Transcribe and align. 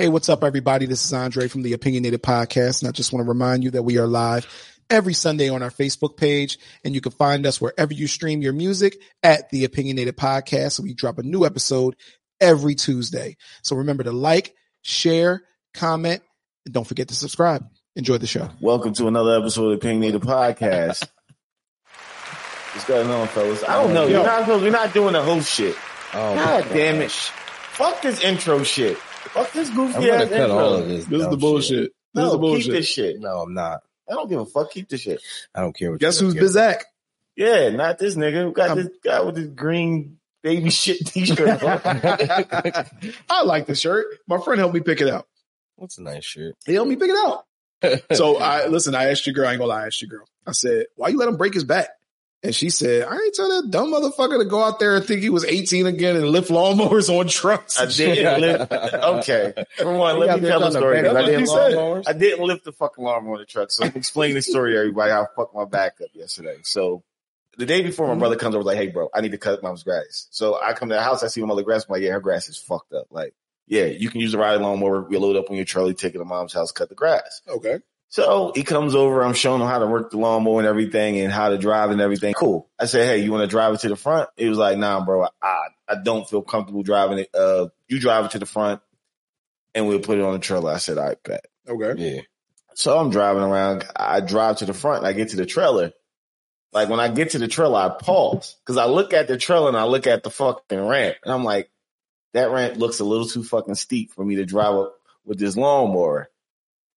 Hey, 0.00 0.08
what's 0.08 0.30
up, 0.30 0.42
everybody? 0.44 0.86
This 0.86 1.04
is 1.04 1.12
Andre 1.12 1.46
from 1.46 1.60
the 1.60 1.74
Opinionated 1.74 2.22
Podcast, 2.22 2.80
and 2.80 2.88
I 2.88 2.90
just 2.90 3.12
want 3.12 3.22
to 3.22 3.28
remind 3.28 3.62
you 3.64 3.72
that 3.72 3.82
we 3.82 3.98
are 3.98 4.06
live 4.06 4.46
every 4.88 5.12
Sunday 5.12 5.50
on 5.50 5.62
our 5.62 5.68
Facebook 5.68 6.16
page, 6.16 6.58
and 6.82 6.94
you 6.94 7.02
can 7.02 7.12
find 7.12 7.44
us 7.44 7.60
wherever 7.60 7.92
you 7.92 8.06
stream 8.06 8.40
your 8.40 8.54
music 8.54 8.96
at 9.22 9.50
the 9.50 9.66
Opinionated 9.66 10.16
Podcast. 10.16 10.80
We 10.80 10.94
drop 10.94 11.18
a 11.18 11.22
new 11.22 11.44
episode 11.44 11.96
every 12.40 12.74
Tuesday. 12.76 13.36
So 13.62 13.76
remember 13.76 14.02
to 14.04 14.10
like, 14.10 14.54
share, 14.80 15.42
comment, 15.74 16.22
and 16.64 16.72
don't 16.72 16.86
forget 16.86 17.08
to 17.08 17.14
subscribe. 17.14 17.68
Enjoy 17.94 18.16
the 18.16 18.26
show. 18.26 18.48
Welcome 18.58 18.94
to 18.94 19.06
another 19.06 19.38
episode 19.38 19.64
of 19.64 19.70
the 19.72 19.86
Opinionated 19.86 20.22
Podcast. 20.22 21.06
What's 22.72 22.86
going 22.86 23.10
on, 23.10 23.28
fellas? 23.28 23.62
I 23.64 23.74
don't 23.74 23.92
know. 23.92 24.06
You're 24.06 24.24
not 24.24 24.46
supposed. 24.46 24.64
We're 24.64 24.70
not 24.70 24.94
doing 24.94 25.12
the 25.12 25.22
host 25.22 25.52
shit. 25.52 25.76
Oh, 26.14 26.34
God 26.36 26.64
my 26.64 26.72
damn 26.72 27.02
it! 27.02 27.10
Fuck 27.10 28.00
this 28.00 28.24
intro 28.24 28.62
shit. 28.62 28.96
Fuck 29.32 29.52
this 29.52 29.68
I'm 29.70 29.76
goofy 29.76 29.92
gonna 29.94 30.12
ass 30.12 30.28
cut 30.28 30.32
intro. 30.40 30.58
all 30.58 30.74
of 30.74 30.88
this. 30.88 31.04
This 31.06 31.22
is 31.22 31.28
the 31.28 31.36
bullshit. 31.36 31.92
This 32.14 32.22
no, 32.22 32.24
is 32.26 32.30
the 32.32 32.36
keep 32.38 32.40
bullshit. 32.40 32.72
this 32.72 32.86
shit. 32.88 33.20
No, 33.20 33.42
I'm 33.42 33.54
not. 33.54 33.80
I 34.08 34.14
don't 34.14 34.28
give 34.28 34.40
a 34.40 34.46
fuck. 34.46 34.70
Keep 34.72 34.88
this 34.88 35.02
shit. 35.02 35.22
I 35.54 35.60
don't 35.60 35.76
care 35.76 35.90
what. 35.92 36.00
Guess 36.00 36.20
you 36.20 36.26
who's 36.30 36.34
don't. 36.34 36.44
Bizak? 36.44 36.82
Yeah, 37.36 37.68
not 37.70 37.98
this 37.98 38.16
nigga 38.16 38.42
who 38.42 38.52
got 38.52 38.70
Um, 38.70 38.78
this 38.78 38.88
guy 39.04 39.20
with 39.22 39.36
this 39.36 39.46
green 39.46 40.18
baby 40.42 40.70
shit 40.70 40.98
t-shirt. 41.06 41.60
I 43.30 43.42
like 43.44 43.66
the 43.66 43.74
shirt. 43.74 44.06
My 44.26 44.40
friend 44.40 44.58
helped 44.58 44.74
me 44.74 44.80
pick 44.80 45.00
it 45.00 45.08
out. 45.08 45.26
What's 45.76 45.98
a 45.98 46.02
nice 46.02 46.24
shirt? 46.24 46.56
He 46.66 46.74
helped 46.74 46.90
me 46.90 46.96
pick 46.96 47.10
it 47.10 47.16
out. 47.16 47.44
So 48.12 48.36
I 48.36 48.66
listen. 48.66 48.94
I 48.94 49.10
asked 49.10 49.26
your 49.26 49.32
girl. 49.32 49.46
I 49.48 49.52
ain't 49.52 49.58
gonna 49.60 49.70
lie. 49.70 49.84
I 49.84 49.86
asked 49.86 50.02
your 50.02 50.10
girl. 50.10 50.26
I 50.46 50.52
said, 50.52 50.84
"Why 50.96 51.08
you 51.08 51.16
let 51.16 51.28
him 51.30 51.38
break 51.38 51.54
his 51.54 51.64
back?" 51.64 51.88
And 52.42 52.54
she 52.54 52.70
said, 52.70 53.06
"I 53.06 53.14
ain't 53.14 53.34
tell 53.34 53.48
that 53.50 53.70
dumb 53.70 53.92
motherfucker 53.92 54.38
to 54.38 54.46
go 54.46 54.62
out 54.62 54.78
there 54.78 54.96
and 54.96 55.04
think 55.04 55.20
he 55.20 55.28
was 55.28 55.44
18 55.44 55.86
again 55.86 56.16
and 56.16 56.26
lift 56.26 56.48
lawnmowers 56.48 57.10
on 57.10 57.28
trucks." 57.28 57.78
I 57.78 57.86
didn't 57.86 58.40
lift. 58.40 58.72
Okay, 59.10 59.52
one, 59.80 60.16
He 60.16 60.20
let 60.22 60.40
me 60.40 60.48
tell 60.48 60.60
the 60.60 60.70
story. 60.70 61.00
I 61.00 61.02
didn't, 61.02 61.44
lawnmowers. 61.44 62.04
I 62.08 62.12
didn't 62.14 62.46
lift 62.46 62.64
the 62.64 62.72
fucking 62.72 63.04
alarm 63.04 63.28
on 63.28 63.38
the 63.38 63.44
truck. 63.44 63.70
So 63.70 63.84
explain 63.84 64.34
the 64.34 64.42
story 64.42 64.76
everybody 64.78 65.12
I 65.12 65.26
fucked 65.36 65.54
my 65.54 65.66
back 65.66 66.00
up 66.02 66.08
yesterday. 66.14 66.56
So 66.62 67.02
the 67.58 67.66
day 67.66 67.82
before 67.82 68.06
my 68.06 68.12
mm-hmm. 68.12 68.20
brother 68.20 68.36
comes 68.36 68.54
over, 68.54 68.64
like, 68.64 68.78
hey 68.78 68.88
bro, 68.88 69.10
I 69.12 69.20
need 69.20 69.32
to 69.32 69.38
cut 69.38 69.62
mom's 69.62 69.82
grass. 69.82 70.26
So 70.30 70.58
I 70.60 70.72
come 70.72 70.88
to 70.88 70.94
the 70.94 71.02
house, 71.02 71.22
I 71.22 71.26
see 71.26 71.42
my 71.42 71.48
mother 71.48 71.62
grass. 71.62 71.84
I'm 71.88 71.92
like, 71.92 72.02
yeah, 72.02 72.12
her 72.12 72.20
grass 72.20 72.48
is 72.48 72.56
fucked 72.56 72.94
up. 72.94 73.08
Like, 73.10 73.34
yeah, 73.66 73.84
you 73.84 74.08
can 74.08 74.20
use 74.20 74.32
the 74.32 74.38
ride 74.38 74.60
lawnmower. 74.60 75.02
We 75.02 75.18
load 75.18 75.36
up 75.36 75.50
on 75.50 75.56
your 75.56 75.66
trolley, 75.66 75.94
take 75.94 76.14
it 76.14 76.18
to 76.18 76.24
mom's 76.24 76.54
house, 76.54 76.72
cut 76.72 76.88
the 76.88 76.94
grass. 76.94 77.42
Okay. 77.46 77.80
So 78.10 78.50
he 78.56 78.64
comes 78.64 78.96
over. 78.96 79.22
I'm 79.22 79.34
showing 79.34 79.62
him 79.62 79.68
how 79.68 79.78
to 79.78 79.86
work 79.86 80.10
the 80.10 80.18
lawnmower 80.18 80.58
and 80.58 80.66
everything 80.66 81.20
and 81.20 81.32
how 81.32 81.50
to 81.50 81.58
drive 81.58 81.90
and 81.90 82.00
everything. 82.00 82.34
Cool. 82.34 82.68
I 82.78 82.86
said, 82.86 83.06
Hey, 83.06 83.22
you 83.22 83.30
want 83.30 83.42
to 83.42 83.46
drive 83.46 83.72
it 83.72 83.80
to 83.80 83.88
the 83.88 83.96
front? 83.96 84.28
He 84.36 84.48
was 84.48 84.58
like, 84.58 84.76
nah, 84.76 85.04
bro, 85.04 85.28
I, 85.40 85.68
I 85.88 85.94
don't 86.02 86.28
feel 86.28 86.42
comfortable 86.42 86.82
driving 86.82 87.20
it. 87.20 87.30
Uh, 87.32 87.68
you 87.88 88.00
drive 88.00 88.24
it 88.24 88.32
to 88.32 88.40
the 88.40 88.46
front 88.46 88.82
and 89.76 89.86
we'll 89.86 90.00
put 90.00 90.18
it 90.18 90.24
on 90.24 90.32
the 90.32 90.40
trailer. 90.40 90.72
I 90.72 90.78
said, 90.78 90.98
I 90.98 91.14
bet. 91.22 91.46
Okay. 91.68 92.14
Yeah. 92.14 92.20
So 92.74 92.98
I'm 92.98 93.10
driving 93.10 93.44
around. 93.44 93.86
I 93.94 94.20
drive 94.20 94.56
to 94.56 94.66
the 94.66 94.74
front 94.74 94.98
and 94.98 95.06
I 95.06 95.12
get 95.12 95.28
to 95.30 95.36
the 95.36 95.46
trailer. 95.46 95.92
Like 96.72 96.88
when 96.88 97.00
I 97.00 97.08
get 97.08 97.30
to 97.30 97.38
the 97.38 97.48
trailer, 97.48 97.78
I 97.78 97.88
pause 97.90 98.56
because 98.64 98.76
I 98.76 98.86
look 98.86 99.12
at 99.12 99.28
the 99.28 99.36
trailer 99.36 99.68
and 99.68 99.76
I 99.76 99.84
look 99.84 100.08
at 100.08 100.24
the 100.24 100.30
fucking 100.30 100.80
ramp 100.84 101.16
and 101.22 101.32
I'm 101.32 101.44
like, 101.44 101.70
that 102.32 102.50
ramp 102.50 102.76
looks 102.76 102.98
a 102.98 103.04
little 103.04 103.26
too 103.26 103.44
fucking 103.44 103.76
steep 103.76 104.12
for 104.12 104.24
me 104.24 104.36
to 104.36 104.44
drive 104.44 104.74
up 104.74 104.94
with 105.24 105.38
this 105.38 105.56
lawnmower. 105.56 106.28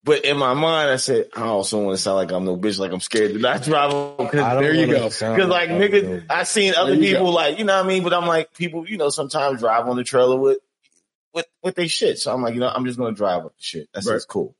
But 0.05 0.25
in 0.25 0.37
my 0.37 0.53
mind, 0.53 0.89
I 0.89 0.97
said, 0.97 1.29
I 1.33 1.43
also 1.43 1.81
want 1.81 1.95
to 1.95 2.01
sound 2.01 2.17
like 2.17 2.31
I'm 2.33 2.43
no 2.43 2.57
bitch, 2.57 2.77
like 2.77 2.91
I'm 2.91 2.99
scared 2.99 3.33
to 3.33 3.39
not 3.39 3.63
drive. 3.63 4.17
Because 4.17 4.59
there 4.59 4.73
you 4.73 4.87
go. 4.87 5.05
Because 5.05 5.47
like 5.47 5.69
I'm 5.69 5.79
niggas, 5.79 6.25
I 6.29 6.43
seen 6.43 6.73
other 6.75 6.97
people 6.97 7.27
go. 7.27 7.31
like, 7.31 7.57
you 7.57 7.63
know 7.63 7.77
what 7.77 7.85
I 7.85 7.87
mean? 7.87 8.03
But 8.03 8.13
I'm 8.13 8.27
like, 8.27 8.53
people, 8.53 8.87
you 8.87 8.97
know, 8.97 9.09
sometimes 9.09 9.61
drive 9.61 9.87
on 9.87 9.95
the 9.95 10.03
trailer 10.03 10.35
with, 10.37 10.57
with, 11.33 11.45
with 11.63 11.75
they 11.75 11.87
shit. 11.87 12.19
So 12.19 12.33
I'm 12.33 12.41
like, 12.41 12.53
you 12.53 12.59
know, 12.59 12.67
I'm 12.67 12.85
just 12.85 12.97
going 12.97 13.13
to 13.13 13.17
drive 13.17 13.45
up 13.45 13.55
the 13.55 13.63
shit. 13.63 13.87
That's 13.93 14.05
Right. 14.05 14.21
cool. 14.27 14.55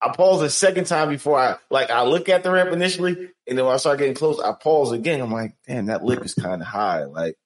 I 0.00 0.12
pause 0.14 0.42
a 0.42 0.50
second 0.50 0.84
time 0.84 1.08
before 1.08 1.38
I, 1.38 1.56
like, 1.70 1.90
I 1.90 2.02
look 2.02 2.28
at 2.28 2.42
the 2.42 2.52
ramp 2.52 2.70
initially 2.70 3.30
and 3.46 3.58
then 3.58 3.64
when 3.64 3.74
I 3.74 3.78
start 3.78 3.98
getting 3.98 4.14
close, 4.14 4.38
I 4.38 4.52
pause 4.52 4.92
again. 4.92 5.22
I'm 5.22 5.32
like, 5.32 5.54
damn, 5.66 5.86
that 5.86 6.04
lip 6.04 6.22
is 6.22 6.34
kind 6.34 6.60
of 6.60 6.68
high. 6.68 7.04
Like, 7.04 7.36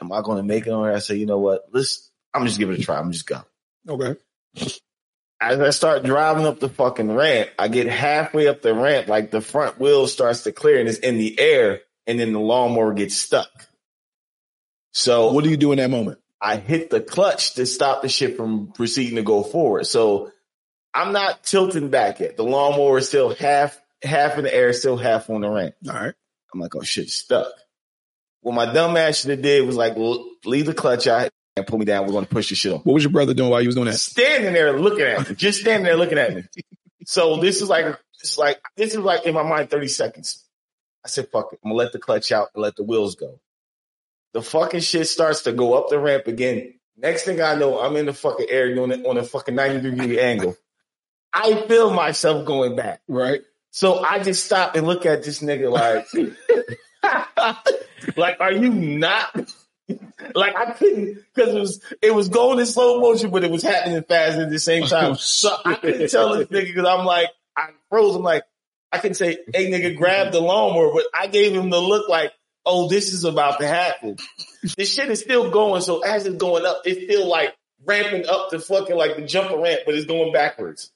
am 0.00 0.10
I 0.10 0.22
going 0.22 0.38
to 0.38 0.42
make 0.42 0.66
it 0.66 0.72
on 0.72 0.84
there? 0.84 0.96
I 0.96 1.00
say, 1.00 1.16
you 1.16 1.26
know 1.26 1.38
what? 1.38 1.66
Let's, 1.70 2.10
I'm 2.32 2.46
just 2.46 2.58
give 2.58 2.70
it 2.70 2.80
a 2.80 2.82
try. 2.82 2.98
I'm 2.98 3.12
just 3.12 3.26
go. 3.26 3.42
Okay. 3.86 4.16
As 5.44 5.60
I 5.60 5.70
start 5.70 6.04
driving 6.04 6.46
up 6.46 6.58
the 6.58 6.70
fucking 6.70 7.14
ramp, 7.14 7.50
I 7.58 7.68
get 7.68 7.86
halfway 7.86 8.48
up 8.48 8.62
the 8.62 8.72
ramp, 8.72 9.08
like 9.08 9.30
the 9.30 9.42
front 9.42 9.78
wheel 9.78 10.06
starts 10.06 10.44
to 10.44 10.52
clear 10.52 10.80
and 10.80 10.88
it's 10.88 10.98
in 10.98 11.18
the 11.18 11.38
air, 11.38 11.82
and 12.06 12.18
then 12.18 12.32
the 12.32 12.40
lawnmower 12.40 12.94
gets 12.94 13.14
stuck. 13.14 13.50
So 14.92 15.32
What 15.32 15.44
do 15.44 15.50
you 15.50 15.58
do 15.58 15.72
in 15.72 15.78
that 15.78 15.90
moment? 15.90 16.18
I 16.40 16.56
hit 16.56 16.88
the 16.88 17.02
clutch 17.02 17.54
to 17.54 17.66
stop 17.66 18.00
the 18.00 18.08
shit 18.08 18.38
from 18.38 18.72
proceeding 18.72 19.16
to 19.16 19.22
go 19.22 19.42
forward. 19.42 19.86
So 19.86 20.30
I'm 20.94 21.12
not 21.12 21.42
tilting 21.42 21.90
back 21.90 22.20
yet. 22.20 22.38
The 22.38 22.44
lawnmower 22.44 22.98
is 22.98 23.08
still 23.08 23.34
half 23.34 23.78
half 24.02 24.38
in 24.38 24.44
the 24.44 24.54
air, 24.54 24.72
still 24.72 24.96
half 24.96 25.28
on 25.28 25.42
the 25.42 25.50
ramp. 25.50 25.74
All 25.86 25.94
right. 25.94 26.14
I'm 26.54 26.60
like, 26.60 26.74
oh 26.74 26.82
shit, 26.82 27.10
stuck. 27.10 27.52
What 28.40 28.54
my 28.54 28.72
dumb 28.72 28.96
ass 28.96 29.20
should 29.20 29.30
have 29.30 29.42
did 29.42 29.66
was 29.66 29.76
like 29.76 29.94
leave 30.44 30.66
the 30.66 30.74
clutch 30.74 31.06
out 31.06 31.30
and 31.56 31.66
pull 31.66 31.78
me 31.78 31.84
down. 31.84 32.06
We're 32.06 32.12
gonna 32.12 32.26
push 32.26 32.48
the 32.48 32.54
shit 32.54 32.72
on. 32.72 32.80
What 32.80 32.94
was 32.94 33.04
your 33.04 33.12
brother 33.12 33.34
doing 33.34 33.50
while 33.50 33.60
you 33.60 33.68
was 33.68 33.74
doing 33.74 33.86
that? 33.86 33.98
standing 33.98 34.52
there 34.52 34.78
looking 34.78 35.04
at 35.04 35.28
me, 35.28 35.34
just 35.34 35.60
standing 35.60 35.84
there 35.84 35.96
looking 35.96 36.18
at 36.18 36.34
me. 36.34 36.44
So 37.06 37.36
this 37.36 37.62
is 37.62 37.68
like, 37.68 37.98
it's 38.20 38.38
like, 38.38 38.60
this 38.76 38.92
is 38.92 39.00
like 39.00 39.24
in 39.26 39.34
my 39.34 39.42
mind, 39.42 39.70
30 39.70 39.88
seconds. 39.88 40.44
I 41.04 41.08
said, 41.08 41.28
fuck 41.30 41.52
it. 41.52 41.60
I'm 41.64 41.70
gonna 41.70 41.78
let 41.78 41.92
the 41.92 41.98
clutch 41.98 42.32
out 42.32 42.48
and 42.54 42.62
let 42.62 42.76
the 42.76 42.82
wheels 42.82 43.14
go. 43.14 43.40
The 44.32 44.42
fucking 44.42 44.80
shit 44.80 45.06
starts 45.06 45.42
to 45.42 45.52
go 45.52 45.74
up 45.74 45.90
the 45.90 45.98
ramp 45.98 46.26
again. 46.26 46.74
Next 46.96 47.24
thing 47.24 47.40
I 47.40 47.54
know, 47.54 47.80
I'm 47.80 47.96
in 47.96 48.06
the 48.06 48.12
fucking 48.12 48.46
air 48.48 48.74
doing 48.74 48.92
it 48.92 49.06
on 49.06 49.16
a 49.16 49.22
fucking 49.22 49.54
90 49.54 49.90
degree 49.90 50.18
angle. 50.18 50.56
I 51.32 51.66
feel 51.66 51.92
myself 51.92 52.46
going 52.46 52.76
back. 52.76 53.00
Right. 53.08 53.42
So 53.70 53.98
I 53.98 54.20
just 54.20 54.44
stop 54.44 54.76
and 54.76 54.86
look 54.86 55.04
at 55.04 55.24
this 55.24 55.42
nigga 55.42 55.70
like, 55.70 56.06
like, 58.16 58.40
are 58.40 58.52
you 58.52 58.70
not? 58.70 59.52
Like 60.34 60.56
I 60.56 60.72
couldn't 60.72 61.18
because 61.34 61.54
it 61.54 61.60
was 61.60 61.80
it 62.00 62.14
was 62.14 62.28
going 62.28 62.58
in 62.58 62.66
slow 62.66 63.00
motion, 63.00 63.30
but 63.30 63.44
it 63.44 63.50
was 63.50 63.62
happening 63.62 64.02
fast 64.02 64.38
at 64.38 64.50
the 64.50 64.58
same 64.58 64.84
oh, 64.84 64.86
time. 64.86 65.14
So 65.18 65.54
I 65.64 65.74
couldn't 65.74 66.10
tell 66.10 66.36
this 66.36 66.48
nigga 66.48 66.74
because 66.74 66.86
I'm 66.88 67.04
like 67.04 67.28
I 67.56 67.68
froze. 67.90 68.16
I'm 68.16 68.22
like 68.22 68.44
I 68.90 68.98
can 68.98 69.14
say, 69.14 69.38
"Hey 69.52 69.70
nigga, 69.70 69.96
grab 69.96 70.32
the 70.32 70.40
lawnmower," 70.40 70.92
but 70.94 71.04
I 71.14 71.26
gave 71.26 71.52
him 71.52 71.68
the 71.68 71.80
look 71.80 72.08
like, 72.08 72.32
"Oh, 72.64 72.88
this 72.88 73.12
is 73.12 73.24
about 73.24 73.60
to 73.60 73.66
happen." 73.66 74.16
this 74.76 74.92
shit 74.92 75.10
is 75.10 75.20
still 75.20 75.50
going. 75.50 75.82
So 75.82 76.00
as 76.02 76.26
it's 76.26 76.36
going 76.36 76.64
up, 76.64 76.82
it's 76.84 77.04
still 77.04 77.28
like 77.28 77.54
ramping 77.84 78.26
up 78.26 78.50
the 78.50 78.58
fucking 78.58 78.96
like 78.96 79.16
the 79.16 79.22
jumper 79.22 79.58
ramp, 79.58 79.80
but 79.84 79.94
it's 79.94 80.06
going 80.06 80.32
backwards. 80.32 80.90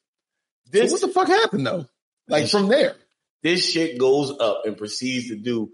So 0.67 0.71
This 0.73 0.93
what 0.93 1.01
the 1.01 1.09
fuck 1.09 1.29
happened 1.29 1.67
though? 1.67 1.87
Like 2.29 2.49
from 2.49 2.69
there. 2.69 2.95
this 3.43 3.71
shit 3.71 3.99
goes 3.99 4.31
up 4.39 4.63
and 4.65 4.77
proceeds 4.77 5.29
to 5.29 5.37
do. 5.37 5.73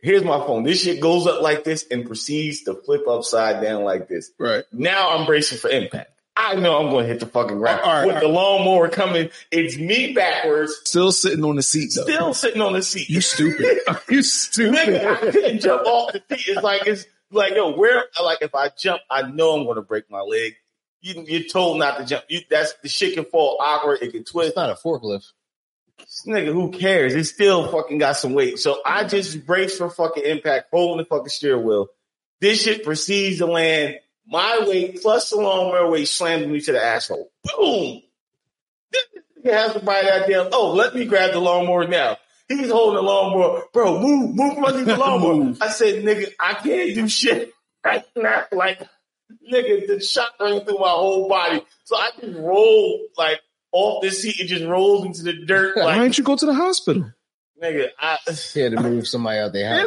Here's 0.00 0.24
my 0.24 0.38
phone. 0.38 0.62
This 0.62 0.82
shit 0.82 1.00
goes 1.00 1.26
up 1.26 1.42
like 1.42 1.64
this 1.64 1.86
and 1.90 2.06
proceeds 2.06 2.62
to 2.62 2.74
flip 2.74 3.06
upside 3.06 3.62
down 3.62 3.84
like 3.84 4.08
this. 4.08 4.30
Right. 4.38 4.64
Now 4.72 5.10
I'm 5.16 5.26
bracing 5.26 5.58
for 5.58 5.68
impact. 5.68 6.12
I 6.36 6.54
know 6.54 6.78
I'm 6.78 6.90
going 6.90 7.04
to 7.04 7.08
hit 7.08 7.20
the 7.20 7.26
fucking 7.26 7.58
ground 7.58 7.82
All 7.82 7.92
right, 7.92 8.06
with 8.06 8.20
the 8.20 8.28
lawnmower 8.28 8.88
coming. 8.88 9.28
It's 9.50 9.76
me 9.76 10.14
backwards, 10.14 10.74
Still 10.84 11.12
sitting 11.12 11.44
on 11.44 11.56
the 11.56 11.62
seat 11.62 11.90
though. 11.94 12.04
still 12.04 12.34
sitting 12.34 12.62
on 12.62 12.72
the 12.72 12.82
seat. 12.82 13.10
You 13.10 13.20
stupid. 13.20 13.80
you 14.08 14.22
stupid. 14.22 14.78
Nigga, 14.78 15.06
I 15.06 15.30
couldn't 15.30 15.60
jump 15.60 15.86
off 15.86 16.12
the 16.12 16.22
seat. 16.36 16.48
It's 16.48 16.62
like 16.62 16.86
it's 16.86 17.04
like 17.30 17.54
yo, 17.54 17.76
where 17.76 18.04
like 18.22 18.38
if 18.40 18.54
I 18.54 18.70
jump, 18.70 19.02
I 19.10 19.22
know 19.22 19.54
I'm 19.58 19.64
going 19.64 19.76
to 19.76 19.82
break 19.82 20.10
my 20.10 20.20
leg. 20.20 20.54
You, 21.02 21.24
you're 21.26 21.48
told 21.48 21.78
not 21.78 21.98
to 21.98 22.06
jump. 22.06 22.24
You, 22.28 22.40
that's 22.48 22.72
the 22.82 22.88
shit 22.88 23.14
can 23.14 23.24
fall 23.26 23.58
awkward. 23.60 23.98
It 24.00 24.12
can 24.12 24.24
twist. 24.24 24.48
It's 24.48 24.56
not 24.56 24.70
a 24.70 24.74
forklift. 24.74 25.32
Nigga, 26.26 26.52
who 26.52 26.70
cares? 26.70 27.14
It 27.14 27.24
still 27.24 27.68
fucking 27.70 27.98
got 27.98 28.16
some 28.16 28.34
weight. 28.34 28.58
So 28.58 28.80
I 28.84 29.04
just 29.04 29.46
braced 29.46 29.78
for 29.78 29.90
fucking 29.90 30.24
impact, 30.24 30.68
holding 30.72 30.98
the 30.98 31.04
fucking 31.04 31.28
steering 31.28 31.64
wheel. 31.64 31.88
This 32.40 32.62
shit 32.62 32.84
proceeds 32.84 33.38
to 33.38 33.46
land. 33.46 33.96
My 34.26 34.64
weight 34.66 35.02
plus 35.02 35.30
the 35.30 35.36
lawnmower 35.36 35.90
weight 35.90 36.08
slammed 36.08 36.50
me 36.50 36.60
to 36.60 36.72
the 36.72 36.82
asshole. 36.82 37.30
Boom! 37.44 38.02
This 38.92 39.02
nigga 39.44 39.52
has 39.52 39.72
to 39.74 39.80
buy 39.80 40.02
that 40.02 40.28
damn. 40.28 40.48
Oh, 40.52 40.72
let 40.72 40.94
me 40.94 41.04
grab 41.04 41.32
the 41.32 41.40
lawnmower 41.40 41.86
now. 41.86 42.16
He's 42.48 42.70
holding 42.70 42.96
the 42.96 43.02
lawnmower. 43.02 43.64
Bro, 43.72 44.00
move, 44.00 44.34
move 44.34 44.64
underneath 44.64 44.86
the 44.86 44.96
lawnmower. 44.96 45.54
I 45.60 45.68
said, 45.68 46.04
nigga, 46.04 46.32
I 46.38 46.54
can't 46.54 46.94
do 46.94 47.08
shit 47.08 47.52
right 47.84 48.04
now. 48.16 48.44
Like, 48.52 48.80
nigga, 49.52 49.86
the 49.86 50.00
shot 50.00 50.30
ran 50.40 50.64
through 50.64 50.78
my 50.78 50.88
whole 50.88 51.28
body. 51.28 51.64
So 51.84 51.96
I 51.96 52.10
just 52.20 52.38
rolled 52.38 53.00
like 53.16 53.40
off 53.72 54.02
the 54.02 54.10
seat 54.10 54.40
and 54.40 54.48
just 54.48 54.64
rolled 54.64 55.06
into 55.06 55.22
the 55.22 55.32
dirt. 55.32 55.76
Why 55.76 55.84
Like, 55.84 56.00
didn't 56.00 56.18
you 56.18 56.24
go 56.24 56.36
to 56.36 56.46
the 56.46 56.54
hospital? 56.54 57.12
Nigga, 57.62 57.88
I, 58.00 58.16
He 58.54 58.60
had 58.60 58.72
to 58.72 58.80
move 58.80 59.06
somebody 59.06 59.38
out 59.38 59.52
their 59.52 59.68
house. 59.68 59.86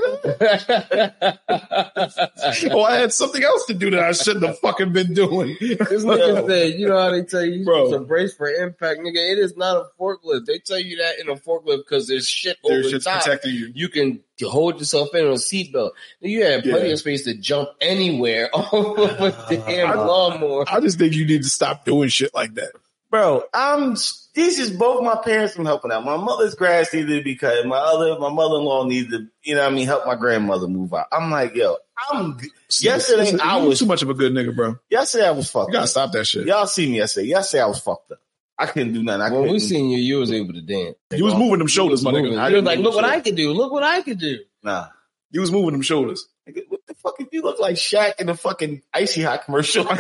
oh, 2.72 2.84
I 2.84 2.96
had 2.98 3.12
something 3.12 3.42
else 3.44 3.66
to 3.66 3.74
do 3.74 3.90
that 3.92 4.00
I 4.04 4.12
shouldn't 4.12 4.46
have 4.46 4.60
fucking 4.60 4.94
been 4.94 5.16
doing. 5.16 5.58
This 5.60 6.04
nigga 6.06 6.48
said, 6.48 6.80
you 6.80 6.88
know 6.88 7.00
how 7.00 7.10
they 7.10 7.24
tell 7.24 7.44
you 7.44 7.66
Bro. 7.66 7.90
to 7.92 8.00
brace 8.02 8.36
for 8.36 8.48
impact, 8.48 9.00
nigga. 9.00 9.16
It 9.32 9.40
is 9.40 9.58
not 9.58 9.78
a 9.78 9.86
forklift. 10.00 10.46
They 10.46 10.60
tell 10.60 10.78
you 10.80 10.98
that 10.98 11.20
in 11.20 11.30
a 11.30 11.36
forklift 11.36 11.78
because 11.90 12.08
there's 12.08 12.28
shit 12.28 12.58
over 12.64 12.76
There's 12.82 12.92
the 12.92 13.00
top. 13.00 13.24
protecting 13.24 13.56
you. 13.56 13.72
You 13.74 13.90
can 13.90 14.20
hold 14.44 14.78
yourself 14.80 15.10
in 15.16 15.26
on 15.26 15.32
a 15.32 15.36
seatbelt. 15.36 15.92
You 16.20 16.44
had 16.46 16.62
plenty 16.64 16.88
Yeah. 16.88 16.94
of 16.94 17.00
space 17.00 17.24
to 17.24 17.34
jump 17.34 17.70
anywhere 17.82 18.50
off 18.54 18.72
of 18.74 19.20
a 19.52 19.64
damn 19.66 19.98
lawnmower. 19.98 20.66
I 20.68 20.80
just 20.80 21.00
think 21.00 21.14
you 21.16 21.26
need 21.26 21.42
to 21.44 21.50
stop 21.50 21.86
doing 21.86 22.10
shit 22.10 22.36
like 22.36 22.54
that. 22.56 22.74
Bro, 23.14 23.44
I'm. 23.54 23.94
This 24.36 24.58
is 24.58 24.72
both 24.72 25.04
my 25.04 25.16
parents 25.24 25.54
from 25.56 25.66
helping 25.66 25.92
out. 25.92 26.04
My 26.04 26.18
mother's 26.18 26.56
grass 26.56 26.92
needed 26.92 27.20
to 27.20 27.24
be 27.24 27.36
cut. 27.36 27.64
My 27.68 27.78
other, 27.78 28.18
my 28.18 28.30
mother-in-law 28.32 28.86
needed 28.88 29.12
to, 29.12 29.28
you 29.44 29.54
know, 29.54 29.62
what 29.62 29.72
I 29.72 29.76
mean, 29.76 29.86
help 29.86 30.08
my 30.08 30.16
grandmother 30.16 30.68
move 30.68 30.92
out. 30.92 31.06
I'm 31.12 31.30
like, 31.30 31.54
yo, 31.54 31.78
I'm. 32.12 32.40
Yesterday 32.82 33.20
Listen, 33.32 33.42
I 33.42 33.58
was. 33.58 33.78
too 33.78 33.86
much 33.86 34.02
of 34.02 34.10
a 34.10 34.16
good 34.16 34.34
nigga, 34.34 34.56
bro. 34.56 34.78
Yesterday 34.90 35.28
I 35.28 35.32
was 35.32 35.52
fucked. 35.52 35.72
You 35.72 35.74
fucked. 35.74 35.74
gotta 35.74 35.84
up. 35.84 35.90
stop 35.90 36.12
that 36.14 36.26
shit. 36.26 36.48
Y'all 36.48 36.66
see 36.66 36.90
me 36.90 36.98
yesterday. 36.98 37.28
Yesterday 37.28 37.62
I 37.62 37.68
was 37.68 37.80
fucked 37.80 38.12
up. 38.12 38.18
I 38.58 38.66
couldn't 38.66 38.94
do 38.94 39.04
nothing. 39.04 39.22
I 39.22 39.26
When 39.30 39.42
couldn't. 39.42 39.54
we 39.54 39.60
seen 39.60 39.90
you, 39.90 39.98
you 40.00 40.18
was 40.18 40.32
able 40.32 40.54
to 40.54 40.62
dance. 40.62 40.96
You 41.12 41.26
was 41.26 41.36
moving 41.36 41.60
them 41.60 41.68
shoulders, 41.68 42.04
my 42.04 42.12
nigga. 42.12 42.38
I 42.40 42.50
You 42.50 42.56
was 42.56 42.64
like, 42.66 42.80
look 42.80 42.96
what 42.96 43.04
shit. 43.06 43.14
I 43.14 43.20
could 43.20 43.36
do. 43.36 43.52
Look 43.54 43.72
what 43.72 43.84
I 43.84 44.02
could 44.02 44.18
do. 44.20 44.40
nah. 44.64 44.88
You 45.30 45.42
was 45.42 45.52
moving 45.52 45.72
them 45.74 45.82
shoulders. 45.82 46.28
Nigga, 47.04 47.04
What 47.04 47.18
the 47.18 47.24
fuck 47.24 47.28
if 47.28 47.34
you 47.34 47.42
look 47.42 47.60
like 47.60 47.76
Shaq 47.76 48.20
in 48.20 48.28
the 48.28 48.36
fucking 48.36 48.82
icy 48.94 49.24
hot 49.24 49.46
commercial? 49.46 49.86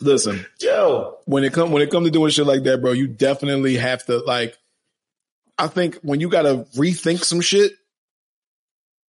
Listen, 0.00 0.44
Yo, 0.60 1.18
when 1.26 1.44
it 1.44 1.52
come 1.52 1.70
when 1.72 1.82
it 1.82 1.90
come 1.90 2.04
to 2.04 2.10
doing 2.10 2.30
shit 2.30 2.46
like 2.46 2.62
that, 2.64 2.80
bro, 2.80 2.92
you 2.92 3.08
definitely 3.08 3.76
have 3.76 4.04
to 4.06 4.18
like. 4.18 4.56
I 5.58 5.68
think 5.68 5.96
when 6.02 6.20
you 6.20 6.28
gotta 6.28 6.66
rethink 6.76 7.24
some 7.24 7.40
shit, 7.40 7.72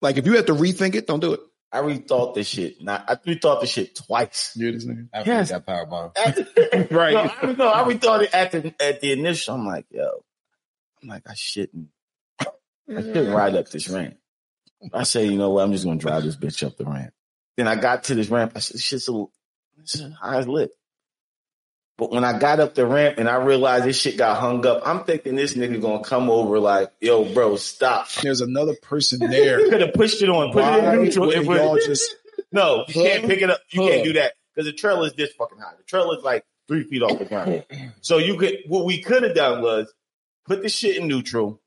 like 0.02 0.18
if 0.18 0.26
you 0.26 0.36
have 0.36 0.48
to 0.48 0.54
rethink 0.54 0.96
it, 0.96 1.08
don't 1.08 1.20
do 1.20 1.34
it. 1.34 1.40
I 1.72 1.80
rethought 1.80 2.36
this 2.36 2.48
shit. 2.48 2.82
Nah, 2.82 3.02
I 3.08 3.16
rethought 3.16 3.62
this 3.62 3.70
shit 3.70 3.96
twice. 3.96 4.52
You 4.58 4.72
this 4.74 4.86
nigga. 4.86 5.08
After 5.14 5.32
Yes. 5.32 5.50
you 5.50 5.56
got 5.56 5.66
power 5.66 5.86
bomb. 5.86 6.12
Right. 6.92 7.14
No, 7.14 7.22
I, 7.22 7.52
no, 7.54 7.72
I 7.72 7.84
rethought 7.94 8.24
it 8.24 8.34
at 8.34 8.52
the 8.52 8.74
at 8.82 9.00
the 9.00 9.14
initial. 9.14 9.56
I'm 9.56 9.66
like, 9.66 9.86
yo, 9.92 10.24
I'm 11.02 11.08
like, 11.10 11.24
I 11.28 11.34
shouldn't, 11.36 11.88
I 12.98 13.02
shouldn't 13.02 13.36
ride 13.36 13.56
up 13.56 13.70
this 13.70 13.90
ramp. 13.90 14.16
I 14.94 15.04
say, 15.04 15.26
you 15.26 15.38
know 15.38 15.52
what? 15.52 15.64
I'm 15.64 15.72
just 15.72 15.86
gonna 15.86 16.00
drive 16.00 16.24
this 16.24 16.36
bitch 16.36 16.66
up 16.66 16.78
the 16.78 16.86
ramp. 16.86 17.14
Then 17.58 17.68
I 17.68 17.76
got 17.76 18.06
to 18.06 18.16
this 18.16 18.30
ramp. 18.30 18.54
I 18.56 18.60
said, 18.60 18.76
this 18.76 18.82
shit's 18.84 19.10
a, 19.10 19.26
this 19.78 20.02
high 20.20 20.38
as 20.38 20.48
lit. 20.48 20.72
But 21.98 22.12
when 22.12 22.24
I 22.24 22.40
got 22.40 22.60
up 22.60 22.74
the 22.74 22.86
ramp 22.88 23.20
and 23.20 23.30
I 23.30 23.36
realized 23.36 23.86
this 23.86 24.00
shit 24.00 24.18
got 24.18 24.40
hung 24.40 24.66
up, 24.66 24.82
I'm 24.86 25.04
thinking 25.04 25.36
this 25.36 25.54
nigga 25.54 25.80
gonna 25.82 26.04
come 26.04 26.30
over 26.32 26.60
like, 26.60 26.92
yo, 27.00 27.32
bro, 27.32 27.58
stop. 27.58 28.10
There's 28.24 28.42
another 28.42 28.74
person 28.82 29.22
You 29.22 29.28
there. 29.28 29.58
could 29.70 29.82
have 29.82 29.94
pushed 29.94 30.22
it 30.24 30.30
on, 30.30 30.52
put 30.52 30.64
it 30.66 30.84
in 30.84 31.04
neutral. 31.04 31.28
would 31.28 31.36
and 31.38 31.46
put 31.46 31.58
it- 31.58 31.62
y'all 31.62 31.76
just 31.78 32.16
No, 32.52 32.86
you 32.88 32.94
can't 32.96 33.26
pick 33.26 33.42
it 33.42 33.50
up. 33.52 33.60
You 33.70 33.82
Huh. 33.84 33.90
can't 33.90 34.04
do 34.04 34.14
that 34.14 34.34
because 34.56 34.66
the 34.66 34.74
trailer 34.74 35.06
is 35.08 35.14
this 35.14 35.32
fucking 35.34 35.60
high. 35.60 35.74
The 35.78 35.84
trailer 35.84 36.18
is 36.18 36.24
like 36.24 36.44
three 36.68 36.84
feet 36.84 37.04
off 37.04 37.20
the 37.20 37.26
ground. 37.26 37.66
So 38.02 38.18
you 38.18 38.36
could. 38.38 38.58
What 38.68 38.86
we 38.86 39.00
could 39.04 39.22
have 39.22 39.36
done 39.36 39.62
was 39.62 39.94
put 40.48 40.64
the 40.64 40.70
shit 40.70 40.98
in 40.98 41.08
neutral, 41.08 41.62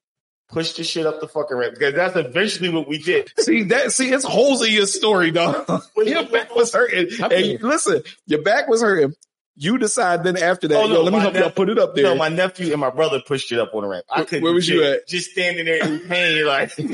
push 0.49 0.73
the 0.75 0.85
shit 0.85 1.07
up 1.07 1.21
the 1.21 1.29
fucking 1.29 1.57
ramp 1.57 1.75
because 1.75 1.95
that's 1.95 2.17
eventually 2.17 2.69
what 2.69 2.87
we 2.89 2.99
did. 2.99 3.31
see 3.39 3.65
that? 3.65 3.93
See, 3.93 4.11
it's 4.11 4.25
holes 4.25 4.65
in 4.67 4.73
your 4.73 4.87
story, 4.87 5.31
dog. 5.31 5.83
When 5.95 6.07
your 6.09 6.25
back 6.27 6.55
was 6.55 6.73
hurting. 6.73 7.09
I 7.23 7.27
And 7.29 7.61
feel- 7.61 7.69
listen, 7.69 8.03
your 8.27 8.43
back 8.43 8.69
was 8.69 8.83
hurting. 8.83 9.15
You 9.57 9.79
decide 9.79 10.25
then 10.25 10.37
after 10.37 10.67
that, 10.67 10.77
Oh, 10.77 10.87
no, 10.89 10.95
yo, 10.95 11.03
let 11.03 11.13
me 11.13 11.19
my 11.19 11.23
help 11.23 11.35
y'all 11.37 11.51
put 11.51 11.69
it 11.69 11.79
up 11.79 11.95
there. 11.95 12.03
No, 12.05 12.17
my 12.17 12.29
nephew 12.29 12.73
and 12.73 12.81
my 12.81 12.91
brother 12.91 13.21
pushed 13.25 13.53
it 13.53 13.61
up 13.61 13.73
on 13.73 13.83
the 13.83 13.89
ramp. 13.89 14.05
I 14.11 14.19
Where- 14.19 14.27
couldn't. 14.27 14.43
where 14.45 14.53
was 14.53 14.69
you 14.69 14.83
at? 14.85 15.07
Just 15.07 15.31
standing 15.31 15.65
there 15.65 15.85
in 15.85 16.01
pain, 16.01 16.45
like 16.45 16.77
you 16.79 16.89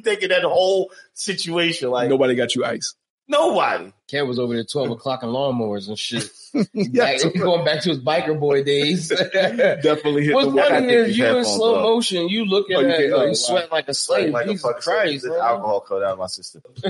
thinking 0.00 0.28
that 0.28 0.42
whole 0.44 0.92
situation, 1.14 1.90
like 1.90 2.08
Nobody 2.08 2.34
got 2.36 2.54
you 2.54 2.64
ice. 2.64 2.94
nobody. 3.26 3.92
Cat 4.08 4.26
was 4.26 4.38
over 4.38 4.54
there 4.54 4.64
12 4.64 4.90
o'clock 4.92 5.22
in 5.24 5.28
lawnmowers 5.30 5.88
and 5.88 5.98
shit. 5.98 6.30
Yeah, 6.72 7.16
Back- 7.22 7.34
going 7.34 7.64
back 7.64 7.82
to 7.82 7.88
his 7.90 7.98
biker 7.98 8.38
boy 8.38 8.62
days. 8.64 9.08
definitely 9.32 10.24
hit 10.26 10.34
What's 10.34 10.52
the 10.52 10.62
funny 10.62 10.92
is 10.92 11.16
you 11.18 11.26
in 11.26 11.44
slow 11.44 11.76
off. 11.76 11.82
motion, 11.82 12.28
you 12.28 12.44
looking 12.44 12.76
Oh, 12.76 12.80
you 12.80 12.86
at 12.88 12.92
can't- 12.96 13.04
it, 13.04 13.12
oh, 13.12 13.24
like, 13.26 13.36
sweat 13.36 13.72
like 13.72 13.88
a 13.88 13.94
slave. 13.94 14.32
Like 14.32 14.46
a 14.46 14.50
Jesus 14.50 14.62
fucking 14.62 14.82
Christ, 14.82 15.24
this 15.24 15.32
alcohol 15.36 15.80
cut 15.80 16.02
out 16.02 16.12
of 16.12 16.18
my 16.18 16.26
system. 16.26 16.62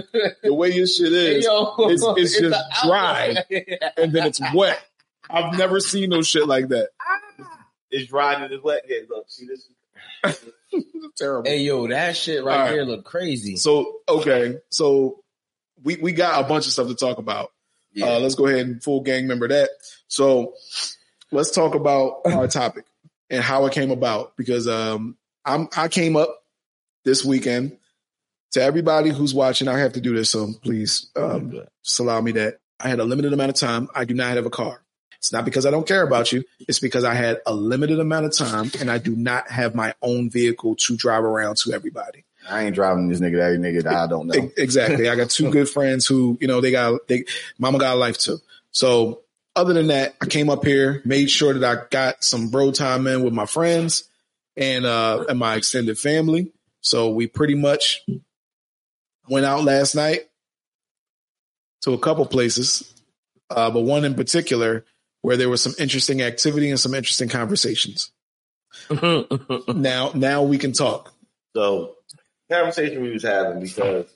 The 0.43 0.55
way 0.55 0.71
your 0.73 0.87
shit 0.87 1.13
is, 1.13 1.45
yo, 1.45 1.75
it's, 1.81 2.03
it's 2.17 2.39
just 2.41 2.51
the 2.51 2.65
dry 2.87 3.37
and 3.97 4.13
then 4.13 4.27
it's 4.27 4.41
wet. 4.55 4.81
I've 5.31 5.59
never 5.59 5.81
seen 5.81 6.11
no 6.11 6.23
shit 6.23 6.47
like 6.47 6.69
that. 6.69 6.89
It's 7.91 8.09
dry 8.09 8.35
and 8.35 8.53
it's 8.53 8.63
wet. 8.63 8.83
Yeah, 8.89 8.99
look, 9.11 9.27
see 9.29 9.47
this. 9.47 9.69
Terrible. 11.17 11.51
Hey, 11.51 11.59
yo, 11.63 11.87
that 11.89 12.17
shit 12.17 12.45
right 12.45 12.55
All 12.55 12.61
right. 12.67 12.71
there 12.73 12.85
look 12.85 13.05
crazy. 13.05 13.57
So 13.57 13.97
okay, 14.09 14.59
so 14.71 15.21
we 15.83 15.97
we 15.97 16.13
got 16.13 16.45
a 16.45 16.49
bunch 16.49 16.67
of 16.67 16.73
stuff 16.73 16.89
to 16.89 16.95
talk 16.95 17.19
about. 17.19 17.51
Yeah. 17.99 18.07
Uh, 18.07 18.21
let's 18.21 18.35
go 18.35 18.47
ahead 18.47 18.67
and 18.67 18.83
full 18.83 19.01
gang 19.01 19.27
member 19.27 19.49
that. 19.49 19.71
So 20.07 20.55
let's 21.33 21.51
talk 21.51 21.75
about 21.75 22.21
our 22.27 22.47
topic 22.47 22.85
and 23.31 23.43
how 23.43 23.67
it 23.67 23.73
came 23.73 23.91
about 23.91 24.37
because 24.37 24.69
um, 24.69 25.17
I'm 25.45 25.69
I 25.77 25.89
came 25.89 26.17
up 26.17 26.43
this 27.05 27.25
weekend. 27.25 27.79
To 28.53 28.63
everybody 28.63 29.11
who's 29.11 29.35
watching, 29.35 29.69
I 29.69 29.79
have 29.81 29.93
to 29.93 30.01
do 30.01 30.17
this, 30.17 30.31
so 30.31 30.49
please 30.63 31.11
um, 31.17 31.67
just 31.85 32.01
allow 32.01 32.19
me 32.23 32.33
that. 32.33 32.61
I 32.81 32.89
had 32.89 32.99
a 32.99 33.05
limited 33.05 33.35
amount 33.35 33.51
of 33.51 33.57
time. 33.57 33.89
I 33.95 34.07
do 34.07 34.15
not 34.15 34.37
have 34.37 34.47
a 34.47 34.51
car. 34.51 34.81
It's 35.19 35.33
not 35.33 35.45
because 35.45 35.67
I 35.67 35.71
don't 35.71 35.87
care 35.87 36.03
about 36.03 36.33
you. 36.33 36.45
It's 36.61 36.79
because 36.79 37.05
I 37.05 37.13
had 37.13 37.41
a 37.45 37.53
limited 37.53 37.99
amount 37.99 38.25
of 38.25 38.35
time 38.35 38.71
and 38.81 38.91
I 38.91 38.99
do 38.99 39.15
not 39.15 39.51
have 39.51 39.75
my 39.75 39.95
own 40.01 40.31
vehicle 40.31 40.77
to 40.77 40.97
drive 40.97 41.25
around 41.25 41.57
to 41.59 41.75
everybody. 41.75 42.25
I 42.49 42.65
ain't 42.65 42.75
driving 42.75 43.09
this 43.09 43.21
nigga, 43.21 43.37
that 43.37 43.61
nigga 43.61 43.83
that 43.85 43.95
I 43.95 44.07
don't 44.07 44.27
know. 44.27 44.51
Exactly. 44.57 45.09
I 45.09 45.17
got 45.17 45.31
two 45.31 45.51
good 45.53 45.69
friends 45.69 46.07
who, 46.07 46.39
you 46.41 46.49
know, 46.49 46.61
they 46.61 46.71
got 46.71 47.07
they 47.09 47.25
mama 47.59 47.79
got 47.79 47.97
a 47.97 47.99
life 47.99 48.19
too. 48.19 48.39
So 48.71 49.21
other 49.55 49.75
than 49.75 49.89
that, 49.89 50.15
I 50.21 50.27
came 50.27 50.51
up 50.51 50.65
here, 50.65 51.03
made 51.05 51.31
sure 51.31 51.53
that 51.53 51.65
I 51.65 51.85
got 51.91 52.25
some 52.25 52.49
bro 52.49 52.71
time 52.73 53.07
in 53.07 53.23
with 53.23 53.33
my 53.33 53.47
friends 53.47 54.05
and 54.57 54.85
uh 54.85 55.25
and 55.29 55.39
my 55.39 55.57
extended 55.57 55.99
family. 55.99 56.53
So 56.81 57.11
we 57.11 57.27
pretty 57.27 57.55
much 57.55 58.05
went 59.29 59.47
out 59.47 59.65
last 59.65 59.95
night 59.95 60.29
to 61.83 61.93
a 61.93 61.99
couple 61.99 62.25
places, 62.27 62.95
uh, 63.51 63.71
but 63.71 63.83
one 63.83 64.05
in 64.05 64.15
particular 64.15 64.85
where 65.23 65.37
there 65.37 65.49
was 65.49 65.63
some 65.63 65.75
interesting 65.79 66.23
activity 66.23 66.71
and 66.71 66.81
some 66.81 66.95
interesting 66.95 67.29
conversations. 67.29 68.13
Now, 69.69 70.13
now 70.15 70.43
we 70.43 70.59
can 70.59 70.73
talk. 70.73 71.13
So 71.57 71.97
conversation 72.51 73.03
we 73.03 73.11
was 73.13 73.23
having 73.23 73.61
because 73.61 74.07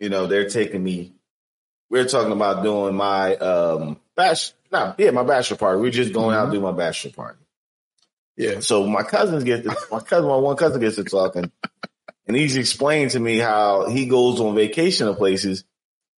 you 0.00 0.08
know 0.08 0.26
they're 0.26 0.48
taking 0.48 0.82
me. 0.82 1.12
We 1.90 2.00
are 2.00 2.04
talking 2.04 2.32
about 2.32 2.62
doing 2.62 2.94
my 2.94 3.34
um 3.36 4.00
bash. 4.14 4.52
No, 4.70 4.94
yeah, 4.98 5.10
my 5.10 5.22
bachelor 5.22 5.56
party. 5.56 5.80
We 5.80 5.88
are 5.88 5.92
just 5.92 6.12
going 6.12 6.36
out 6.36 6.46
to 6.46 6.52
do 6.52 6.60
my 6.60 6.72
bachelor 6.72 7.12
party. 7.12 7.38
Yeah. 8.36 8.60
So 8.60 8.86
my 8.86 9.02
cousins 9.02 9.42
get 9.44 9.64
to, 9.64 9.74
my 9.90 10.00
cousin, 10.00 10.28
my 10.28 10.36
one 10.36 10.56
cousin 10.56 10.80
gets 10.80 10.96
to 10.96 11.04
talking, 11.04 11.50
and 12.26 12.36
he's 12.36 12.56
explaining 12.56 13.08
to 13.10 13.18
me 13.20 13.38
how 13.38 13.88
he 13.88 14.06
goes 14.06 14.40
on 14.40 14.54
vacation 14.54 15.06
to 15.06 15.14
places, 15.14 15.64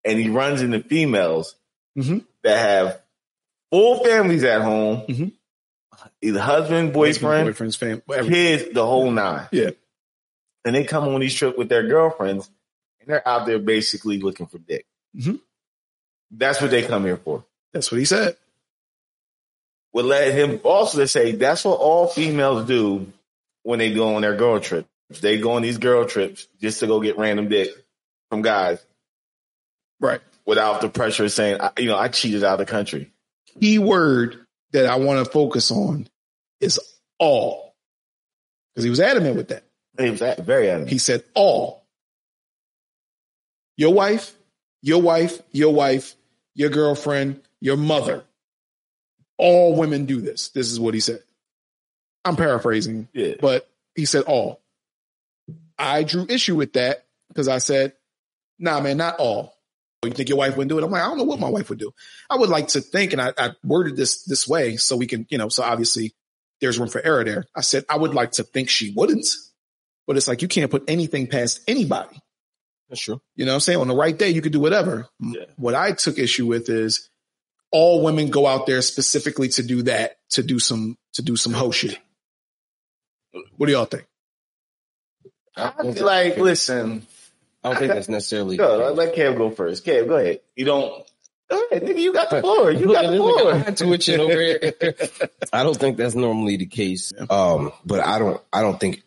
and 0.03 0.19
he 0.19 0.29
runs 0.29 0.61
into 0.61 0.81
females 0.81 1.55
Mhm. 1.97 2.25
that 2.43 2.57
have 2.57 3.01
full 3.71 4.03
families 4.03 4.43
at 4.43 4.61
home, 4.61 5.05
Mhm. 5.07 5.31
either 6.21 6.39
husband, 6.41 6.91
boyfriend, 6.91 7.45
boyfriend's 7.45 7.75
family, 7.75 8.01
kids, 8.27 8.73
the 8.73 8.85
whole 8.85 9.11
nine. 9.11 9.47
Yeah. 9.51 9.69
And 10.65 10.75
they 10.75 10.83
come 10.83 11.07
on 11.07 11.19
these 11.21 11.33
trips 11.33 11.57
with 11.57 11.69
their 11.69 11.87
girlfriends 11.87 12.49
and 12.99 13.09
they're 13.09 13.27
out 13.27 13.45
there 13.45 13.59
basically 13.59 14.19
looking 14.19 14.45
for 14.47 14.57
dick. 14.59 14.85
Mhm. 15.15 15.39
That's 16.31 16.61
what 16.61 16.69
they 16.71 16.83
come 16.83 17.05
here 17.05 17.17
for. 17.17 17.45
That's 17.73 17.91
what 17.91 17.97
he 17.99 18.05
said. 18.05 18.35
Would 19.93 20.05
let 20.05 20.33
him 20.33 20.59
also 20.63 20.99
to 20.99 21.07
say 21.07 21.31
that's 21.31 21.65
what 21.65 21.79
all 21.79 22.07
females 22.07 22.67
do 22.67 23.11
when 23.63 23.79
they 23.79 23.93
go 23.93 24.15
on 24.15 24.21
their 24.21 24.35
girl 24.35 24.59
trips. 24.59 24.87
They 25.21 25.39
go 25.39 25.53
on 25.53 25.63
these 25.63 25.79
girl 25.79 26.05
trips 26.05 26.47
just 26.61 26.79
to 26.81 26.87
go 26.87 26.99
get 26.99 27.17
random 27.17 27.49
dick 27.49 27.69
from 28.29 28.43
guys 28.43 28.79
Right. 29.99 30.21
without 30.45 30.81
the 30.81 30.89
pressure 30.89 31.25
of 31.25 31.31
saying, 31.31 31.59
you 31.77 31.87
know, 31.87 31.97
I 31.97 32.09
cheated 32.09 32.43
out 32.43 32.53
of 32.53 32.67
the 32.67 32.71
country. 32.71 33.11
Key 33.59 33.79
word 33.79 34.45
that 34.71 34.85
I 34.85 34.97
want 34.97 35.25
to 35.25 35.31
focus 35.31 35.71
on 35.71 36.07
is 36.59 36.79
all. 37.17 37.75
Because 38.75 38.83
he 38.83 38.89
was 38.91 38.99
adamant 38.99 39.35
with 39.35 39.47
that. 39.47 39.63
He 39.99 40.09
was 40.09 40.19
very 40.19 40.69
adamant. 40.69 40.89
He 40.89 40.97
said 40.97 41.23
all. 41.33 41.85
Your 43.77 43.93
wife, 43.93 44.33
your 44.81 45.01
wife, 45.01 45.41
your 45.51 45.73
wife, 45.73 46.15
your 46.55 46.69
girlfriend, 46.69 47.41
your 47.59 47.77
mother. 47.77 48.23
All 49.37 49.75
women 49.75 50.05
do 50.05 50.21
this. 50.21 50.49
This 50.49 50.71
is 50.71 50.79
what 50.79 50.93
he 50.93 50.99
said. 50.99 51.21
I'm 52.25 52.35
paraphrasing, 52.35 53.07
yeah. 53.13 53.35
but 53.39 53.69
he 53.95 54.05
said 54.05 54.23
all. 54.23 54.61
I 55.77 56.03
drew 56.03 56.25
issue 56.27 56.55
with 56.55 56.73
that 56.73 57.05
because 57.29 57.47
I 57.47 57.59
said, 57.59 57.93
nah, 58.57 58.81
man, 58.81 58.97
not 58.97 59.15
all. 59.19 59.55
Oh, 60.03 60.07
you 60.07 60.13
think 60.13 60.29
your 60.29 60.37
wife 60.37 60.55
wouldn't 60.55 60.69
do 60.69 60.77
it? 60.77 60.83
I'm 60.83 60.91
like, 60.91 61.01
I 61.01 61.07
don't 61.07 61.17
know 61.17 61.23
what 61.25 61.39
my 61.39 61.49
wife 61.49 61.69
would 61.69 61.79
do. 61.79 61.93
I 62.29 62.37
would 62.37 62.49
like 62.49 62.69
to 62.69 62.81
think, 62.81 63.13
and 63.13 63.21
I, 63.21 63.33
I 63.37 63.51
worded 63.63 63.97
this 63.97 64.23
this 64.23 64.47
way 64.47 64.77
so 64.77 64.95
we 64.95 65.07
can, 65.07 65.25
you 65.29 65.37
know, 65.37 65.49
so 65.49 65.63
obviously 65.63 66.13
there's 66.61 66.79
room 66.79 66.89
for 66.89 67.01
error 67.01 67.23
there. 67.23 67.45
I 67.55 67.61
said 67.61 67.85
I 67.89 67.97
would 67.97 68.13
like 68.13 68.33
to 68.33 68.43
think 68.43 68.69
she 68.69 68.93
wouldn't, 68.95 69.27
but 70.09 70.17
it's 70.17 70.27
like 70.27 70.41
you 70.41 70.47
can't 70.47 70.71
put 70.71 70.85
anything 70.87 71.27
past 71.27 71.61
anybody. 71.67 72.19
That's 72.89 72.99
true. 72.99 73.21
You 73.35 73.45
know 73.45 73.51
what 73.51 73.57
I'm 73.57 73.59
saying? 73.59 73.79
On 73.79 73.87
the 73.87 73.95
right 73.95 74.17
day, 74.17 74.31
you 74.31 74.41
could 74.41 74.51
do 74.51 74.59
whatever. 74.59 75.07
Yeah. 75.19 75.43
What 75.55 75.75
I 75.75 75.91
took 75.91 76.17
issue 76.17 76.47
with 76.47 76.67
is 76.67 77.11
all 77.71 78.01
women 78.01 78.31
go 78.31 78.47
out 78.47 78.65
there 78.65 78.81
specifically 78.81 79.49
to 79.49 79.61
do 79.61 79.83
that, 79.83 80.17
to 80.31 80.41
do 80.41 80.57
some 80.57 80.97
to 81.13 81.21
do 81.21 81.35
some 81.35 81.53
hoe 81.53 81.69
shit. 81.69 81.95
What 83.55 83.67
do 83.67 83.71
y'all 83.73 83.85
think? 83.85 84.07
I 85.55 85.73
I 85.77 85.91
feel 85.93 86.03
like, 86.07 86.33
think- 86.33 86.43
listen, 86.43 87.05
I 87.63 87.69
don't 87.69 87.77
think 87.77 87.93
that's 87.93 88.09
necessarily. 88.09 88.57
go, 88.57 88.77
let, 88.77 88.95
let 88.95 89.15
Kev 89.15 89.37
go 89.37 89.51
first. 89.51 89.85
Kev, 89.85 90.07
go 90.07 90.15
ahead. 90.17 90.39
You 90.55 90.65
don't. 90.65 91.05
Go 91.51 91.63
ahead, 91.69 91.83
nigga. 91.83 91.99
You 91.99 92.13
got 92.13 92.31
the 92.31 92.41
floor. 92.41 92.71
You 92.71 92.87
got 92.87 93.11
the 93.11 93.17
floor. 93.17 93.53
I'm 93.53 93.75
twitching 93.75 94.19
over 94.19 94.41
here. 94.41 94.73
I 95.53 95.61
don't 95.61 95.77
think 95.77 95.97
that's 95.97 96.15
normally 96.15 96.57
the 96.57 96.65
case. 96.65 97.13
Um, 97.29 97.71
but 97.85 97.99
I 97.99 98.17
don't. 98.17 98.41
I 98.51 98.61
don't 98.61 98.79
think 98.79 99.03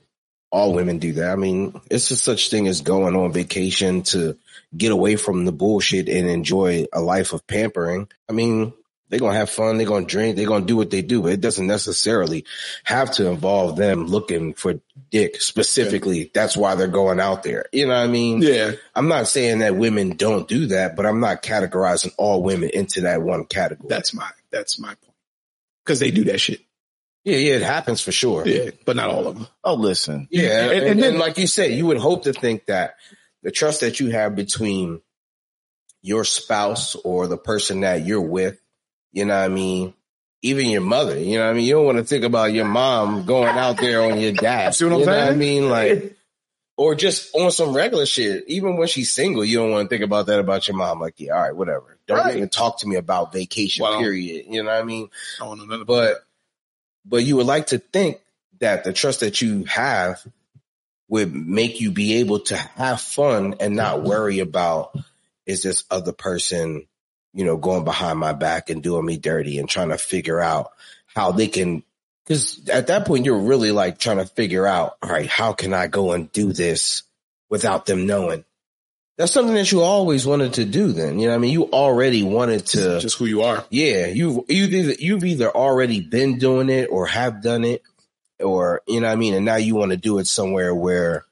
all 0.52 0.74
women 0.74 0.98
do 0.98 1.14
that. 1.14 1.30
I 1.30 1.36
mean, 1.36 1.80
it's 1.90 2.08
just 2.08 2.22
such 2.22 2.50
thing 2.50 2.68
as 2.68 2.82
going 2.82 3.16
on 3.16 3.32
vacation 3.32 4.02
to 4.04 4.36
get 4.76 4.92
away 4.92 5.16
from 5.16 5.46
the 5.46 5.52
bullshit 5.52 6.08
and 6.08 6.28
enjoy 6.28 6.86
a 6.92 7.00
life 7.00 7.32
of 7.32 7.46
pampering. 7.46 8.08
I 8.28 8.32
mean, 8.32 8.74
they're 9.08 9.18
gonna 9.18 9.36
have 9.36 9.50
fun. 9.50 9.76
They're 9.76 9.86
gonna 9.86 10.06
drink. 10.06 10.36
They're 10.36 10.46
gonna 10.46 10.64
do 10.64 10.76
what 10.76 10.90
they 10.90 11.02
do. 11.02 11.22
But 11.22 11.32
it 11.32 11.40
doesn't 11.40 11.66
necessarily 11.66 12.44
have 12.84 13.10
to 13.12 13.28
involve 13.28 13.76
them 13.76 14.06
looking 14.06 14.54
for 14.54 14.80
dick 15.10 15.40
specifically. 15.40 16.30
That's 16.32 16.56
why 16.56 16.74
they're 16.74 16.86
going 16.86 17.20
out 17.20 17.42
there. 17.42 17.66
You 17.72 17.86
know 17.86 17.94
what 17.94 18.04
I 18.04 18.06
mean? 18.06 18.42
Yeah, 18.42 18.72
I'm 18.94 19.08
not 19.08 19.28
saying 19.28 19.58
that 19.60 19.76
women 19.76 20.16
don't 20.16 20.48
do 20.48 20.66
that, 20.66 20.96
but 20.96 21.06
I'm 21.06 21.20
not 21.20 21.42
categorizing 21.42 22.12
all 22.16 22.42
women 22.42 22.70
into 22.72 23.02
that 23.02 23.22
one 23.22 23.44
category. 23.44 23.88
that's 23.88 24.14
my 24.14 24.30
that's 24.50 24.78
my 24.78 24.88
point. 24.88 25.16
Because 25.84 25.98
they 25.98 26.10
do 26.10 26.24
that 26.24 26.40
shit. 26.40 26.60
Yeah, 27.24 27.36
yeah, 27.36 27.54
it 27.54 27.62
happens 27.62 28.00
for 28.00 28.12
sure. 28.12 28.46
Yeah, 28.46 28.70
but 28.84 28.96
not 28.96 29.08
all 29.10 29.26
of 29.28 29.34
them. 29.36 29.46
Oh, 29.64 29.74
listen. 29.74 30.28
Yeah, 30.30 30.62
and, 30.64 30.70
And- 30.70 30.80
and 30.80 30.86
and 30.90 31.02
then- 31.02 31.18
like 31.18 31.38
you 31.38 31.46
said, 31.46 31.72
you 31.72 31.86
would 31.86 31.98
hope 31.98 32.24
to 32.24 32.32
think 32.32 32.66
that 32.66 32.96
the 33.42 33.50
trust 33.50 33.80
that 33.80 34.00
you 34.00 34.10
have 34.10 34.34
between 34.36 35.00
your 36.02 36.24
spouse 36.24 36.94
or 36.96 37.26
the 37.28 37.36
person 37.38 37.80
that 37.80 38.04
you're 38.04 38.20
with, 38.20 38.58
you 39.12 39.24
know 39.24 39.34
what 39.36 39.44
I 39.44 39.48
mean? 39.48 39.94
Even 40.44 40.68
your 40.68 40.80
mother, 40.80 41.16
you 41.18 41.38
know 41.38 41.44
what 41.44 41.50
I 41.50 41.52
mean? 41.54 41.64
You 41.66 41.74
don't 41.74 41.86
want 41.86 41.98
to 41.98 42.04
think 42.04 42.24
about 42.24 42.52
your 42.52 42.64
mom 42.64 43.24
going 43.26 43.56
out 43.56 43.76
there 43.76 44.02
on 44.02 44.18
your 44.20 44.32
dad. 44.32 44.74
See 44.74 44.84
what 44.84 44.94
I'm 44.94 45.00
you 45.00 45.06
know 45.06 45.12
saying? 45.12 45.32
I 45.32 45.36
mean? 45.36 45.68
Like, 45.68 46.16
or 46.76 46.96
just 46.96 47.32
on 47.36 47.52
some 47.52 47.72
regular 47.72 48.06
shit. 48.06 48.44
Even 48.48 48.76
when 48.76 48.88
she's 48.88 49.12
single, 49.12 49.44
you 49.44 49.58
don't 49.58 49.70
want 49.70 49.88
to 49.88 49.94
think 49.94 50.04
about 50.04 50.26
that 50.26 50.40
about 50.40 50.66
your 50.66 50.76
mom. 50.76 50.98
Like, 51.00 51.20
yeah, 51.20 51.34
all 51.34 51.42
right, 51.42 51.54
whatever. 51.54 51.96
Don't 52.08 52.18
Right. 52.18 52.36
even 52.36 52.48
talk 52.48 52.80
to 52.80 52.88
me 52.88 52.96
about 52.96 53.32
vacation, 53.32 53.84
Wow. 53.84 54.00
period. 54.00 54.46
You 54.48 54.64
know 54.64 54.70
what 54.70 54.80
I 54.80 54.82
mean? 54.82 55.08
I 55.40 55.44
don't 55.44 55.58
know 55.58 55.64
nothing 55.66 55.82
about 55.82 55.86
but 55.86 56.24
but 57.04 57.24
you 57.24 57.36
would 57.36 57.46
like 57.46 57.68
to 57.68 57.78
think 57.78 58.20
that 58.60 58.84
the 58.84 58.92
trust 58.92 59.20
that 59.20 59.40
you 59.42 59.64
have 59.64 60.24
would 61.08 61.34
make 61.34 61.80
you 61.80 61.90
be 61.90 62.14
able 62.20 62.40
to 62.40 62.56
have 62.56 63.00
fun 63.00 63.56
and 63.60 63.76
not 63.76 63.98
mm-hmm. 63.98 64.08
worry 64.08 64.38
about 64.38 64.96
is 65.46 65.62
this 65.62 65.84
other 65.90 66.12
person 66.12 66.86
you 67.34 67.44
know 67.44 67.56
going 67.56 67.84
behind 67.84 68.18
my 68.18 68.32
back 68.32 68.70
and 68.70 68.82
doing 68.82 69.04
me 69.04 69.16
dirty 69.16 69.58
and 69.58 69.68
trying 69.68 69.88
to 69.88 69.98
figure 69.98 70.40
out 70.40 70.72
how 71.06 71.32
they 71.32 71.48
can 71.48 71.82
because 72.24 72.68
at 72.68 72.86
that 72.86 73.06
point 73.06 73.26
you're 73.26 73.38
really 73.38 73.72
like 73.72 73.98
trying 73.98 74.18
to 74.18 74.26
figure 74.26 74.66
out 74.66 74.96
all 75.02 75.10
right 75.10 75.28
how 75.28 75.52
can 75.52 75.74
i 75.74 75.86
go 75.86 76.12
and 76.12 76.30
do 76.32 76.52
this 76.52 77.02
without 77.50 77.86
them 77.86 78.06
knowing 78.06 78.44
that's 79.22 79.32
something 79.32 79.54
that 79.54 79.70
you 79.70 79.82
always 79.82 80.26
wanted 80.26 80.54
to 80.54 80.64
do 80.64 80.90
then 80.92 81.18
you 81.20 81.28
know 81.28 81.34
i 81.34 81.38
mean 81.38 81.52
you 81.52 81.70
already 81.70 82.24
wanted 82.24 82.66
to 82.66 82.98
just 83.00 83.16
who 83.18 83.26
you 83.26 83.42
are. 83.42 83.64
yeah, 83.70 84.06
you've 84.06 84.44
you've 84.48 84.72
either, 84.72 84.94
you've 84.98 85.24
either 85.24 85.48
already 85.50 86.00
been 86.00 86.38
doing 86.38 86.68
it 86.68 86.88
or 86.90 87.06
have 87.06 87.42
done 87.42 87.64
it, 87.64 87.82
or 88.40 88.82
you 88.86 89.00
know 89.00 89.06
what 89.06 89.12
I 89.12 89.16
mean, 89.16 89.34
and 89.34 89.44
now 89.44 89.56
you 89.56 89.74
want 89.74 89.92
to 89.92 89.96
do 89.96 90.18
it 90.18 90.26
somewhere 90.26 90.74
where 90.74 91.24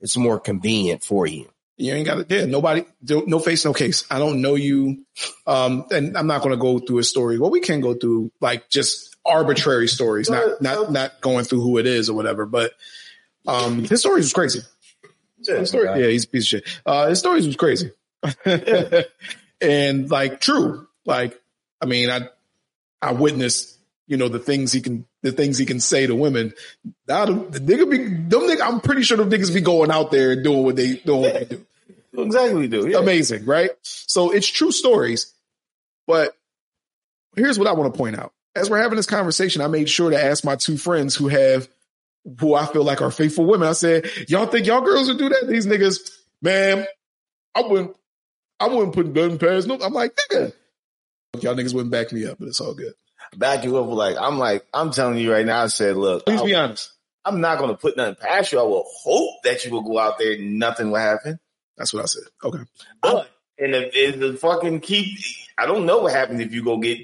it's 0.00 0.16
more 0.16 0.38
convenient 0.38 1.02
for 1.02 1.26
you. 1.26 1.50
You 1.76 1.94
ain't 1.94 2.06
got 2.06 2.18
it. 2.18 2.30
Yeah, 2.30 2.44
nobody, 2.44 2.84
no 3.02 3.38
face, 3.38 3.64
no 3.64 3.72
case. 3.72 4.04
I 4.10 4.18
don't 4.18 4.42
know 4.42 4.54
you. 4.54 5.06
Um, 5.46 5.86
and 5.90 6.16
I'm 6.16 6.26
not 6.26 6.42
going 6.42 6.52
to 6.52 6.60
go 6.60 6.78
through 6.78 6.98
a 6.98 7.04
story. 7.04 7.38
Well, 7.38 7.50
we 7.50 7.60
can 7.60 7.80
go 7.80 7.94
through 7.94 8.30
like 8.40 8.68
just 8.68 9.16
arbitrary 9.24 9.88
stories, 9.88 10.28
not, 10.28 10.60
not, 10.60 10.92
not 10.92 11.20
going 11.22 11.44
through 11.44 11.62
who 11.62 11.78
it 11.78 11.86
is 11.86 12.10
or 12.10 12.14
whatever, 12.14 12.44
but, 12.44 12.72
um, 13.46 13.84
his 13.84 14.00
stories 14.00 14.26
was 14.26 14.32
crazy. 14.34 14.60
His 15.58 15.68
story, 15.68 15.86
yeah, 15.86 16.08
he's 16.08 16.24
a 16.24 16.28
piece 16.28 16.44
of 16.44 16.48
shit. 16.48 16.80
Uh, 16.86 17.08
his 17.08 17.18
stories 17.18 17.46
was 17.46 17.56
crazy. 17.56 17.92
and 19.60 20.10
like 20.10 20.40
true, 20.40 20.86
like, 21.04 21.40
I 21.80 21.86
mean, 21.86 22.10
I, 22.10 22.28
I 23.00 23.12
witnessed, 23.12 23.78
you 24.06 24.16
know, 24.16 24.28
the 24.28 24.38
things 24.38 24.72
he 24.72 24.80
can, 24.80 25.06
the 25.22 25.32
things 25.32 25.58
he 25.58 25.66
can 25.66 25.80
say 25.80 26.06
to 26.06 26.14
women. 26.14 26.52
Now, 27.08 27.26
the, 27.26 27.32
the 27.32 27.60
nigga 27.60 27.90
be, 27.90 27.98
them 27.98 28.48
nigga, 28.48 28.60
I'm 28.60 28.80
pretty 28.80 29.02
sure 29.02 29.16
them 29.16 29.30
niggas 29.30 29.52
be 29.54 29.60
going 29.60 29.90
out 29.90 30.10
there 30.10 30.32
and 30.32 30.44
doing 30.44 30.64
what 30.64 30.76
they, 30.76 30.96
doing 30.96 31.20
what 31.22 31.34
they 31.34 31.44
do 31.44 31.66
Exactly, 32.18 32.66
do. 32.68 32.88
Yeah. 32.88 32.98
amazing, 32.98 33.44
right? 33.44 33.70
So 33.82 34.30
it's 34.30 34.46
true 34.46 34.72
stories. 34.72 35.32
But 36.06 36.36
here's 37.36 37.58
what 37.58 37.68
I 37.68 37.72
want 37.72 37.92
to 37.92 37.96
point 37.96 38.18
out. 38.18 38.32
As 38.56 38.68
we're 38.68 38.82
having 38.82 38.96
this 38.96 39.06
conversation, 39.06 39.62
I 39.62 39.68
made 39.68 39.88
sure 39.88 40.10
to 40.10 40.22
ask 40.22 40.44
my 40.44 40.56
two 40.56 40.76
friends 40.76 41.14
who 41.14 41.28
have 41.28 41.68
who 42.38 42.54
I 42.54 42.66
feel 42.66 42.84
like 42.84 43.02
are 43.02 43.10
faithful 43.10 43.46
women. 43.46 43.68
I 43.68 43.72
said, 43.72 44.10
Y'all 44.28 44.46
think 44.46 44.66
y'all 44.66 44.82
girls 44.82 45.08
would 45.08 45.18
do 45.18 45.28
that? 45.28 45.46
These 45.48 45.66
niggas, 45.66 45.98
man, 46.42 46.86
I 47.54 47.62
wouldn't 47.62 47.96
I 48.58 48.68
wouldn't 48.68 48.94
put 48.94 49.06
nothing 49.06 49.38
past 49.38 49.66
no. 49.66 49.78
I'm 49.80 49.92
like, 49.92 50.14
nigga. 50.16 50.52
Y'all 51.40 51.54
niggas 51.54 51.74
wouldn't 51.74 51.92
back 51.92 52.12
me 52.12 52.26
up, 52.26 52.38
but 52.38 52.48
it's 52.48 52.60
all 52.60 52.74
good. 52.74 52.92
Back 53.36 53.64
you 53.64 53.76
up. 53.78 53.86
Like 53.88 54.16
I'm 54.18 54.38
like 54.38 54.66
I'm 54.74 54.90
telling 54.90 55.18
you 55.18 55.32
right 55.32 55.46
now. 55.46 55.62
I 55.62 55.66
said, 55.68 55.96
look, 55.96 56.26
Please 56.26 56.40
I, 56.40 56.44
be 56.44 56.54
honest. 56.54 56.92
I'm 57.24 57.40
not 57.40 57.58
going 57.58 57.70
to 57.70 57.76
put 57.76 57.96
nothing 57.96 58.16
past 58.16 58.52
you. 58.52 58.58
I 58.58 58.62
will 58.62 58.86
hope 58.86 59.42
that 59.44 59.64
you 59.64 59.70
will 59.70 59.82
go 59.82 59.98
out 59.98 60.18
there 60.18 60.32
and 60.32 60.58
nothing 60.58 60.90
will 60.90 60.98
happen. 60.98 61.38
That's 61.76 61.92
what 61.92 62.02
I 62.02 62.06
said. 62.06 62.22
Okay. 62.42 62.64
But 63.02 63.30
and 63.58 63.74
if, 63.74 63.94
if 63.94 64.18
the 64.18 64.34
fucking 64.34 64.80
keep, 64.80 65.18
I 65.56 65.66
don't 65.66 65.86
know 65.86 65.98
what 66.00 66.12
happens 66.12 66.40
if 66.40 66.52
you 66.52 66.64
go 66.64 66.78
get 66.78 66.98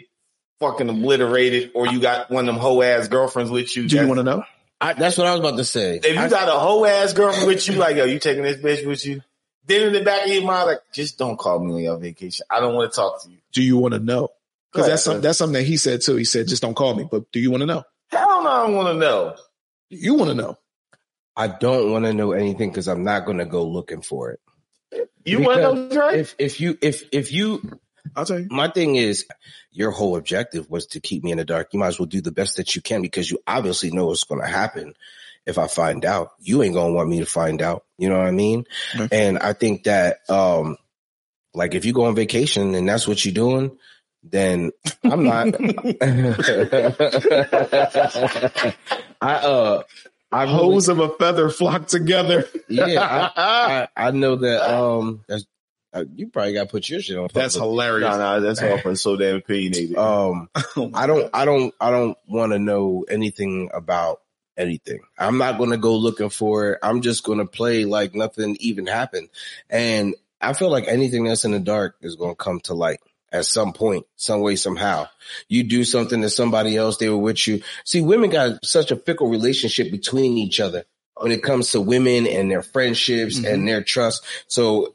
fucking 0.58 0.88
obliterated 0.88 1.72
or 1.74 1.86
you 1.86 2.00
got 2.00 2.30
one 2.30 2.48
of 2.48 2.54
them 2.54 2.60
hoe 2.60 2.80
ass 2.82 3.08
girlfriends 3.08 3.50
with 3.50 3.76
you. 3.76 3.88
Do 3.88 3.96
you 3.96 4.06
want 4.08 4.18
to 4.18 4.24
know? 4.24 4.44
I, 4.80 4.92
that's 4.92 5.16
what 5.16 5.26
I 5.26 5.32
was 5.32 5.40
about 5.40 5.56
to 5.56 5.64
say. 5.64 5.96
if 5.96 6.06
you 6.14 6.20
I- 6.20 6.28
got 6.28 6.48
a 6.48 6.58
hoe 6.58 6.84
ass 6.84 7.12
girlfriend 7.12 7.46
with 7.48 7.66
you, 7.68 7.74
like 7.74 7.96
yo, 7.96 8.04
you 8.04 8.18
taking 8.18 8.42
this 8.42 8.56
bitch 8.58 8.86
with 8.86 9.04
you? 9.06 9.22
Then 9.66 9.88
in 9.88 9.92
the 9.94 10.02
back 10.02 10.24
of 10.26 10.32
your 10.32 10.44
mind, 10.44 10.68
like, 10.68 10.78
just 10.92 11.18
don't 11.18 11.36
call 11.36 11.58
me 11.58 11.74
on 11.74 11.80
your 11.80 11.96
vacation. 11.98 12.46
I 12.48 12.60
don't 12.60 12.74
want 12.74 12.92
to 12.92 12.96
talk 12.96 13.22
to 13.24 13.30
you. 13.30 13.38
Do 13.52 13.62
you 13.62 13.76
want 13.76 13.94
to 13.94 14.00
know? 14.00 14.28
Because 14.72 14.86
that's 14.86 15.02
something 15.02 15.22
that's 15.22 15.38
something 15.38 15.54
that 15.54 15.62
he 15.64 15.76
said 15.76 16.02
too. 16.02 16.16
He 16.16 16.24
said, 16.24 16.46
just 16.46 16.62
don't 16.62 16.74
call 16.74 16.94
me. 16.94 17.08
But 17.10 17.32
do 17.32 17.40
you 17.40 17.50
want 17.50 17.62
to 17.62 17.66
know? 17.66 17.82
Hell 18.10 18.44
no, 18.44 18.48
I 18.50 18.66
don't 18.66 18.76
want 18.76 18.88
to 18.88 18.94
know. 18.94 19.36
You 19.88 20.14
want 20.14 20.28
to 20.30 20.34
know. 20.34 20.58
I 21.34 21.48
don't 21.48 21.90
want 21.90 22.04
to 22.04 22.12
know 22.14 22.32
anything 22.32 22.70
because 22.70 22.88
I'm 22.88 23.02
not 23.04 23.24
going 23.24 23.38
to 23.38 23.44
go 23.44 23.66
looking 23.66 24.02
for 24.02 24.30
it. 24.30 24.40
You 25.24 25.40
want 25.40 25.60
to 25.60 25.74
know, 25.74 25.88
Dre? 25.88 26.20
If 26.20 26.34
if 26.38 26.60
you 26.60 26.78
if 26.80 27.02
if 27.12 27.32
you 27.32 27.80
I'll 28.14 28.24
tell 28.24 28.40
you. 28.40 28.48
my 28.50 28.68
thing 28.68 28.96
is 28.96 29.26
your 29.72 29.90
whole 29.90 30.16
objective 30.16 30.70
was 30.70 30.86
to 30.88 31.00
keep 31.00 31.24
me 31.24 31.32
in 31.32 31.38
the 31.38 31.44
dark. 31.44 31.72
You 31.72 31.78
might 31.78 31.88
as 31.88 31.98
well 31.98 32.06
do 32.06 32.20
the 32.20 32.32
best 32.32 32.56
that 32.56 32.74
you 32.74 32.82
can 32.82 33.02
because 33.02 33.30
you 33.30 33.38
obviously 33.46 33.90
know 33.90 34.06
what's 34.06 34.24
going 34.24 34.40
to 34.40 34.46
happen. 34.46 34.94
If 35.44 35.58
I 35.58 35.68
find 35.68 36.04
out, 36.04 36.32
you 36.40 36.62
ain't 36.62 36.74
going 36.74 36.88
to 36.88 36.94
want 36.94 37.08
me 37.08 37.20
to 37.20 37.26
find 37.26 37.62
out. 37.62 37.84
You 37.98 38.08
know 38.08 38.18
what 38.18 38.26
I 38.26 38.32
mean? 38.32 38.64
Okay. 38.98 39.26
And 39.28 39.38
I 39.38 39.52
think 39.52 39.84
that, 39.84 40.28
um, 40.28 40.76
like 41.54 41.74
if 41.74 41.84
you 41.84 41.92
go 41.92 42.06
on 42.06 42.14
vacation 42.14 42.74
and 42.74 42.88
that's 42.88 43.06
what 43.06 43.24
you're 43.24 43.32
doing, 43.34 43.78
then 44.22 44.72
I'm 45.04 45.24
not. 45.24 45.46
I, 49.20 49.34
uh, 49.34 49.82
I 50.32 50.42
really, 50.42 50.54
Hose 50.54 50.88
of 50.88 50.98
a 50.98 51.10
feather 51.10 51.48
flock 51.48 51.86
together. 51.86 52.48
yeah, 52.68 53.00
I, 53.00 53.88
I, 53.96 54.08
I 54.08 54.10
know 54.10 54.36
that, 54.36 54.68
um, 54.68 55.24
that's, 55.28 55.46
you 56.14 56.28
probably 56.28 56.52
got 56.54 56.64
to 56.64 56.68
put 56.70 56.88
your 56.88 57.00
shit 57.00 57.16
on. 57.18 57.28
That's 57.32 57.56
public. 57.56 57.70
hilarious. 57.70 58.10
no, 58.10 58.18
no, 58.18 58.40
that's 58.40 58.62
all 58.62 58.78
for 58.78 58.94
so 58.96 59.16
damn 59.16 59.36
opinionated. 59.36 59.96
Um, 59.96 60.48
Oh 60.76 60.90
I 60.94 61.06
don't, 61.06 61.30
I 61.34 61.44
don't, 61.44 61.74
I 61.80 61.90
don't 61.90 62.16
want 62.26 62.52
to 62.52 62.58
know 62.58 63.04
anything 63.08 63.70
about 63.72 64.20
anything. 64.56 65.00
I'm 65.18 65.38
not 65.38 65.58
going 65.58 65.70
to 65.70 65.76
go 65.76 65.96
looking 65.96 66.30
for 66.30 66.72
it. 66.72 66.78
I'm 66.82 67.00
just 67.02 67.24
going 67.24 67.38
to 67.38 67.46
play 67.46 67.84
like 67.84 68.14
nothing 68.14 68.56
even 68.60 68.86
happened. 68.86 69.28
And 69.70 70.14
I 70.40 70.52
feel 70.52 70.70
like 70.70 70.86
anything 70.88 71.24
that's 71.24 71.44
in 71.44 71.50
the 71.52 71.58
dark 71.60 71.96
is 72.02 72.16
going 72.16 72.32
to 72.32 72.36
come 72.36 72.60
to 72.60 72.74
light 72.74 73.00
at 73.32 73.44
some 73.44 73.72
point, 73.72 74.06
some 74.16 74.40
way, 74.40 74.56
somehow. 74.56 75.08
You 75.48 75.64
do 75.64 75.84
something 75.84 76.22
to 76.22 76.30
somebody 76.30 76.76
else, 76.76 76.96
they 76.98 77.08
were 77.10 77.16
with 77.18 77.46
you. 77.46 77.62
See, 77.84 78.00
women 78.00 78.30
got 78.30 78.64
such 78.64 78.90
a 78.90 78.96
fickle 78.96 79.28
relationship 79.28 79.90
between 79.90 80.38
each 80.38 80.60
other 80.60 80.84
when 81.18 81.32
it 81.32 81.42
comes 81.42 81.72
to 81.72 81.80
women 81.80 82.26
and 82.26 82.50
their 82.50 82.62
friendships 82.62 83.38
Mhm. 83.40 83.52
and 83.52 83.68
their 83.68 83.82
trust. 83.82 84.22
So, 84.46 84.94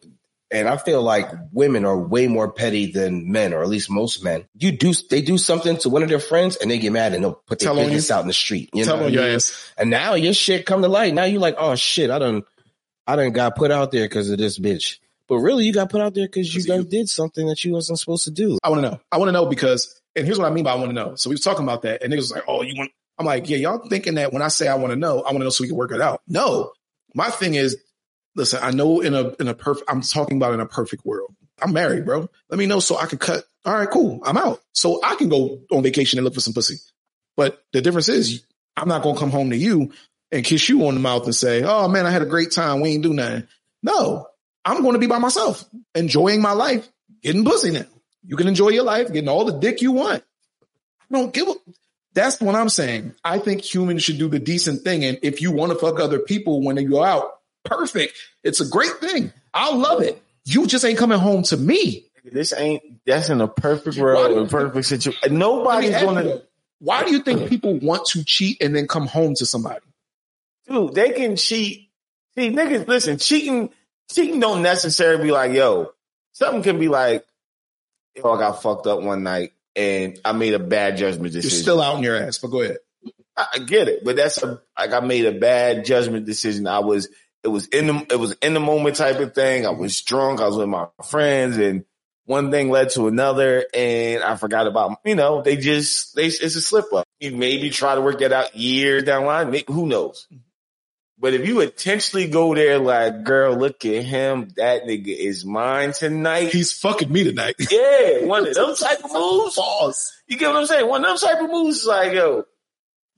and 0.52 0.68
I 0.68 0.78
feel 0.78 1.02
like 1.02 1.28
women 1.52 1.86
are 1.86 1.98
way 1.98 2.28
more 2.28 2.52
petty 2.52 2.92
than 2.92 3.32
men, 3.32 3.54
or 3.54 3.62
at 3.64 3.70
least 3.70 3.90
most 3.90 4.24
men. 4.24 4.46
You 4.58 4.72
do, 4.72 4.94
they 5.10 5.22
do 5.22 5.38
something 5.38 5.78
to 5.78 5.90
one 5.90 6.04
of 6.04 6.10
their 6.10 6.20
friends 6.20 6.58
and 6.58 6.70
they 6.70 6.78
get 6.80 6.92
mad 6.92 7.14
and 7.14 7.24
they'll 7.24 7.34
put 7.48 7.60
their 7.60 7.68
Tell 7.68 7.76
business 7.76 8.10
you. 8.10 8.16
out 8.16 8.22
in 8.22 8.28
the 8.28 8.34
street. 8.34 8.70
You 8.74 8.84
Tell 8.86 8.98
know 8.98 9.06
on 9.06 9.14
your 9.14 9.24
ass. 9.24 9.72
And 9.78 9.90
now 9.90 10.16
your 10.16 10.34
shit 10.34 10.66
come 10.66 10.82
to 10.82 10.88
light. 10.88 11.14
Now 11.14 11.24
you're 11.24 11.40
like, 11.42 11.56
oh 11.58 11.76
shit, 11.76 12.10
I 12.10 12.20
done, 12.20 12.44
I 13.08 13.16
done 13.16 13.32
got 13.32 13.56
put 13.56 13.72
out 13.72 13.92
there 13.92 14.06
because 14.06 14.30
of 14.30 14.38
this 14.38 14.60
bitch. 14.60 14.98
But 15.28 15.38
really, 15.38 15.64
you 15.66 15.72
got 15.74 15.90
put 15.90 16.02
out 16.02 16.14
there 16.14 16.28
because 16.28 16.54
you 16.54 16.62
Because 16.62 16.84
you- 16.84 16.90
did 16.90 17.08
something 17.10 17.48
that 17.48 17.64
you 17.64 17.72
wasn't 17.72 18.00
supposed 18.00 18.26
to 18.26 18.32
do. 18.32 18.58
I 18.64 18.70
want 18.70 18.84
to 18.84 18.90
know. 18.92 19.00
I 19.12 19.18
want 19.18 19.30
to 19.30 19.34
know 19.34 19.46
because, 19.46 20.02
and 20.16 20.26
here's 20.26 20.38
what 20.38 20.52
I 20.52 20.54
mean 20.54 20.66
by 20.66 20.74
I 20.74 20.76
want 20.76 20.90
to 20.90 20.94
know. 20.94 21.16
So 21.16 21.30
we 21.30 21.36
was 21.36 21.42
talking 21.42 21.64
about 21.64 21.84
that, 21.84 22.04
and 22.04 22.12
it 22.12 22.18
was 22.18 22.32
like, 22.32 22.44
oh, 22.48 22.62
you 22.64 22.74
want? 22.78 22.92
I'm 23.18 23.26
like, 23.26 23.48
yeah, 23.50 23.58
y'all 23.58 23.88
thinking 23.88 24.16
that 24.16 24.34
when 24.34 24.42
I 24.42 24.48
say 24.50 24.68
I 24.68 24.76
want 24.76 24.92
to 24.92 24.96
know, 24.98 25.20
I 25.22 25.32
want 25.32 25.38
to 25.38 25.44
know 25.46 25.50
so 25.50 25.64
we 25.64 25.68
can 25.70 25.78
work 25.78 25.92
it 25.92 26.02
out. 26.02 26.22
No, 26.28 26.72
my 27.16 27.30
thing 27.30 27.54
is, 27.56 27.78
listen, 28.36 28.60
I 28.62 28.72
know 28.72 29.02
in 29.02 29.14
a 29.14 29.34
in 29.40 29.48
a 29.48 29.54
perfect. 29.54 29.90
I'm 29.90 30.02
talking 30.02 30.38
about 30.38 30.54
in 30.54 30.60
a 30.60 30.66
perfect 30.66 31.06
world. 31.06 31.34
I'm 31.62 31.74
married, 31.74 32.06
bro. 32.06 32.30
Let 32.50 32.58
me 32.58 32.66
know 32.66 32.80
so 32.80 32.98
I 32.98 33.06
can 33.06 33.18
cut. 33.18 33.44
All 33.66 33.74
right, 33.74 33.90
cool. 33.90 34.22
I'm 34.26 34.38
out, 34.38 34.62
so 34.74 35.00
I 35.04 35.16
can 35.16 35.30
go 35.30 35.62
on 35.72 35.84
vacation 35.84 36.18
and 36.18 36.26
look 36.26 36.34
for 36.34 36.40
some 36.42 36.54
pussy. 36.54 36.78
But 37.38 37.64
the 37.72 37.82
difference 37.82 38.10
is, 38.10 38.44
I'm 38.76 38.88
not 38.88 39.04
gonna 39.04 39.20
come 39.20 39.32
home 39.32 39.52
to 39.52 39.58
you 39.58 39.92
and 40.32 40.44
kiss 40.46 40.68
you 40.70 40.88
on 40.88 40.96
the 40.96 41.00
mouth 41.00 41.26
and 41.26 41.36
say, 41.36 41.64
"Oh 41.64 41.88
man, 41.88 42.06
I 42.06 42.12
had 42.12 42.22
a 42.22 42.28
great 42.28 42.52
time. 42.52 42.82
We 42.82 42.90
ain't 42.90 43.04
do 43.04 43.14
nothing." 43.14 43.48
No, 43.84 44.28
I'm 44.64 44.84
to 44.84 45.00
be 45.00 45.08
by 45.08 45.20
myself, 45.20 45.66
enjoying 45.96 46.42
my 46.42 46.54
life, 46.54 46.88
getting 47.22 47.46
pussy 47.46 47.72
now. 47.72 47.86
You 48.24 48.36
can 48.36 48.48
enjoy 48.48 48.70
your 48.70 48.84
life, 48.84 49.12
getting 49.12 49.30
all 49.30 49.46
the 49.46 49.58
dick 49.58 49.82
you 49.82 49.92
want. 49.92 50.24
I 51.12 51.18
don't 51.18 51.34
give 51.34 51.48
a. 51.48 51.54
That's 52.14 52.40
what 52.42 52.56
I'm 52.56 52.70
saying. 52.70 53.16
I 53.24 53.40
think 53.40 53.62
humans 53.62 54.04
should 54.04 54.18
do 54.18 54.28
the 54.28 54.40
decent 54.40 54.84
thing. 54.84 55.06
And 55.06 55.18
if 55.24 55.42
you 55.42 55.52
want 55.52 55.72
to 55.72 55.78
fuck 55.78 56.00
other 56.00 56.20
people 56.20 56.62
when 56.62 56.76
they 56.76 56.84
go 56.84 57.04
out, 57.04 57.32
perfect. 57.64 58.18
It's 58.44 58.62
a 58.62 58.66
great 58.68 58.94
thing. 59.00 59.32
I'll 59.54 59.78
love 59.78 60.02
it. 60.02 60.22
You 60.46 60.66
just 60.68 60.86
ain't 60.86 60.98
coming 60.98 61.20
home 61.20 61.44
to 61.44 61.58
me. 61.58 62.06
This 62.24 62.54
ain't 62.54 62.84
that's 63.06 63.30
in 63.30 63.42
a 63.42 63.48
perfect 63.48 63.98
world, 63.98 64.38
a 64.38 64.50
perfect 64.50 64.86
situation. 64.86 65.38
Nobody's 65.38 66.00
you 66.00 66.06
gonna 66.06 66.24
though, 66.24 66.42
Why 66.80 67.04
do 67.04 67.12
you 67.12 67.20
think 67.20 67.50
people 67.50 67.80
want 67.80 68.06
to 68.08 68.24
cheat 68.24 68.62
and 68.62 68.76
then 68.76 68.88
come 68.88 69.08
home 69.08 69.34
to 69.36 69.46
somebody? 69.46 69.82
dude, 70.72 70.96
they 70.96 71.12
can 71.12 71.36
cheat. 71.36 71.90
See, 72.36 72.50
niggas, 72.50 72.88
listen, 72.88 73.18
cheating, 73.18 73.70
cheating 74.12 74.40
don't 74.40 74.62
necessarily 74.62 75.24
be 75.24 75.32
like, 75.32 75.52
yo, 75.52 75.92
something 76.32 76.64
can 76.64 76.80
be 76.80 76.88
like, 76.88 77.26
yo, 78.16 78.32
I 78.32 78.40
got 78.40 78.62
fucked 78.62 78.88
up 78.88 79.02
one 79.02 79.24
night 79.24 79.54
and 79.76 80.20
I 80.24 80.32
made 80.32 80.54
a 80.54 80.60
bad 80.60 80.98
judgment 80.98 81.34
decision. 81.34 81.56
You're 81.56 81.62
still 81.62 81.82
out 81.82 81.98
in 81.98 82.04
your 82.04 82.16
ass, 82.16 82.38
but 82.38 82.50
go 82.50 82.62
ahead. 82.62 82.78
I, 83.36 83.48
I 83.56 83.60
get 83.60 83.88
it, 83.90 84.04
but 84.04 84.16
that's 84.16 84.42
a, 84.42 84.62
like 84.78 84.94
I 84.94 85.02
made 85.02 85.26
a 85.26 85.34
bad 85.34 85.86
judgment 85.86 86.26
decision. 86.26 86.68
I 86.68 86.80
was, 86.80 87.10
it 87.44 87.48
was 87.48 87.68
in 87.68 87.88
the, 87.88 88.06
it 88.12 88.20
was 88.20 88.34
in 88.42 88.54
the 88.54 88.60
moment 88.60 88.96
type 88.96 89.20
of 89.20 89.34
thing. 89.34 89.66
I 89.66 89.72
was 89.72 90.02
drunk. 90.02 90.42
I 90.42 90.48
was 90.48 90.58
with 90.58 90.70
my 90.70 90.88
friends 91.10 91.58
and 91.58 91.86
one 92.26 92.52
thing 92.52 92.70
led 92.70 92.92
to 92.92 93.08
another 93.08 93.66
and 93.74 94.24
I 94.24 94.36
forgot 94.36 94.68
about, 94.68 95.00
you 95.04 95.16
know, 95.16 95.42
they 95.42 95.58
just, 95.58 96.16
they, 96.16 96.28
it's 96.28 96.56
a 96.56 96.62
slip 96.62 96.94
up. 96.94 97.06
You 97.20 97.36
maybe 97.36 97.70
try 97.70 97.96
to 97.96 98.02
work 98.02 98.20
that 98.20 98.32
out 98.32 98.56
years 98.56 99.04
down 99.04 99.24
the 99.24 99.28
line. 99.28 99.52
Maybe, 99.52 99.66
who 99.68 99.88
knows? 99.88 100.28
But 101.22 101.36
if 101.36 101.48
you 101.48 101.62
intentionally 101.62 102.28
go 102.28 102.56
there 102.56 102.80
like, 102.80 103.24
girl, 103.24 103.56
look 103.56 103.86
at 103.86 104.04
him. 104.04 104.50
That 104.56 104.86
nigga 104.86 105.16
is 105.16 105.46
mine 105.46 105.94
tonight. 105.94 106.50
He's 106.52 106.74
fucking 106.74 107.12
me 107.12 107.24
tonight. 107.24 107.56
Yeah, 107.70 108.26
one 108.26 108.48
of 108.48 108.54
them 108.56 108.76
type 108.76 109.04
of 109.06 109.14
moves. 109.14 109.56
Pause. 109.56 110.12
You 110.26 110.38
get 110.38 110.48
what 110.48 110.58
I'm 110.58 110.66
saying? 110.66 110.88
One 110.88 111.06
of 111.06 111.20
them 111.20 111.30
type 111.30 111.44
of 111.44 111.52
moves 111.52 111.82
is 111.82 111.86
like, 111.86 112.14
yo, 112.14 112.46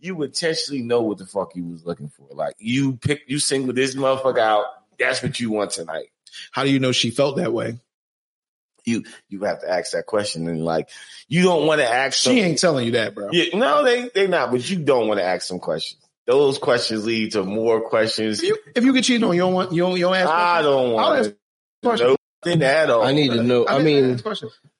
you 0.03 0.21
intentionally 0.21 0.81
know 0.81 1.01
what 1.01 1.17
the 1.17 1.25
fuck 1.25 1.55
you 1.55 1.63
was 1.65 1.85
looking 1.85 2.09
for. 2.09 2.27
Like 2.31 2.55
you 2.59 2.97
pick, 2.97 3.21
you 3.27 3.39
single 3.39 3.73
this 3.73 3.95
motherfucker 3.95 4.39
out. 4.39 4.65
That's 4.99 5.23
what 5.23 5.39
you 5.39 5.49
want 5.49 5.71
tonight. 5.71 6.07
How 6.51 6.63
do 6.63 6.69
you 6.71 6.79
know 6.79 6.91
she 6.91 7.09
felt 7.09 7.37
that 7.37 7.53
way? 7.53 7.79
You 8.85 9.05
you 9.29 9.45
have 9.45 9.61
to 9.61 9.69
ask 9.69 9.93
that 9.93 10.05
question 10.05 10.47
and 10.49 10.65
like 10.65 10.89
you 11.29 11.43
don't 11.43 11.65
want 11.65 11.79
to 11.79 11.89
ask. 11.89 12.17
She 12.17 12.29
some- 12.29 12.37
ain't 12.37 12.59
telling 12.59 12.85
you 12.85 12.91
that, 12.93 13.15
bro. 13.15 13.29
Yeah, 13.31 13.57
no, 13.57 13.83
they 13.85 14.09
they 14.13 14.27
not. 14.27 14.51
But 14.51 14.69
you 14.69 14.77
don't 14.77 15.07
want 15.07 15.19
to 15.19 15.23
ask 15.23 15.47
some 15.47 15.59
questions. 15.59 16.01
Those 16.25 16.57
questions 16.57 17.05
lead 17.05 17.31
to 17.33 17.43
more 17.43 17.81
questions. 17.81 18.41
If 18.41 18.49
you, 18.49 18.57
if 18.75 18.83
you 18.83 18.93
get 18.93 19.03
cheated 19.05 19.23
on, 19.23 19.33
you 19.35 19.41
don't 19.41 19.53
want 19.53 19.71
you 19.71 19.83
don't, 19.83 19.95
you 19.95 20.03
don't 20.05 20.15
ask. 20.15 20.29
I 20.29 20.61
don't 20.61 20.89
I'll 20.89 20.93
want 20.95 21.19
ask 21.19 21.29
to 21.29 21.37
questions. 21.83 22.17
nothing 22.45 22.61
at 22.63 22.89
all. 22.89 23.03
I 23.03 23.13
need 23.13 23.31
to 23.31 23.43
know. 23.43 23.65
I 23.67 23.81
didn't 23.81 24.23
mean. 24.25 24.35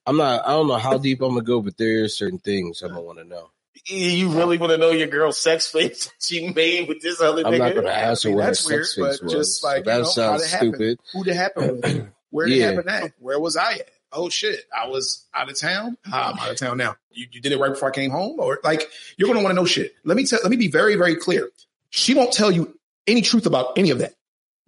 I'm 0.06 0.18
not. 0.18 0.46
I 0.46 0.50
don't 0.50 0.68
know 0.68 0.76
how 0.76 0.98
deep 0.98 1.22
I'm 1.22 1.30
gonna 1.30 1.42
go, 1.42 1.60
but 1.62 1.78
there 1.78 2.04
are 2.04 2.08
certain 2.08 2.38
things 2.38 2.82
I'm 2.82 2.90
gonna 2.90 3.00
want 3.00 3.18
to 3.20 3.24
know. 3.24 3.50
You 3.86 4.30
really 4.30 4.56
want 4.58 4.70
to 4.72 4.78
know 4.78 4.90
your 4.90 5.08
girl's 5.08 5.38
sex 5.38 5.66
face 5.72 6.10
she 6.20 6.48
made 6.48 6.88
with 6.88 7.02
this 7.02 7.20
other 7.20 7.44
I'm 7.46 7.52
nigga? 7.52 7.58
not 7.58 7.74
gonna 7.74 7.88
ask 7.88 8.24
I 8.24 8.28
her 8.28 8.30
mean, 8.30 8.36
what 8.36 8.44
her 8.44 8.50
that's 8.50 8.68
weird, 8.68 8.86
sex 8.86 8.94
face 8.94 9.18
but 9.18 9.24
was. 9.24 9.32
just 9.32 9.60
So 9.60 9.66
like, 9.68 9.78
you 9.78 9.84
that 9.84 9.98
know, 9.98 10.04
sounds 10.04 10.42
it 10.42 10.46
stupid. 10.48 10.98
Who 11.12 11.24
did 11.24 11.30
it 11.32 11.36
happen 11.36 11.80
with? 11.82 12.08
Where 12.30 12.46
did 12.46 12.56
Yeah. 12.56 12.70
it 12.70 12.74
happen 12.76 12.88
at? 12.88 13.12
Where 13.18 13.38
was 13.38 13.56
I 13.56 13.72
at? 13.74 13.88
Oh 14.12 14.28
shit, 14.28 14.60
I 14.76 14.86
was 14.88 15.26
out 15.34 15.50
of 15.50 15.58
town. 15.58 15.96
Ah, 16.06 16.32
I'm 16.32 16.38
out 16.38 16.50
of 16.52 16.56
town 16.56 16.76
now. 16.78 16.94
You, 17.10 17.26
you 17.32 17.40
did 17.40 17.50
it 17.52 17.58
right 17.58 17.70
before 17.70 17.88
I 17.88 17.92
came 17.92 18.10
home, 18.12 18.38
or 18.38 18.60
like 18.62 18.88
you're 19.16 19.26
gonna 19.28 19.42
want 19.42 19.50
to 19.50 19.60
know 19.60 19.64
shit. 19.66 19.92
Let 20.04 20.16
me 20.16 20.24
tell. 20.24 20.38
Let 20.42 20.50
me 20.50 20.56
be 20.56 20.68
very 20.68 20.94
very 20.96 21.16
clear. 21.16 21.50
She 21.90 22.14
won't 22.14 22.32
tell 22.32 22.50
you 22.52 22.76
any 23.08 23.22
truth 23.22 23.46
about 23.46 23.76
any 23.76 23.90
of 23.90 23.98
that. 23.98 24.14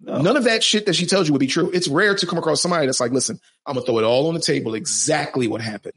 No. 0.01 0.21
None 0.21 0.37
of 0.37 0.43
that 0.43 0.63
shit 0.63 0.85
that 0.85 0.95
she 0.95 1.05
tells 1.07 1.27
you 1.27 1.33
would 1.33 1.39
be 1.39 1.47
true. 1.47 1.71
It's 1.73 1.87
rare 1.87 2.13
to 2.13 2.27
come 2.27 2.37
across 2.37 2.61
somebody 2.61 2.85
that's 2.85 2.99
like, 2.99 3.11
listen, 3.11 3.39
I'm 3.65 3.75
gonna 3.75 3.85
throw 3.85 3.97
it 3.99 4.03
all 4.03 4.27
on 4.27 4.33
the 4.33 4.39
table, 4.41 4.75
exactly 4.75 5.47
what 5.47 5.61
happened. 5.61 5.95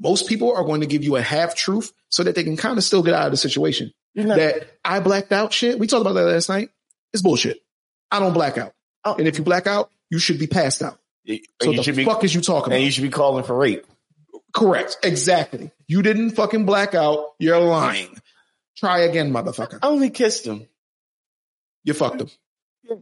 Most 0.00 0.26
people 0.28 0.54
are 0.56 0.64
going 0.64 0.80
to 0.80 0.86
give 0.86 1.04
you 1.04 1.16
a 1.16 1.22
half 1.22 1.54
truth 1.54 1.92
so 2.08 2.22
that 2.24 2.34
they 2.34 2.42
can 2.42 2.56
kind 2.56 2.78
of 2.78 2.84
still 2.84 3.02
get 3.02 3.14
out 3.14 3.26
of 3.26 3.30
the 3.32 3.36
situation. 3.36 3.92
You're 4.14 4.26
That 4.26 4.78
I 4.84 5.00
blacked 5.00 5.30
out 5.32 5.52
shit. 5.52 5.78
We 5.78 5.86
talked 5.86 6.00
about 6.00 6.14
that 6.14 6.24
last 6.24 6.48
night. 6.48 6.70
It's 7.12 7.22
bullshit. 7.22 7.58
I 8.10 8.18
don't 8.18 8.32
black 8.32 8.58
out. 8.58 8.72
Oh. 9.04 9.14
And 9.14 9.28
if 9.28 9.38
you 9.38 9.44
black 9.44 9.66
out, 9.66 9.90
you 10.10 10.18
should 10.18 10.38
be 10.38 10.46
passed 10.46 10.82
out. 10.82 10.98
And 11.28 11.40
So 11.62 11.70
you 11.70 11.82
the 11.82 11.92
be 11.92 12.04
fuck 12.04 12.24
is 12.24 12.34
you 12.34 12.40
talking 12.40 12.72
and 12.72 12.80
about? 12.80 12.84
you 12.86 12.90
should 12.90 13.02
be 13.02 13.10
calling 13.10 13.44
for 13.44 13.56
rape. 13.56 13.86
Correct. 14.52 14.96
Exactly. 15.02 15.70
You 15.86 16.02
didn't 16.02 16.30
fucking 16.30 16.64
black 16.66 16.94
out. 16.94 17.24
You're 17.38 17.60
lying. 17.60 18.16
Try 18.76 19.00
again, 19.00 19.32
motherfucker. 19.32 19.78
I 19.82 19.88
only 19.88 20.10
kissed 20.10 20.46
him. 20.46 20.66
You 21.84 21.94
fucked 21.94 22.20
him. 22.20 22.30
you 22.90 22.96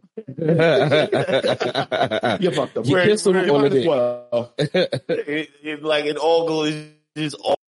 You 2.40 2.50
fucked 2.50 2.76
up. 2.76 2.86
You 2.86 2.96
kissed 2.96 3.26
him 3.26 3.36
You 3.36 3.54
on 3.54 3.62
might 3.62 3.68
the 3.70 3.80
as 3.80 3.86
well. 3.86 4.54
It, 4.58 5.50
it, 5.62 5.82
like 5.82 6.04
it 6.04 6.16
all 6.16 6.46
goes 6.46 6.86
just 7.16 7.36
all. 7.36 7.58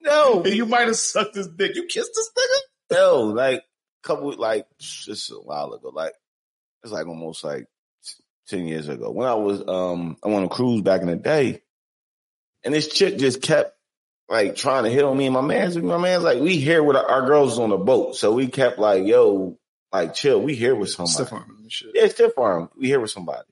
No, 0.00 0.44
You 0.46 0.66
might 0.66 0.86
have 0.86 0.96
sucked 0.96 1.34
his 1.34 1.48
dick. 1.48 1.74
You 1.74 1.86
kissed 1.86 2.12
this 2.14 2.30
nigga? 2.36 2.58
no, 2.96 3.22
like 3.22 3.62
couple 4.02 4.32
like 4.36 4.66
just 4.78 5.30
a 5.30 5.34
while 5.36 5.72
ago. 5.72 5.90
Like 5.92 6.12
it's 6.82 6.92
like 6.92 7.06
almost 7.06 7.42
like 7.42 7.66
ten 8.48 8.66
years 8.66 8.88
ago 8.88 9.10
when 9.10 9.26
I 9.26 9.34
was 9.34 9.66
um 9.66 10.16
I 10.22 10.28
went 10.28 10.40
on 10.40 10.44
a 10.44 10.48
cruise 10.48 10.82
back 10.82 11.00
in 11.00 11.06
the 11.06 11.16
day, 11.16 11.62
and 12.62 12.74
this 12.74 12.88
chick 12.88 13.16
just 13.18 13.40
kept 13.40 13.72
like 14.28 14.56
trying 14.56 14.84
to 14.84 14.90
hit 14.90 15.04
on 15.04 15.16
me 15.16 15.26
and 15.26 15.34
my 15.34 15.40
man's. 15.40 15.78
My 15.78 15.98
man's 15.98 16.24
like 16.24 16.40
we 16.40 16.56
here 16.56 16.82
with 16.82 16.96
our, 16.96 17.06
our 17.06 17.26
girls 17.26 17.58
on 17.58 17.70
the 17.70 17.78
boat, 17.78 18.16
so 18.16 18.32
we 18.32 18.48
kept 18.48 18.78
like 18.78 19.06
yo 19.06 19.58
like 19.94 20.14
chill. 20.14 20.40
We 20.40 20.54
here 20.54 20.74
with 20.74 20.90
somebody. 20.90 21.12
Stiff 21.12 21.32
arm 21.32 21.66
shit. 21.68 21.90
Yeah, 21.94 22.08
stiff 22.08 22.38
arm. 22.38 22.70
We 22.76 22.88
here 22.88 23.00
with 23.00 23.10
somebody. 23.10 23.44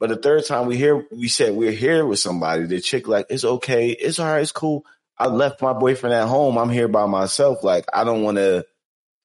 But 0.00 0.10
the 0.10 0.16
third 0.16 0.46
time 0.46 0.66
we 0.66 0.76
here, 0.76 1.04
we 1.10 1.28
said 1.28 1.54
we're 1.54 1.72
here 1.72 2.06
with 2.06 2.20
somebody. 2.20 2.66
The 2.66 2.80
chick 2.80 3.08
like, 3.08 3.26
it's 3.30 3.44
okay. 3.44 3.90
It's 3.90 4.18
all 4.18 4.26
right. 4.26 4.42
It's 4.42 4.52
cool. 4.52 4.84
I 5.18 5.26
left 5.26 5.60
my 5.60 5.72
boyfriend 5.72 6.14
at 6.14 6.28
home. 6.28 6.56
I'm 6.56 6.70
here 6.70 6.86
by 6.86 7.06
myself. 7.06 7.64
Like, 7.64 7.86
I 7.92 8.04
don't 8.04 8.22
want 8.22 8.36
to, 8.36 8.64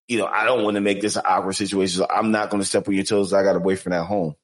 you 0.08 0.18
know, 0.18 0.26
I 0.26 0.46
don't 0.46 0.64
want 0.64 0.76
to 0.76 0.82
make 0.82 1.02
this 1.02 1.16
an 1.16 1.22
awkward 1.26 1.54
situation. 1.54 2.00
So 2.00 2.08
I'm 2.10 2.32
not 2.32 2.50
going 2.50 2.62
to 2.62 2.68
step 2.68 2.88
on 2.88 2.96
your 2.96 3.04
toes. 3.04 3.32
I 3.32 3.44
got 3.44 3.56
a 3.56 3.60
boyfriend 3.60 3.94
at 3.94 4.06
home. 4.06 4.36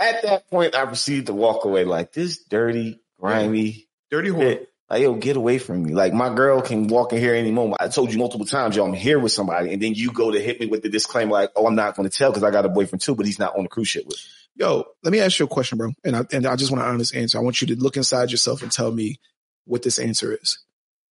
At 0.00 0.22
that 0.22 0.50
point, 0.50 0.74
I 0.74 0.86
proceeded 0.86 1.26
to 1.26 1.34
walk 1.34 1.64
away 1.64 1.84
like 1.84 2.12
this 2.12 2.42
dirty, 2.44 3.00
grimy 3.20 3.86
Dirty 4.10 4.30
whore. 4.30 4.66
Like, 4.90 5.02
yo, 5.02 5.14
get 5.14 5.36
away 5.36 5.58
from 5.58 5.84
me. 5.84 5.94
Like, 5.94 6.12
my 6.12 6.34
girl 6.34 6.60
can 6.60 6.88
walk 6.88 7.12
in 7.12 7.20
here 7.20 7.32
any 7.32 7.52
moment. 7.52 7.80
I 7.80 7.86
told 7.86 8.12
you 8.12 8.18
multiple 8.18 8.44
times, 8.44 8.74
yo, 8.74 8.84
I'm 8.84 8.92
here 8.92 9.20
with 9.20 9.30
somebody. 9.30 9.72
And 9.72 9.80
then 9.80 9.94
you 9.94 10.10
go 10.10 10.32
to 10.32 10.40
hit 10.40 10.58
me 10.58 10.66
with 10.66 10.82
the 10.82 10.88
disclaimer, 10.88 11.30
like, 11.30 11.52
oh, 11.54 11.68
I'm 11.68 11.76
not 11.76 11.94
going 11.94 12.08
to 12.08 12.16
tell 12.16 12.30
because 12.30 12.42
I 12.42 12.50
got 12.50 12.66
a 12.66 12.68
boyfriend 12.68 13.00
too, 13.00 13.14
but 13.14 13.24
he's 13.24 13.38
not 13.38 13.56
on 13.56 13.62
the 13.62 13.68
cruise 13.68 13.86
ship 13.86 14.04
with. 14.04 14.16
me. 14.16 14.22
Yo, 14.56 14.84
let 15.04 15.12
me 15.12 15.20
ask 15.20 15.38
you 15.38 15.44
a 15.44 15.48
question, 15.48 15.78
bro. 15.78 15.92
And 16.04 16.16
I, 16.16 16.24
and 16.32 16.44
I 16.44 16.56
just 16.56 16.72
want 16.72 16.82
an 16.82 16.88
honest 16.90 17.14
answer. 17.14 17.38
I 17.38 17.40
want 17.40 17.60
you 17.60 17.68
to 17.68 17.76
look 17.76 17.96
inside 17.96 18.32
yourself 18.32 18.62
and 18.62 18.72
tell 18.72 18.90
me 18.90 19.20
what 19.64 19.82
this 19.82 20.00
answer 20.00 20.36
is. 20.36 20.58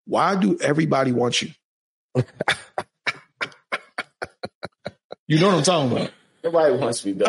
Why 0.06 0.36
do 0.36 0.60
everybody 0.60 1.14
want 1.14 1.42
you? 1.42 1.52
you 5.26 5.40
know 5.40 5.48
what 5.48 5.56
I'm 5.56 5.64
talking 5.64 5.92
about. 5.94 6.12
Nobody 6.42 6.76
wants 6.78 7.06
me, 7.06 7.12
though. 7.12 7.26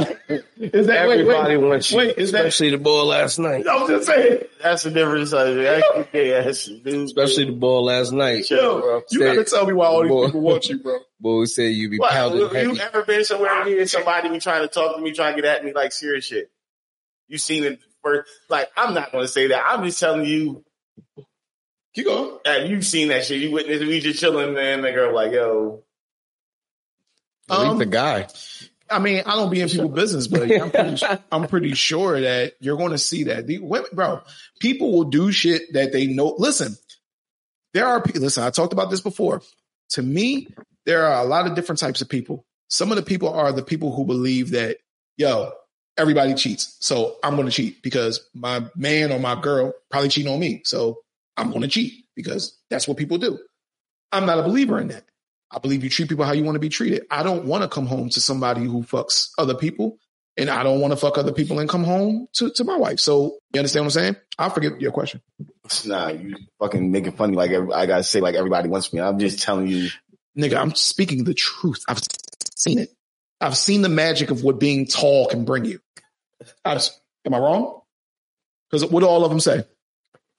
Is 0.56 0.86
that 0.86 0.96
Everybody 1.10 1.56
wants 1.56 1.90
you, 1.90 1.98
wait, 1.98 2.16
is 2.16 2.30
that- 2.32 2.46
especially 2.46 2.70
the 2.70 2.78
boy 2.78 3.02
last 3.02 3.38
night. 3.38 3.66
I'm 3.68 3.88
just 3.88 4.06
saying. 4.06 4.42
That's 4.62 4.84
the 4.84 4.90
difference. 4.90 5.32
That's 5.32 6.08
yes, 6.12 6.66
dude. 6.66 6.86
Especially 7.06 7.46
the 7.46 7.52
boy 7.52 7.80
last 7.80 8.12
night. 8.12 8.44
Chill, 8.44 8.80
bro. 8.80 9.02
You 9.10 9.20
gotta 9.20 9.44
tell 9.44 9.66
me 9.66 9.72
why 9.72 9.86
all 9.86 10.02
these 10.02 10.10
Boy. 10.10 10.26
people 10.26 10.40
want 10.42 10.68
you, 10.68 10.78
bro. 10.78 10.98
Boy 11.20 11.44
said 11.46 11.72
you 11.74 11.90
be 11.90 11.98
What? 11.98 12.12
pounding 12.12 12.40
You 12.54 12.78
ever 12.78 13.02
been 13.02 13.24
somewhere 13.24 13.60
and 13.60 13.68
hear 13.68 13.86
somebody 13.86 14.28
be 14.30 14.38
trying 14.40 14.62
to 14.62 14.68
talk 14.68 14.96
to 14.96 15.02
me, 15.02 15.12
trying 15.12 15.34
to 15.36 15.42
get 15.42 15.56
at 15.58 15.64
me 15.64 15.72
like 15.72 15.92
serious 15.92 16.24
shit? 16.26 16.50
You 17.28 17.36
seen 17.38 17.64
it 17.64 17.80
first? 18.02 18.30
Like, 18.48 18.68
I'm 18.76 18.94
not 18.94 19.12
going 19.12 19.24
to 19.24 19.28
say 19.28 19.48
that. 19.48 19.62
I'm 19.66 19.84
just 19.84 20.00
telling 20.00 20.24
you 20.24 20.64
Keep 21.94 22.06
going. 22.06 22.38
that 22.44 22.68
you've 22.68 22.86
seen 22.86 23.08
that 23.08 23.24
shit. 23.24 23.40
You 23.40 23.50
witnessed 23.50 23.84
we 23.84 24.00
just 24.00 24.18
chilling, 24.20 24.54
man. 24.54 24.80
The 24.82 24.92
girl 24.92 25.14
like, 25.14 25.32
yo, 25.32 25.82
Leave 27.50 27.58
Um, 27.60 27.78
the 27.78 27.86
guy. 27.86 28.28
I 28.90 28.98
mean, 28.98 29.22
I 29.26 29.36
don't 29.36 29.50
be 29.50 29.60
in 29.60 29.68
people's 29.68 29.94
business, 29.94 30.26
but 30.26 30.50
I'm 30.50 30.70
pretty, 30.70 31.02
I'm 31.32 31.46
pretty 31.46 31.74
sure 31.74 32.20
that 32.20 32.54
you're 32.60 32.76
going 32.76 32.92
to 32.92 32.98
see 32.98 33.24
that. 33.24 33.46
The 33.46 33.58
women, 33.58 33.90
bro, 33.92 34.20
people 34.58 34.92
will 34.92 35.04
do 35.04 35.30
shit 35.32 35.72
that 35.74 35.92
they 35.92 36.06
know. 36.06 36.34
Listen, 36.38 36.76
there 37.74 37.86
are 37.86 38.02
people. 38.02 38.22
Listen, 38.22 38.44
I 38.44 38.50
talked 38.50 38.72
about 38.72 38.90
this 38.90 39.00
before. 39.00 39.42
To 39.90 40.02
me, 40.02 40.48
there 40.86 41.06
are 41.06 41.22
a 41.22 41.26
lot 41.26 41.46
of 41.46 41.54
different 41.54 41.78
types 41.78 42.00
of 42.00 42.08
people. 42.08 42.44
Some 42.68 42.90
of 42.90 42.96
the 42.96 43.02
people 43.02 43.28
are 43.28 43.52
the 43.52 43.62
people 43.62 43.94
who 43.94 44.04
believe 44.04 44.50
that, 44.50 44.78
yo, 45.16 45.52
everybody 45.96 46.34
cheats. 46.34 46.76
So 46.80 47.16
I'm 47.22 47.34
going 47.34 47.46
to 47.46 47.52
cheat 47.52 47.82
because 47.82 48.28
my 48.34 48.64
man 48.76 49.12
or 49.12 49.18
my 49.18 49.40
girl 49.40 49.72
probably 49.90 50.08
cheating 50.08 50.32
on 50.32 50.40
me. 50.40 50.62
So 50.64 50.98
I'm 51.36 51.50
going 51.50 51.62
to 51.62 51.68
cheat 51.68 52.04
because 52.14 52.58
that's 52.70 52.86
what 52.86 52.96
people 52.96 53.18
do. 53.18 53.38
I'm 54.12 54.26
not 54.26 54.38
a 54.38 54.42
believer 54.42 54.80
in 54.80 54.88
that. 54.88 55.04
I 55.50 55.58
believe 55.58 55.82
you 55.82 55.90
treat 55.90 56.08
people 56.08 56.24
how 56.24 56.32
you 56.32 56.44
want 56.44 56.56
to 56.56 56.60
be 56.60 56.68
treated. 56.68 57.06
I 57.10 57.22
don't 57.22 57.44
want 57.44 57.62
to 57.62 57.68
come 57.68 57.86
home 57.86 58.08
to 58.10 58.20
somebody 58.20 58.64
who 58.64 58.82
fucks 58.82 59.30
other 59.36 59.54
people 59.54 59.98
and 60.36 60.48
I 60.48 60.62
don't 60.62 60.80
want 60.80 60.92
to 60.92 60.96
fuck 60.96 61.18
other 61.18 61.32
people 61.32 61.58
and 61.58 61.68
come 61.68 61.84
home 61.84 62.28
to, 62.34 62.50
to 62.50 62.64
my 62.64 62.76
wife. 62.76 63.00
So 63.00 63.38
you 63.52 63.58
understand 63.58 63.84
what 63.84 63.96
I'm 63.96 64.02
saying? 64.02 64.16
I'll 64.38 64.50
forget 64.50 64.80
your 64.80 64.92
question. 64.92 65.20
Nah, 65.84 66.08
you 66.08 66.36
fucking 66.58 66.90
making 66.90 67.12
funny 67.12 67.36
like 67.36 67.50
I 67.50 67.86
gotta 67.86 68.02
say 68.02 68.20
like 68.20 68.34
everybody 68.34 68.68
wants 68.68 68.92
me. 68.92 69.00
I'm 69.00 69.18
just 69.18 69.42
telling 69.42 69.66
you. 69.66 69.90
Nigga, 70.38 70.56
I'm 70.56 70.74
speaking 70.74 71.24
the 71.24 71.34
truth. 71.34 71.82
I've 71.88 72.00
seen 72.56 72.78
it. 72.78 72.90
I've 73.40 73.56
seen 73.56 73.82
the 73.82 73.88
magic 73.88 74.30
of 74.30 74.42
what 74.42 74.60
being 74.60 74.86
tall 74.86 75.26
can 75.26 75.44
bring 75.44 75.64
you. 75.64 75.80
I've, 76.64 76.88
am 77.26 77.34
I 77.34 77.38
wrong? 77.38 77.80
Because 78.70 78.88
what 78.90 79.00
do 79.00 79.06
all 79.06 79.24
of 79.24 79.30
them 79.30 79.40
say? 79.40 79.64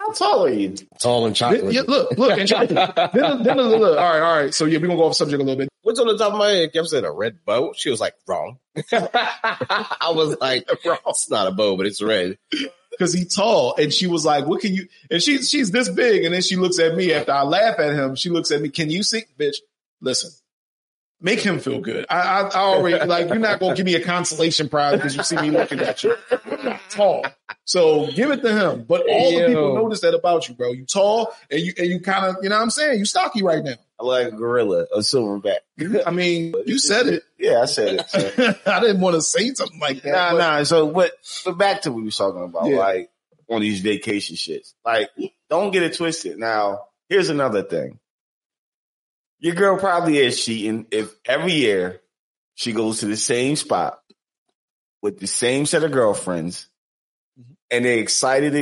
How 0.01 0.11
tall 0.13 0.45
are 0.45 0.49
you? 0.49 0.73
Tall 0.99 1.27
and 1.27 1.35
chocolate. 1.35 1.71
Yeah, 1.71 1.83
look, 1.87 2.17
look, 2.17 2.39
and 2.39 2.49
chocolate. 2.49 2.69
then, 3.13 3.43
then, 3.43 3.57
look, 3.57 3.79
look. 3.79 3.99
All 3.99 4.11
right, 4.11 4.19
all 4.19 4.35
right. 4.35 4.53
So 4.53 4.65
yeah, 4.65 4.79
we're 4.79 4.87
gonna 4.87 4.97
go 4.97 5.05
off 5.05 5.15
subject 5.15 5.39
a 5.39 5.45
little 5.45 5.59
bit. 5.59 5.69
What's 5.83 5.99
on 5.99 6.07
the 6.07 6.17
top 6.17 6.33
of 6.33 6.39
my 6.39 6.49
head? 6.49 6.73
Kept 6.73 6.87
saying 6.87 7.05
a 7.05 7.11
red 7.11 7.45
bow. 7.45 7.73
She 7.77 7.91
was 7.91 7.99
like, 7.99 8.15
wrong. 8.27 8.57
I 8.91 10.11
was 10.15 10.37
like, 10.41 10.67
wrong. 10.83 10.97
It's 11.05 11.29
not 11.29 11.47
a 11.47 11.51
bow, 11.51 11.77
but 11.77 11.85
it's 11.85 12.01
red. 12.01 12.39
Because 12.89 13.13
he's 13.13 13.35
tall, 13.35 13.75
and 13.77 13.93
she 13.93 14.07
was 14.07 14.25
like, 14.25 14.47
"What 14.47 14.61
can 14.61 14.73
you?" 14.73 14.87
And 15.11 15.21
she's 15.21 15.49
she's 15.49 15.69
this 15.69 15.87
big, 15.87 16.25
and 16.25 16.33
then 16.33 16.41
she 16.41 16.55
looks 16.55 16.79
at 16.79 16.95
me 16.95 17.13
after 17.13 17.31
I 17.31 17.43
laugh 17.43 17.79
at 17.79 17.93
him. 17.93 18.15
She 18.15 18.29
looks 18.29 18.49
at 18.51 18.59
me. 18.59 18.69
Can 18.69 18.89
you 18.89 19.03
see, 19.03 19.23
bitch? 19.39 19.57
Listen, 20.01 20.31
make 21.21 21.39
him 21.39 21.59
feel 21.59 21.79
good. 21.79 22.05
I, 22.09 22.19
I, 22.19 22.41
I 22.41 22.59
already 22.59 23.05
like 23.05 23.29
you're 23.29 23.39
not 23.39 23.59
gonna 23.59 23.75
give 23.75 23.85
me 23.85 23.95
a 23.95 24.03
consolation 24.03 24.67
prize 24.67 24.95
because 24.95 25.15
you 25.15 25.23
see 25.23 25.37
me 25.37 25.51
looking 25.51 25.79
at 25.79 26.03
you. 26.03 26.15
I'm 26.31 26.65
not 26.65 26.81
tall, 26.89 27.25
so 27.65 28.07
give 28.11 28.31
it 28.31 28.41
to 28.41 28.51
him. 28.51 28.83
But 28.87 29.07
all 29.09 29.31
the 29.31 29.45
people 29.47 29.75
notice 29.75 30.01
that 30.01 30.13
about 30.15 30.49
you, 30.49 30.55
bro. 30.55 30.71
You 30.71 30.85
tall, 30.85 31.33
and 31.49 31.59
you 31.61 31.73
and 31.77 31.87
you 31.87 31.99
kind 31.99 32.25
of, 32.25 32.37
you 32.43 32.49
know, 32.49 32.55
what 32.55 32.61
I'm 32.63 32.69
saying, 32.69 32.99
you 32.99 33.05
stocky 33.05 33.43
right 33.43 33.63
now. 33.63 33.75
I 33.99 34.03
like 34.03 34.27
a 34.27 34.31
gorilla, 34.31 34.87
a 34.93 34.99
silverback. 34.99 35.57
I 36.05 36.11
mean, 36.11 36.53
you 36.65 36.79
said 36.79 37.07
it. 37.07 37.23
Yeah, 37.37 37.61
I 37.61 37.65
said 37.65 37.99
it. 37.99 38.09
so. 38.09 38.53
I 38.71 38.79
didn't 38.79 38.99
want 39.01 39.15
to 39.15 39.21
say 39.21 39.53
something 39.53 39.79
like 39.79 40.01
that. 40.03 40.11
Nah, 40.11 40.31
but- 40.31 40.37
nah. 40.37 40.63
So, 40.63 40.87
but 40.91 41.11
but 41.45 41.57
back 41.57 41.81
to 41.83 41.91
what 41.91 41.97
we 41.99 42.03
was 42.05 42.17
talking 42.17 42.43
about, 42.43 42.67
Yeah. 42.67 42.77
like 42.77 43.09
on 43.49 43.61
these 43.61 43.81
vacation 43.81 44.35
shits. 44.37 44.73
Like, 44.85 45.09
don't 45.49 45.71
get 45.71 45.83
it 45.83 45.95
twisted. 45.95 46.37
Now, 46.39 46.85
here's 47.09 47.29
another 47.29 47.61
thing. 47.63 47.99
Your 49.39 49.55
girl 49.55 49.77
probably 49.77 50.17
is 50.19 50.43
cheating 50.43 50.87
if 50.91 51.13
every 51.25 51.53
year 51.53 51.99
she 52.55 52.73
goes 52.73 52.99
to 52.99 53.07
the 53.07 53.17
same 53.17 53.55
spot 53.55 53.99
with 55.01 55.19
the 55.19 55.27
same 55.27 55.65
set 55.65 55.83
of 55.83 55.91
girlfriends, 55.91 56.67
and 57.71 57.85
they 57.85 57.99
excited. 57.99 58.53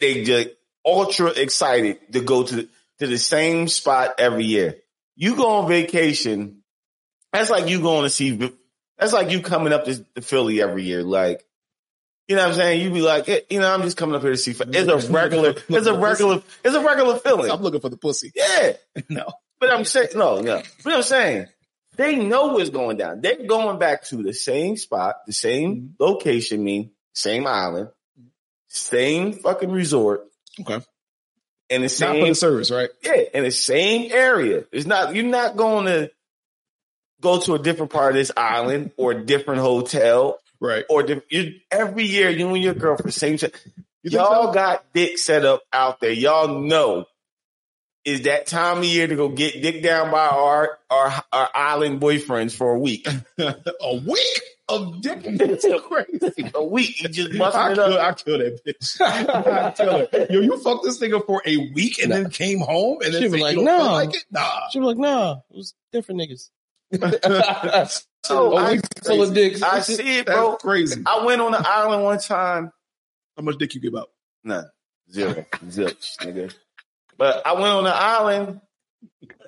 They 0.00 0.24
just 0.24 0.50
ultra 0.84 1.30
excited 1.30 1.98
to 2.12 2.20
go 2.20 2.42
to 2.42 2.56
the, 2.56 2.68
to 2.98 3.06
the 3.06 3.18
same 3.18 3.68
spot 3.68 4.14
every 4.18 4.44
year. 4.44 4.76
You 5.14 5.36
go 5.36 5.58
on 5.58 5.68
vacation. 5.68 6.62
That's 7.32 7.50
like 7.50 7.68
you 7.68 7.80
going 7.80 8.04
to 8.04 8.10
see. 8.10 8.52
That's 8.98 9.12
like 9.12 9.30
you 9.30 9.42
coming 9.42 9.72
up 9.72 9.84
to, 9.84 10.04
to 10.14 10.22
Philly 10.22 10.62
every 10.62 10.84
year. 10.84 11.02
Like, 11.02 11.44
you 12.28 12.36
know 12.36 12.42
what 12.42 12.50
I'm 12.50 12.54
saying? 12.56 12.80
You 12.80 12.90
be 12.90 13.02
like, 13.02 13.28
eh, 13.28 13.40
you 13.50 13.60
know, 13.60 13.72
I'm 13.72 13.82
just 13.82 13.96
coming 13.96 14.16
up 14.16 14.22
here 14.22 14.32
to 14.32 14.36
see. 14.36 14.52
It's 14.58 15.06
a 15.06 15.12
regular. 15.12 15.54
It's 15.68 15.86
a 15.86 15.94
regular. 15.94 16.42
It's 16.64 16.74
a 16.74 16.82
regular 16.82 17.18
feeling. 17.18 17.50
I'm 17.50 17.60
looking 17.60 17.80
for 17.80 17.88
the 17.88 17.96
pussy. 17.96 18.32
Yeah. 18.34 18.72
No. 19.08 19.26
But 19.58 19.72
I'm 19.72 19.84
saying, 19.84 20.08
no, 20.14 20.40
no. 20.40 20.62
But 20.84 20.92
I'm 20.92 21.02
saying, 21.02 21.46
they 21.96 22.16
know 22.16 22.48
what's 22.48 22.70
going 22.70 22.98
down. 22.98 23.22
They're 23.22 23.46
going 23.46 23.78
back 23.78 24.04
to 24.06 24.22
the 24.22 24.34
same 24.34 24.76
spot, 24.76 25.16
the 25.26 25.32
same 25.32 25.94
location, 25.98 26.62
mean 26.62 26.90
same 27.14 27.46
island, 27.46 27.88
same 28.76 29.32
fucking 29.32 29.70
resort, 29.70 30.24
Okay. 30.60 30.80
and 31.70 31.82
the 31.82 31.86
Not 31.86 31.90
same, 31.90 32.20
for 32.22 32.28
the 32.28 32.34
service, 32.34 32.70
right? 32.70 32.90
yeah, 33.02 33.22
in 33.34 33.44
the 33.44 33.50
same 33.50 34.10
area. 34.12 34.64
It's 34.72 34.86
not, 34.86 35.14
you're 35.14 35.24
not 35.24 35.56
going 35.56 35.86
to 35.86 36.10
go 37.20 37.40
to 37.40 37.54
a 37.54 37.58
different 37.58 37.92
part 37.92 38.12
of 38.12 38.16
this 38.16 38.30
island 38.36 38.92
or 38.96 39.12
a 39.12 39.24
different 39.24 39.60
hotel 39.60 40.38
Right. 40.58 40.84
or 40.88 41.04
every 41.70 42.04
year 42.04 42.30
you 42.30 42.48
and 42.54 42.62
your 42.62 42.72
girlfriend 42.74 43.12
same 43.12 43.36
think 43.36 43.54
Y'all 44.04 44.46
so? 44.48 44.52
got 44.52 44.84
dick 44.94 45.18
set 45.18 45.44
up 45.44 45.62
out 45.72 46.00
there. 46.00 46.12
Y'all 46.12 46.60
know 46.62 47.04
is 48.04 48.22
that 48.22 48.46
time 48.46 48.78
of 48.78 48.84
year 48.84 49.06
to 49.06 49.16
go 49.16 49.28
get 49.28 49.60
dick 49.60 49.82
down 49.82 50.10
by 50.12 50.26
our 50.28 50.78
our, 50.88 51.24
our 51.32 51.50
island 51.54 52.00
boyfriends 52.00 52.54
for 52.56 52.72
a 52.74 52.78
week. 52.78 53.06
a 53.38 53.96
week 54.06 54.40
of 54.68 55.00
dick. 55.00 55.22
That's 55.22 55.64
crazy. 55.86 56.50
a 56.54 56.64
week. 56.64 57.02
You 57.02 57.08
just 57.08 57.34
I 57.34 57.38
busting 57.38 57.72
it 57.72 57.74
kill, 57.76 57.92
up. 57.94 58.00
I 58.00 58.12
kill 58.14 58.38
that 58.38 58.64
bitch. 58.64 59.00
I 59.00 59.70
kill 59.72 59.98
her. 59.98 60.26
Yo, 60.30 60.40
you 60.40 60.58
fucked 60.58 60.84
this 60.84 60.98
nigga 61.00 61.24
for 61.24 61.42
a 61.46 61.56
week 61.72 61.98
and 62.02 62.10
then 62.10 62.30
came 62.30 62.58
home 62.60 62.98
and 63.04 63.14
then 63.14 63.22
She 63.22 63.28
was 63.28 63.40
like, 63.40 63.56
you 63.56 63.64
don't 63.64 63.78
"No." 63.78 63.92
like 63.92 64.14
it? 64.14 64.24
Nah. 64.30 64.68
She 64.70 64.78
was 64.80 64.88
like, 64.88 64.98
nah, 64.98 65.36
it 65.50 65.56
was 65.56 65.74
different 65.92 66.20
niggas. 66.20 66.50
Oh, 68.28 68.52
a 68.52 68.56
I- 68.56 68.72
week 68.72 68.80
full 69.04 69.22
of 69.22 69.34
dicks. 69.34 69.62
I 69.62 69.78
see 69.80 70.18
it, 70.18 70.26
That's 70.26 70.36
bro. 70.36 70.56
crazy. 70.56 71.00
I 71.06 71.24
went 71.24 71.40
on 71.40 71.52
the 71.52 71.64
island 71.64 72.02
one 72.02 72.18
time. 72.18 72.72
How 73.36 73.44
much 73.44 73.56
dick 73.58 73.72
you 73.76 73.80
give 73.80 73.94
out? 73.94 74.08
None. 74.42 74.64
Zero. 75.12 75.46
Zilch, 75.66 76.16
nigga. 76.18 76.52
But 77.16 77.46
I 77.46 77.52
went 77.52 77.66
on 77.66 77.84
the 77.84 77.94
island 77.94 78.60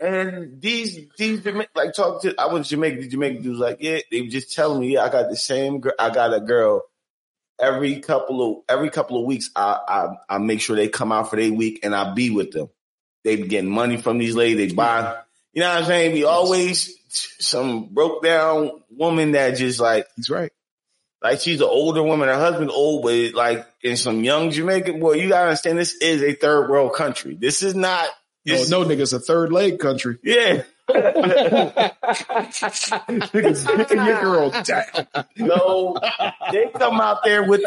and 0.01 0.61
these 0.61 1.07
these 1.17 1.45
like 1.75 1.95
talk 1.95 2.23
to 2.23 2.35
I 2.39 2.53
went 2.53 2.65
to 2.65 2.71
Jamaica. 2.71 3.03
The 3.03 3.09
Jamaican 3.09 3.43
dudes 3.43 3.59
like, 3.59 3.79
yeah, 3.81 3.99
they 4.11 4.23
were 4.23 4.29
just 4.29 4.53
telling 4.53 4.81
me, 4.81 4.95
yeah, 4.95 5.05
I 5.05 5.09
got 5.09 5.29
the 5.29 5.37
same 5.37 5.81
girl. 5.81 5.95
I 5.99 6.11
got 6.11 6.35
a 6.35 6.41
girl 6.41 6.83
every 7.61 8.01
couple 8.01 8.43
of 8.43 8.65
every 8.69 8.91
couple 8.91 9.19
of 9.19 9.25
weeks. 9.25 9.51
I 9.55 9.79
I, 9.89 10.35
I 10.37 10.39
make 10.39 10.61
sure 10.61 10.77
they 10.77 10.89
come 10.89 11.13
out 11.13 11.31
for 11.31 11.37
their 11.37 11.53
week 11.53 11.81
and 11.83 11.95
I 11.95 12.15
be 12.15 12.31
with 12.31 12.53
them. 12.53 12.69
They 13.25 13.37
be 13.37 13.49
getting 13.49 13.71
money 13.71 13.97
from 13.97 14.19
these 14.19 14.35
ladies. 14.35 14.71
They 14.71 14.75
buy, 14.75 15.19
you 15.53 15.61
know 15.61 15.69
what 15.69 15.79
I'm 15.79 15.85
saying? 15.85 16.13
We 16.13 16.25
always 16.25 16.95
some 17.09 17.87
broke 17.93 18.23
down 18.23 18.83
woman 18.91 19.33
that 19.33 19.57
just 19.57 19.81
like 19.81 20.07
He's 20.17 20.31
right. 20.31 20.53
like 21.23 21.41
she's 21.41 21.61
an 21.61 21.69
older 21.69 22.03
woman, 22.03 22.29
her 22.29 22.35
husband 22.35 22.71
old, 22.71 23.03
but 23.03 23.35
like 23.35 23.67
in 23.83 23.97
some 23.97 24.23
young 24.25 24.51
Jamaican 24.51 25.01
boy, 25.01 25.15
you 25.15 25.29
gotta 25.29 25.49
understand 25.49 25.79
this 25.79 25.95
is 25.95 26.23
a 26.23 26.35
third 26.35 26.71
world 26.71 26.95
country. 26.95 27.35
This 27.35 27.63
is 27.63 27.75
not 27.75 28.09
Oh, 28.51 28.55
no, 28.55 28.59
this- 28.61 28.71
no 28.71 28.85
niggas 28.85 29.13
a 29.15 29.19
third 29.21 29.53
leg 29.53 29.79
country. 29.79 30.19
yeah. 30.23 30.63
Niggas 32.49 33.77
picking 33.77 34.05
your 34.05 34.21
girl 34.21 34.51
down. 34.51 34.85
no, 35.37 35.97
they 36.53 36.67
come 36.75 37.01
out 37.01 37.25
there 37.25 37.45
with 37.45 37.63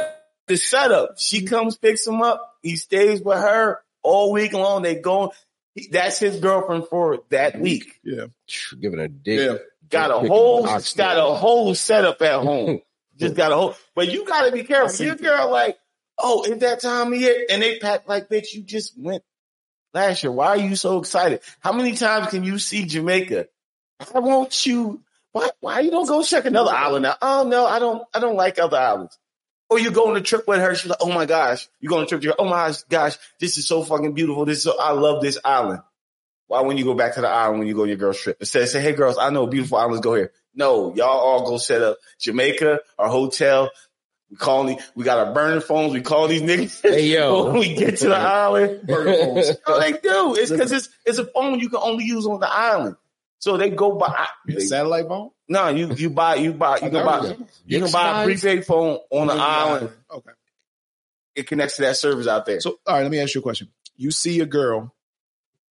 the 0.48 0.58
setup. 0.58 1.20
She 1.20 1.46
comes, 1.46 1.78
picks 1.78 2.06
him 2.06 2.22
up, 2.22 2.56
he 2.62 2.76
stays 2.76 3.22
with 3.22 3.38
her 3.38 3.80
all 4.04 4.32
week 4.32 4.54
long. 4.54 4.82
They 4.82 4.96
go 4.96 5.34
that's 5.92 6.20
his 6.20 6.40
girlfriend 6.40 6.88
for 6.88 7.20
that 7.30 7.60
week. 7.60 8.00
Yeah. 8.04 8.26
Giving 8.80 9.00
a 9.00 9.08
dick. 9.08 9.40
Yeah. 9.40 9.58
Got 9.90 10.12
a 10.12 10.28
whole 10.28 10.68
ox 10.68 10.94
got 10.96 11.18
a 11.18 11.34
whole 11.36 11.74
setup 11.76 12.22
at 12.22 12.42
home. 12.44 12.82
Just 13.18 13.36
got 13.36 13.52
a 13.52 13.56
whole 13.56 13.76
but 13.96 14.12
you 14.12 14.26
gotta 14.26 14.52
be 14.52 14.64
careful. 14.64 15.06
Your 15.06 15.16
girl 15.16 15.50
like, 15.52 15.78
oh, 16.18 16.44
it's 16.44 16.60
that 16.62 16.80
time 16.82 17.14
of 17.14 17.20
year, 17.22 17.46
and 17.50 17.62
they 17.62 17.78
pack 17.80 18.08
like 18.08 18.30
bitch, 18.30 18.54
you 18.54 18.64
just 18.64 18.94
went 18.98 19.24
last 19.94 20.24
year. 20.24 20.32
Why 20.32 20.48
are 20.48 20.58
you 20.58 20.76
so 20.76 21.00
excited? 21.00 21.42
How 21.60 21.74
many 21.74 21.94
times 21.94 22.28
can 22.28 22.44
you 22.44 22.60
see 22.60 22.86
Jamaica? 22.86 23.48
I 24.14 24.20
want 24.20 24.66
you 24.66 25.02
why 25.32 25.50
why 25.60 25.80
you 25.82 25.92
don't 25.92 26.08
go 26.08 26.24
check 26.24 26.46
another 26.46 26.72
island 26.72 27.06
out? 27.06 27.18
Oh 27.22 27.48
no, 27.48 27.66
I 27.66 27.80
don't 27.80 28.04
I 28.14 28.20
don't 28.20 28.36
like 28.36 28.60
other 28.60 28.78
islands. 28.78 29.18
Or 29.70 29.80
you 29.80 29.92
go 29.92 30.10
on 30.10 30.18
a 30.18 30.22
trip 30.22 30.46
with 30.48 30.60
her, 30.60 30.76
she's 30.76 30.90
like, 30.90 31.00
oh 31.02 31.14
my 31.14 31.26
gosh, 31.26 31.70
you 31.80 31.88
go 31.88 31.98
on 31.98 32.04
a 32.04 32.06
trip, 32.06 32.24
you're 32.24 32.36
oh 32.38 32.46
my 32.46 32.74
gosh, 32.90 33.18
this 33.40 33.58
is 33.58 33.68
so 33.68 33.84
fucking 33.84 34.14
beautiful. 34.14 34.46
This 34.46 34.58
is 34.58 34.64
so 34.64 34.80
I 34.80 34.92
love 34.92 35.22
this 35.22 35.38
island. 35.44 35.82
Why 36.48 36.62
when 36.62 36.78
you 36.78 36.84
go 36.84 36.94
back 36.94 37.16
to 37.16 37.22
the 37.22 37.30
island 37.30 37.60
when 37.60 37.68
you 37.70 37.74
go 37.74 37.84
on 37.84 37.88
your 37.88 37.98
girl's 37.98 38.20
trip? 38.20 38.38
Instead 38.42 38.68
say, 38.68 38.82
hey 38.82 38.92
girls, 38.92 39.18
I 39.18 39.30
know 39.30 39.48
beautiful 39.48 39.78
islands 39.78 40.02
go 40.02 40.16
here. 40.16 40.34
No, 40.54 40.94
y'all 40.94 41.08
all 41.08 41.46
go 41.46 41.58
set 41.58 41.82
up 41.82 41.98
Jamaica, 42.20 42.82
our 43.00 43.08
hotel. 43.08 43.70
We 44.32 44.38
call 44.38 44.64
these, 44.64 44.78
we 44.96 45.04
got 45.04 45.28
our 45.28 45.34
burner 45.34 45.60
phones. 45.60 45.92
We 45.94 46.02
call 46.02 46.30
these 46.30 46.42
niggas. 46.42 46.82
Hey, 46.82 47.08
yo. 47.08 47.46
when 47.52 47.60
we 47.60 47.76
get 47.76 47.98
to 47.98 48.08
the 48.08 48.16
island. 48.18 48.88
Burner 48.88 49.14
phones. 49.18 49.52
No, 49.68 49.80
they 49.80 49.92
do. 49.92 50.36
It's 50.38 50.50
because 50.50 50.72
it's 50.72 50.90
it's 51.06 51.18
a 51.18 51.26
phone 51.26 51.60
you 51.60 51.70
can 51.70 51.80
only 51.84 52.06
use 52.06 52.26
on 52.26 52.40
the 52.40 52.50
island. 52.50 52.96
So 53.40 53.58
they 53.58 53.70
go 53.70 53.92
buy. 53.94 54.28
A 54.48 54.62
satellite 54.62 55.08
phone? 55.08 55.32
No, 55.50 55.68
you 55.68 55.94
you 55.96 56.10
buy 56.10 56.36
you 56.36 56.54
buy 56.54 56.76
you 56.76 56.90
can 56.90 57.06
buy 57.06 57.36
you 57.66 57.82
can 57.82 57.92
buy 57.92 58.22
a 58.22 58.26
prepaid 58.26 58.66
phone 58.66 59.00
on 59.10 59.28
the 59.28 59.34
island. 59.34 59.90
Okay. 60.10 60.32
It 61.36 61.48
connects 61.48 61.76
to 61.78 61.82
that 61.84 61.98
service 61.98 62.28
out 62.28 62.46
there. 62.46 62.60
So, 62.62 62.80
all 62.86 62.96
right, 62.96 63.02
let 63.02 63.12
me 63.12 63.20
ask 63.20 63.34
you 63.36 63.40
a 63.40 63.42
question. 63.42 63.70
You 63.96 64.12
see 64.12 64.40
a 64.42 64.46
girl, 64.46 64.94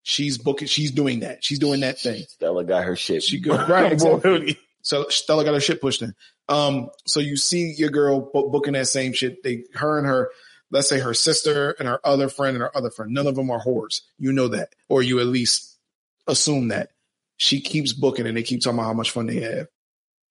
she's 0.02 0.36
booking, 0.36 0.68
she's 0.68 0.90
doing 0.90 1.20
that. 1.20 1.44
She's 1.44 1.58
doing 1.58 1.80
that 1.80 1.98
thing. 1.98 2.24
Stella 2.28 2.64
got 2.64 2.84
her 2.84 2.96
shit. 2.96 3.22
She 3.22 3.40
go 3.40 3.56
right. 3.66 3.92
Exactly. 3.92 4.58
So 4.82 5.06
Stella 5.08 5.44
got 5.44 5.54
her 5.54 5.60
shit 5.60 5.80
pushed 5.80 6.02
in. 6.02 6.14
Um, 6.50 6.90
so 7.06 7.20
you 7.20 7.36
see 7.36 7.72
your 7.78 7.90
girl 7.90 8.28
bo- 8.32 8.50
booking 8.50 8.72
that 8.74 8.88
same 8.88 9.12
shit. 9.12 9.42
They, 9.42 9.64
her 9.74 9.96
and 9.98 10.06
her, 10.06 10.30
let's 10.70 10.88
say 10.88 10.98
her 10.98 11.14
sister 11.14 11.76
and 11.78 11.88
her 11.88 12.00
other 12.04 12.28
friend 12.28 12.56
and 12.56 12.62
her 12.62 12.76
other 12.76 12.90
friend. 12.90 13.12
None 13.14 13.28
of 13.28 13.36
them 13.36 13.50
are 13.50 13.60
whores. 13.62 14.02
You 14.18 14.32
know 14.32 14.48
that, 14.48 14.74
or 14.88 15.02
you 15.02 15.20
at 15.20 15.26
least 15.26 15.78
assume 16.26 16.68
that. 16.68 16.90
She 17.36 17.60
keeps 17.60 17.94
booking 17.94 18.26
and 18.26 18.36
they 18.36 18.42
keep 18.42 18.60
talking 18.60 18.78
about 18.78 18.88
how 18.88 18.92
much 18.92 19.12
fun 19.12 19.26
they 19.26 19.40
have. 19.40 19.68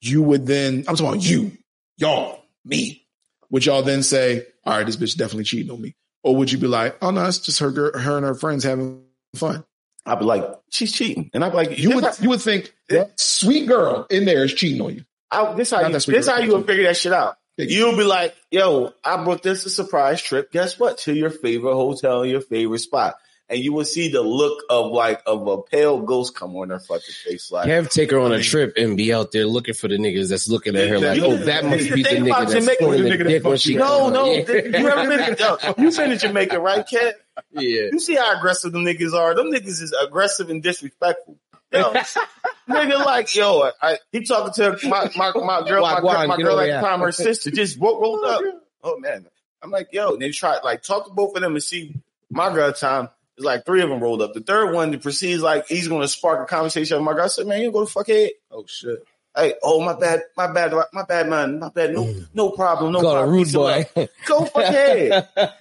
You 0.02 0.22
would 0.22 0.46
then, 0.46 0.86
I'm 0.88 0.96
talking 0.96 1.08
about 1.08 1.24
you, 1.24 1.54
y'all, 1.98 2.44
me. 2.64 3.06
would 3.50 3.66
y'all 3.66 3.82
then 3.82 4.04
say, 4.04 4.46
all 4.66 4.78
right, 4.78 4.86
this 4.86 4.98
bitch 4.98 5.18
definitely 5.18 5.46
cheating 5.46 5.72
on 5.72 5.82
me? 5.82 5.96
Or 6.22 6.36
would 6.36 6.52
you 6.52 6.58
be 6.58 6.68
like, 6.68 6.98
oh 7.02 7.12
no, 7.12 7.26
it's 7.26 7.40
just 7.40 7.60
her, 7.60 7.72
girl, 7.72 7.98
her 7.98 8.18
and 8.18 8.26
her 8.26 8.36
friends 8.36 8.64
having 8.64 9.04
fun? 9.36 9.64
I'd 10.06 10.20
be 10.20 10.26
like, 10.26 10.44
she's 10.70 10.92
cheating, 10.92 11.30
and 11.34 11.44
I'd 11.44 11.52
be 11.52 11.56
like, 11.58 11.78
You 11.78 11.96
would, 11.96 12.06
you 12.20 12.30
would 12.30 12.42
think 12.42 12.74
that 12.90 13.20
sweet 13.20 13.68
girl 13.68 14.08
in 14.10 14.26
there 14.26 14.44
is 14.44 14.54
cheating 14.54 14.82
on 14.82 14.96
you. 14.96 15.04
I, 15.32 15.54
this 15.54 15.72
how 15.72 15.82
Not 15.82 16.08
you, 16.08 16.14
this 16.14 16.28
how 16.28 16.40
you 16.40 16.56
would 16.56 16.66
figure 16.66 16.86
that 16.86 16.98
shit 16.98 17.14
out. 17.14 17.38
You'll 17.58 17.98
be 17.98 18.06
like, 18.06 18.36
yo, 18.52 18.94
I 19.04 19.24
booked 19.24 19.44
this 19.44 19.66
a 19.66 19.70
surprise 19.70 20.22
trip. 20.22 20.52
Guess 20.52 20.80
what? 20.80 21.00
To 21.00 21.14
your 21.14 21.30
favorite 21.30 21.76
hotel, 21.76 22.26
your 22.26 22.42
favorite 22.42 22.80
spot. 22.80 23.16
And 23.50 23.60
you 23.60 23.74
will 23.74 23.84
see 23.84 24.12
the 24.12 24.22
look 24.22 24.64
of 24.70 24.92
like 24.92 25.24
of 25.26 25.48
a 25.48 25.62
pale 25.64 26.00
ghost 26.02 26.36
come 26.36 26.56
on 26.56 26.70
her 26.70 26.80
fucking 26.80 27.16
face. 27.26 27.52
Like, 27.52 27.68
Have 27.68 27.90
take 27.90 28.12
her 28.12 28.20
on 28.20 28.32
a 28.32 28.42
trip 28.42 28.76
and 28.78 28.96
be 28.96 29.12
out 29.12 29.32
there 29.32 29.46
looking 29.46 29.74
for 29.74 29.88
the 29.88 29.98
niggas 29.98 30.30
that's 30.30 30.48
looking 30.48 30.76
at 30.76 30.88
her 30.88 31.00
like, 31.00 31.20
oh, 31.20 31.36
that 31.36 31.66
must 31.66 31.92
be 31.92 32.04
the 32.04 32.10
nigga 32.10 32.48
that's 32.48 32.78
pulling 32.78 33.04
the 33.04 33.18
the 33.18 33.24
dick 33.24 33.44
when 33.44 33.58
she 33.58 33.76
no, 33.76 34.10
no, 34.10 34.32
you 34.32 34.42
ever 34.44 35.08
been? 35.08 35.36
Yo, 35.40 35.58
you 35.80 35.92
been 35.92 36.10
to 36.12 36.18
Jamaica, 36.18 36.60
right, 36.60 36.88
Cat? 36.88 37.16
yeah. 37.52 37.90
You 37.92 38.00
see 38.00 38.16
how 38.16 38.38
aggressive 38.38 38.72
them 38.72 38.86
niggas 38.86 39.14
are. 39.14 39.34
Them 39.34 39.52
niggas 39.52 39.82
is 39.82 39.96
aggressive 40.00 40.52
and 40.52 40.62
disrespectful. 40.62 41.40
Yo, 41.72 41.94
nigga, 42.70 43.06
like 43.06 43.36
yo, 43.36 43.70
I, 43.82 43.98
he 44.12 44.24
talking 44.26 44.54
to 44.54 44.88
my 44.88 45.10
my, 45.16 45.32
my 45.36 45.68
girl, 45.68 45.82
my, 45.84 46.00
girl, 46.02 46.28
my 46.28 46.38
girl 46.38 46.54
over 46.54 46.62
at 46.64 46.82
the 46.82 46.88
time, 46.88 47.00
her 47.02 47.12
sister 47.12 47.52
just 47.52 47.80
ro- 47.80 48.00
rolled 48.02 48.26
up. 48.26 48.42
Oh 48.84 48.98
man, 49.00 49.26
I'm 49.62 49.70
like 49.72 49.90
yo. 49.92 50.14
And 50.14 50.22
they 50.22 50.32
tried 50.32 50.60
like 50.64 50.82
talk 50.82 51.06
to 51.08 51.14
both 51.14 51.36
of 51.36 51.42
them 51.42 51.54
and 51.54 51.64
see 51.64 51.96
my 52.30 52.52
girl. 52.54 52.72
Time 52.74 53.10
it's 53.38 53.46
like 53.46 53.66
three 53.66 53.82
of 53.82 53.90
them 53.90 54.00
rolled 54.02 54.22
up. 54.22 54.34
The 54.34 54.42
third 54.42 54.74
one 54.74 54.98
proceeds 55.00 55.42
like 55.42 55.68
he's 55.68 55.88
going 55.88 56.02
to 56.02 56.08
spark 56.08 56.42
a 56.42 56.46
conversation 56.46 56.98
with 56.98 57.06
my 57.06 57.14
girl. 57.14 57.26
I 57.26 57.28
said, 57.28 57.48
man, 57.48 57.62
you 57.62 57.72
go 57.72 57.86
to 57.86 57.92
fuck 57.92 58.08
head. 58.08 58.32
Oh 58.52 58.66
shit. 58.68 59.00
Hey, 59.36 59.54
oh 59.64 59.80
my 59.80 59.94
bad, 59.98 60.24
my 60.36 60.52
bad, 60.52 60.74
my 60.92 61.04
bad, 61.06 61.30
man, 61.30 61.60
my 61.60 61.70
bad. 61.70 61.94
No, 61.94 62.04
mm. 62.04 62.28
no 62.34 62.50
problem, 62.50 62.92
no 62.92 63.00
Call 63.02 63.12
a 63.12 63.14
problem. 63.14 63.36
rude 63.36 63.46
Peace 63.46 63.54
and 63.54 63.64
love. 63.64 63.94
boy. 63.94 64.08
Go 64.26 64.46
fuck 64.46 64.64
head. 64.66 65.28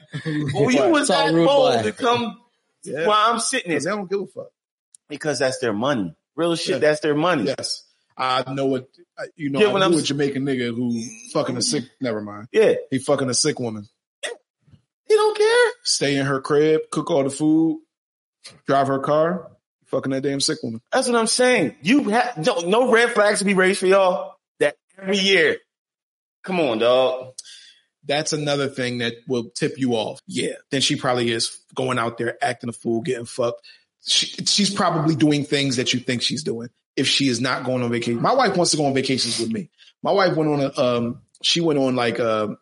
Well, 0.54 0.70
you 0.70 0.88
was 0.88 1.08
that 1.08 1.32
bold 1.34 1.46
boy. 1.74 1.82
to 1.82 1.92
come 1.92 2.40
Yeah. 2.82 3.06
while 3.06 3.30
I'm 3.30 3.38
sitting 3.40 3.70
there 3.70 3.78
they 3.78 3.90
don't 3.90 4.08
give 4.10 4.20
a 4.22 4.26
fuck. 4.26 4.50
Because 5.08 5.38
that's 5.38 5.58
their 5.58 5.72
money. 5.72 6.14
Real 6.36 6.54
shit, 6.56 6.74
Yeah. 6.74 6.78
that's 6.78 7.00
their 7.00 7.14
money. 7.14 7.44
Yes. 7.44 7.84
I 8.16 8.52
know 8.52 8.66
what, 8.66 8.88
you 9.36 9.50
know, 9.50 9.60
Yeah, 9.60 9.66
I 9.68 9.72
when 9.72 9.80
knew 9.80 9.96
I'm- 9.96 9.98
a 9.98 10.02
Jamaican 10.02 10.44
nigga 10.44 10.74
who 10.74 11.02
fucking 11.32 11.56
a 11.56 11.62
sick, 11.62 11.84
never 12.00 12.20
mind. 12.20 12.48
Yeah, 12.52 12.74
He 12.90 12.98
fucking 12.98 13.30
a 13.30 13.34
sick 13.34 13.58
woman. 13.60 13.88
he 14.22 15.14
don't 15.14 15.36
care. 15.38 15.72
Stay 15.84 16.16
in 16.16 16.26
her 16.26 16.40
crib, 16.40 16.80
cook 16.90 17.10
all 17.10 17.22
the 17.24 17.30
food, 17.30 17.80
drive 18.66 18.88
her 18.88 18.98
car, 18.98 19.50
fucking 19.86 20.10
that 20.12 20.22
damn 20.22 20.40
sick 20.40 20.58
woman. 20.62 20.80
That's 20.92 21.08
what 21.08 21.16
I'm 21.16 21.26
saying. 21.28 21.76
You 21.82 22.04
have 22.10 22.36
no, 22.38 22.60
no 22.60 22.90
red 22.90 23.12
flags 23.12 23.38
to 23.38 23.44
be 23.44 23.54
raised 23.54 23.80
for 23.80 23.86
y'all. 23.86 24.34
That 24.60 24.76
every 25.00 25.18
year. 25.18 25.58
Come 26.44 26.60
on, 26.60 26.78
dog. 26.78 27.34
That's 28.04 28.32
another 28.32 28.68
thing 28.68 28.98
that 28.98 29.14
will 29.28 29.50
tip 29.50 29.78
you 29.78 29.92
off. 29.94 30.20
Yeah. 30.26 30.54
Then 30.70 30.80
she 30.80 30.96
probably 30.96 31.30
is 31.30 31.58
going 31.74 31.98
out 31.98 32.16
there 32.18 32.36
acting 32.42 32.68
a 32.70 32.72
fool, 32.72 33.00
getting 33.02 33.26
fucked. 33.26 33.60
She, 34.06 34.26
she's 34.44 34.70
probably 34.70 35.14
doing 35.14 35.44
things 35.44 35.76
that 35.76 35.92
you 35.92 36.00
think 36.00 36.22
she's 36.22 36.42
doing 36.42 36.68
if 36.96 37.06
she 37.06 37.28
is 37.28 37.40
not 37.40 37.64
going 37.64 37.82
on 37.82 37.90
vacation. 37.90 38.22
My 38.22 38.34
wife 38.34 38.56
wants 38.56 38.72
to 38.72 38.76
go 38.76 38.86
on 38.86 38.94
vacations 38.94 39.38
with 39.38 39.50
me. 39.50 39.70
My 40.02 40.12
wife 40.12 40.36
went 40.36 40.50
on 40.50 40.60
a, 40.60 40.80
um, 40.80 41.22
she 41.42 41.60
went 41.60 41.78
on 41.78 41.96
like 41.96 42.18
a, 42.18 42.56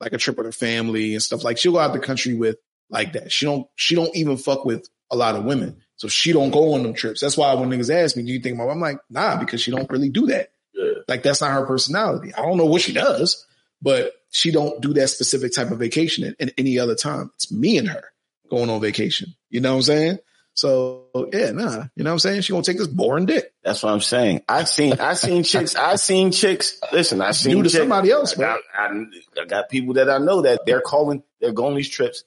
like 0.00 0.12
a 0.12 0.18
trip 0.18 0.36
with 0.36 0.46
her 0.46 0.52
family 0.52 1.14
and 1.14 1.22
stuff. 1.22 1.44
Like 1.44 1.58
she'll 1.58 1.72
go 1.72 1.78
out 1.78 1.92
the 1.92 1.98
country 1.98 2.34
with 2.34 2.56
like 2.90 3.14
that. 3.14 3.32
She 3.32 3.46
don't, 3.46 3.66
she 3.74 3.94
don't 3.94 4.14
even 4.14 4.36
fuck 4.36 4.64
with 4.64 4.88
a 5.10 5.16
lot 5.16 5.36
of 5.36 5.44
women. 5.44 5.82
So 5.96 6.06
she 6.06 6.32
don't 6.32 6.50
go 6.50 6.74
on 6.74 6.84
them 6.84 6.94
trips. 6.94 7.20
That's 7.20 7.36
why 7.36 7.52
when 7.54 7.70
niggas 7.70 7.92
ask 7.92 8.16
me, 8.16 8.22
do 8.22 8.32
you 8.32 8.40
think 8.40 8.56
my, 8.56 8.64
I'm 8.64 8.80
like, 8.80 8.98
nah, 9.10 9.36
because 9.36 9.60
she 9.60 9.72
don't 9.72 9.90
really 9.90 10.10
do 10.10 10.26
that. 10.26 10.52
Yeah. 10.74 10.92
Like 11.08 11.22
that's 11.24 11.40
not 11.40 11.52
her 11.52 11.66
personality. 11.66 12.32
I 12.34 12.42
don't 12.42 12.56
know 12.56 12.66
what 12.66 12.82
she 12.82 12.92
does, 12.92 13.44
but 13.82 14.12
she 14.30 14.52
don't 14.52 14.80
do 14.80 14.92
that 14.94 15.08
specific 15.08 15.52
type 15.54 15.70
of 15.70 15.78
vacation 15.78 16.24
at, 16.24 16.40
at 16.40 16.54
any 16.56 16.78
other 16.78 16.94
time. 16.94 17.32
It's 17.34 17.50
me 17.50 17.78
and 17.78 17.88
her 17.88 18.04
going 18.48 18.70
on 18.70 18.80
vacation. 18.80 19.34
You 19.50 19.60
know 19.60 19.72
what 19.72 19.76
I'm 19.76 19.82
saying? 19.82 20.18
So 20.58 21.04
yeah, 21.32 21.52
nah. 21.52 21.84
You 21.94 22.02
know 22.02 22.10
what 22.10 22.12
I'm 22.14 22.18
saying? 22.18 22.40
She 22.40 22.52
gonna 22.52 22.64
take 22.64 22.78
this 22.78 22.88
boring 22.88 23.26
dick. 23.26 23.52
That's 23.62 23.80
what 23.84 23.92
I'm 23.92 24.00
saying. 24.00 24.42
I 24.48 24.64
seen, 24.64 24.94
I 24.98 25.14
seen 25.14 25.44
chicks. 25.44 25.76
I 25.76 25.94
seen 25.94 26.32
chicks. 26.32 26.80
Listen, 26.92 27.20
I 27.20 27.30
seen 27.30 27.58
Do 27.58 27.62
to 27.62 27.68
chicks- 27.68 27.78
somebody 27.78 28.10
else, 28.10 28.36
I. 28.36 28.58
I, 28.76 29.04
I 29.40 29.44
got 29.46 29.68
people 29.68 29.94
that 29.94 30.10
I 30.10 30.18
know 30.18 30.42
that 30.42 30.62
they're 30.66 30.80
calling. 30.80 31.22
They're 31.40 31.52
going 31.52 31.76
these 31.76 31.88
trips, 31.88 32.24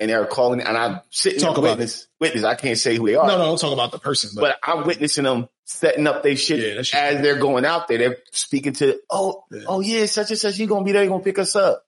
and 0.00 0.08
they're 0.08 0.24
calling. 0.24 0.62
And 0.62 0.78
I'm 0.78 1.00
sitting 1.10 1.40
Talk 1.40 1.58
about 1.58 1.72
witness. 1.72 2.06
Witness. 2.18 2.44
I 2.44 2.54
can't 2.54 2.78
say 2.78 2.96
who 2.96 3.06
they 3.06 3.16
are. 3.16 3.26
No, 3.26 3.36
no, 3.36 3.44
don't 3.44 3.60
talk 3.60 3.74
about 3.74 3.92
the 3.92 3.98
person, 3.98 4.30
but, 4.34 4.40
but 4.40 4.58
I'm 4.62 4.86
witnessing 4.86 5.24
them 5.24 5.50
setting 5.66 6.06
up 6.06 6.22
their 6.22 6.36
shit 6.36 6.60
Yeah, 6.76 6.80
shit- 6.80 6.98
as 6.98 7.20
they're 7.20 7.36
going 7.36 7.66
out 7.66 7.88
there. 7.88 7.98
They're 7.98 8.16
speaking 8.32 8.72
to, 8.74 8.98
oh, 9.10 9.44
Yeah. 9.50 9.64
oh 9.66 9.80
yeah, 9.80 10.06
such 10.06 10.30
and 10.30 10.38
such. 10.38 10.56
He 10.56 10.64
gonna 10.64 10.86
be 10.86 10.92
there. 10.92 11.02
He 11.02 11.08
gonna 11.08 11.22
pick 11.22 11.38
us 11.38 11.54
up. 11.54 11.84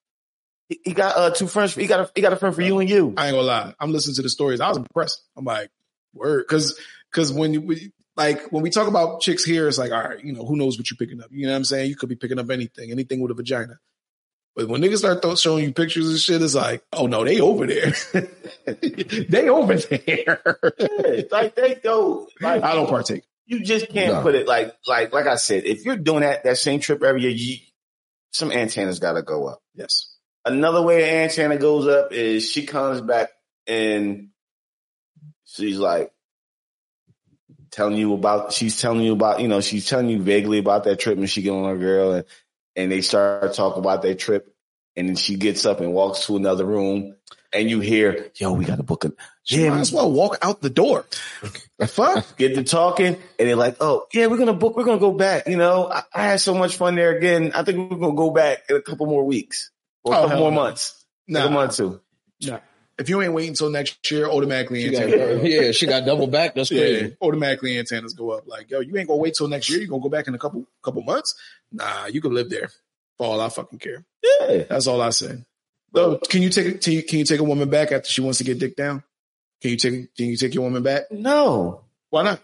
He, 0.69 0.79
he 0.85 0.93
got 0.93 1.17
uh 1.17 1.31
two 1.31 1.47
friends. 1.47 1.75
He 1.75 1.87
got 1.87 2.01
a 2.01 2.11
he 2.15 2.21
got 2.21 2.35
a 2.35 2.37
friend 2.37 2.55
for 2.55 2.61
you 2.61 2.81
and 2.81 2.91
you. 2.91 3.15
I 3.17 3.29
ain't 3.29 3.35
gonna 3.35 3.47
lie. 3.47 3.75
I'm 3.81 3.93
listening 3.93 4.17
to 4.17 4.23
the 4.23 4.29
stories. 4.29 4.61
I 4.61 4.69
was 4.69 4.77
impressed. 4.77 5.23
I'm 5.39 5.45
like, 5.47 5.71
word, 6.17 6.45
because 6.49 6.79
because 7.13 7.33
when 7.33 7.55
you 7.55 7.61
we, 7.61 7.93
like 8.17 8.51
when 8.53 8.63
we 8.63 8.71
talk 8.71 8.89
about 8.89 9.21
chicks 9.21 9.45
here, 9.45 9.69
it's 9.69 9.79
like, 9.79 9.93
all 9.93 10.03
right, 10.03 10.25
you 10.25 10.33
know, 10.33 10.45
who 10.45 10.57
knows 10.57 10.79
what 10.79 10.91
you're 10.91 10.97
picking 10.97 11.21
up? 11.23 11.29
You 11.31 11.47
know 11.47 11.53
what 11.53 11.59
I'm 11.59 11.65
saying? 11.65 11.89
You 11.91 11.97
could 11.97 12.09
be 12.09 12.17
picking 12.17 12.39
up 12.39 12.51
anything, 12.51 12.91
anything 12.91 13.21
with 13.21 13.31
a 13.31 13.35
vagina. 13.35 13.79
But 14.55 14.69
when 14.69 14.81
niggas 14.81 14.99
start 14.99 15.21
th- 15.23 15.39
showing 15.39 15.65
you 15.65 15.73
pictures 15.75 16.09
and 16.09 16.19
shit, 16.19 16.41
it's 16.41 16.55
like, 16.55 16.83
oh 16.95 17.07
no, 17.07 17.25
they 17.25 17.41
over 17.41 17.67
there. 17.67 17.93
they 19.29 19.49
over 19.49 19.75
there. 19.77 20.41
Yeah, 20.79 21.23
like 21.31 21.55
they 21.55 21.75
go. 21.75 22.27
Like 22.41 22.63
I 22.63 22.75
don't 22.75 22.89
partake. 22.89 23.25
you 23.47 23.61
just 23.61 23.91
can't 23.91 24.15
No. 24.15 24.23
put 24.23 24.35
it 24.35 24.49
like 24.49 24.75
like 24.87 25.13
like 25.13 25.27
I 25.27 25.37
said. 25.37 25.65
If 25.65 25.85
you're 25.85 25.97
doing 25.97 26.21
that 26.23 26.45
that 26.45 26.57
same 26.59 26.81
trip 26.81 27.03
every 27.03 27.23
year, 27.23 27.31
you, 27.31 27.57
some 28.33 28.51
antennas 28.51 28.99
got 28.99 29.13
to 29.13 29.23
go 29.23 29.47
up. 29.47 29.61
Yes. 29.75 30.13
Another 30.45 30.81
way 30.81 31.03
an 31.03 31.25
antenna 31.25 31.59
goes 31.59 31.87
up 31.87 32.13
is 32.13 32.49
she 32.51 32.65
comes 32.67 33.01
back 33.01 33.31
and 33.67 34.29
she's 35.47 35.79
like 35.79 36.13
telling 37.71 37.97
you 37.97 38.15
about 38.15 38.53
she's 38.53 38.81
telling 38.81 39.01
you 39.01 39.13
about 39.13 39.41
you 39.41 39.49
know 39.49 39.61
she's 39.61 39.89
telling 39.89 40.09
you 40.09 40.21
vaguely 40.23 40.59
about 40.59 40.85
that 40.85 40.99
trip 40.99 41.19
and 41.19 41.29
she 41.29 41.43
get 41.43 41.51
on 41.51 41.65
her 41.65 41.77
girl 41.77 42.13
and 42.13 42.25
and 42.75 42.93
they 42.93 43.01
start 43.01 43.53
talking 43.55 43.79
about 43.81 44.03
that 44.03 44.19
trip 44.19 44.55
and 44.97 45.09
then 45.09 45.17
she 45.17 45.37
gets 45.37 45.65
up 45.67 45.81
and 45.81 45.93
walks 45.93 46.27
to 46.27 46.37
another 46.37 46.65
room 46.65 47.17
and 47.53 47.69
you 47.71 47.81
hear 47.81 48.31
yo 48.37 48.53
we 48.53 48.65
got 48.65 48.77
to 48.77 48.83
book 48.83 49.05
a 49.05 49.13
She 49.43 49.63
yeah 49.63 49.71
might 49.71 49.81
as 49.81 49.93
well 49.93 50.11
walk 50.11 50.39
out 50.43 50.61
the 50.63 50.71
door. 50.71 51.05
The 51.79 51.87
fuck? 51.87 52.37
get 52.37 52.55
to 52.55 52.65
talking 52.65 53.07
and 53.39 53.49
they're 53.49 53.57
like 53.57 53.77
oh 53.81 54.07
yeah 54.15 54.27
we're 54.27 54.39
gonna 54.39 54.55
book 54.55 54.77
we're 54.77 54.85
gonna 54.85 54.99
go 55.01 55.13
back 55.13 55.47
you 55.47 55.57
know 55.57 55.91
I, 55.91 56.03
I 56.15 56.23
had 56.23 56.41
so 56.41 56.55
much 56.55 56.77
fun 56.77 56.95
there 56.95 57.17
again 57.17 57.53
I 57.55 57.63
think 57.63 57.91
we're 57.91 57.99
gonna 57.99 58.15
go 58.17 58.31
back 58.31 58.65
in 58.71 58.77
a 58.77 58.83
couple 58.83 59.07
more 59.07 59.25
weeks 59.25 59.71
or 60.05 60.15
a 60.15 60.17
Oh, 60.19 60.23
couple 60.23 60.39
more 60.39 60.51
no. 60.51 60.57
months 60.57 61.05
like 61.29 61.45
a 61.47 61.51
month 61.51 61.75
or 61.75 61.77
two. 61.77 62.01
nah. 62.43 62.59
If 62.99 63.11
you 63.11 63.21
ain't 63.21 63.35
waiting 63.35 63.51
until 63.51 63.69
next 63.71 64.11
year, 64.11 64.27
automatically 64.27 64.83
She 64.83 64.91
got, 64.91 65.03
antennas. 65.03 65.45
yeah, 65.45 65.71
she 65.73 65.87
got 65.87 66.07
double 66.07 66.27
back. 66.29 66.55
That's 66.55 66.71
Yeah, 66.71 66.81
crazy. 66.81 67.17
automatically 67.21 67.79
antennas 67.79 68.15
go 68.15 68.31
up. 68.31 68.45
Like, 68.49 68.71
yo, 68.71 68.81
you 68.81 68.97
ain't 68.97 69.07
gonna 69.09 69.19
wait 69.21 69.35
till 69.35 69.49
next 69.49 69.69
year. 69.69 69.81
You 69.81 69.87
gonna 69.87 70.03
go 70.03 70.09
back 70.09 70.29
in 70.29 70.35
a 70.35 70.39
couple 70.39 70.65
couple 70.83 71.03
months? 71.03 71.35
Nah, 71.71 72.07
you 72.07 72.21
can 72.23 72.33
live 72.33 72.49
there. 72.49 72.71
For 73.19 73.27
all 73.27 73.41
I 73.41 73.49
fucking 73.51 73.79
care. 73.81 74.05
Yeah. 74.23 74.65
That's 74.69 74.87
all 74.87 75.01
I 75.03 75.11
say. 75.11 75.45
So, 75.95 76.19
can 76.19 76.43
you 76.43 76.51
take 76.51 76.81
can 76.83 76.93
you, 76.95 77.03
can 77.03 77.19
you 77.19 77.25
take 77.25 77.41
a 77.41 77.45
woman 77.45 77.69
back 77.71 77.93
after 77.93 78.09
she 78.09 78.21
wants 78.23 78.39
to 78.39 78.45
get 78.45 78.59
dick 78.59 78.77
down? 78.77 79.03
Can 79.63 79.71
you 79.73 79.77
take 79.77 80.15
can 80.15 80.27
you 80.27 80.37
take 80.37 80.55
your 80.55 80.65
woman 80.65 80.83
back? 80.83 81.11
No, 81.11 81.83
Why 82.11 82.23
not? 82.23 82.41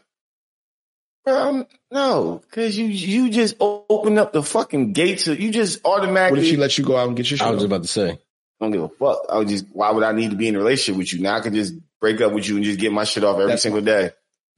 um, 1.27 1.67
no, 1.91 2.43
because 2.51 2.77
you 2.77 2.87
you 2.87 3.31
just 3.31 3.55
open 3.61 4.19
up 4.19 4.33
the 4.33 4.43
fucking 4.43 4.93
gates. 4.93 5.29
Of, 5.29 5.41
you 5.41 5.51
just 5.51 5.85
automatically. 5.85 6.39
What 6.39 6.45
if 6.45 6.51
she 6.51 6.57
lets 6.57 6.77
you 6.79 6.85
go 6.85 6.97
out 6.97 7.09
and 7.09 7.17
get 7.17 7.31
your 7.31 7.39
shit? 7.39 7.47
I 7.47 7.51
was 7.51 7.59
just 7.63 7.71
on? 7.71 7.77
about 7.77 7.83
to 7.83 7.89
say. 7.89 8.19
Don't 8.63 8.71
give 8.73 8.83
a 8.83 8.89
fuck. 8.89 9.23
I 9.29 9.39
would 9.39 9.49
just 9.49 9.67
why 9.73 9.91
would 9.91 10.05
I 10.05 10.13
need 10.13 10.31
to 10.31 10.37
be 10.37 10.49
in 10.49 10.55
a 10.57 10.59
relationship 10.59 10.99
with 10.99 11.13
you? 11.13 11.21
Now 11.21 11.37
I 11.37 11.41
can 11.41 11.55
just 11.55 11.75
break 12.01 12.21
up 12.21 12.33
with 12.33 12.49
you 12.49 12.57
and 12.57 12.65
just 12.65 12.79
get 12.81 12.93
my 12.93 13.05
shit 13.05 13.25
off 13.25 13.37
every 13.37 13.49
That's 13.53 13.63
single 13.63 13.81
day. 13.83 14.11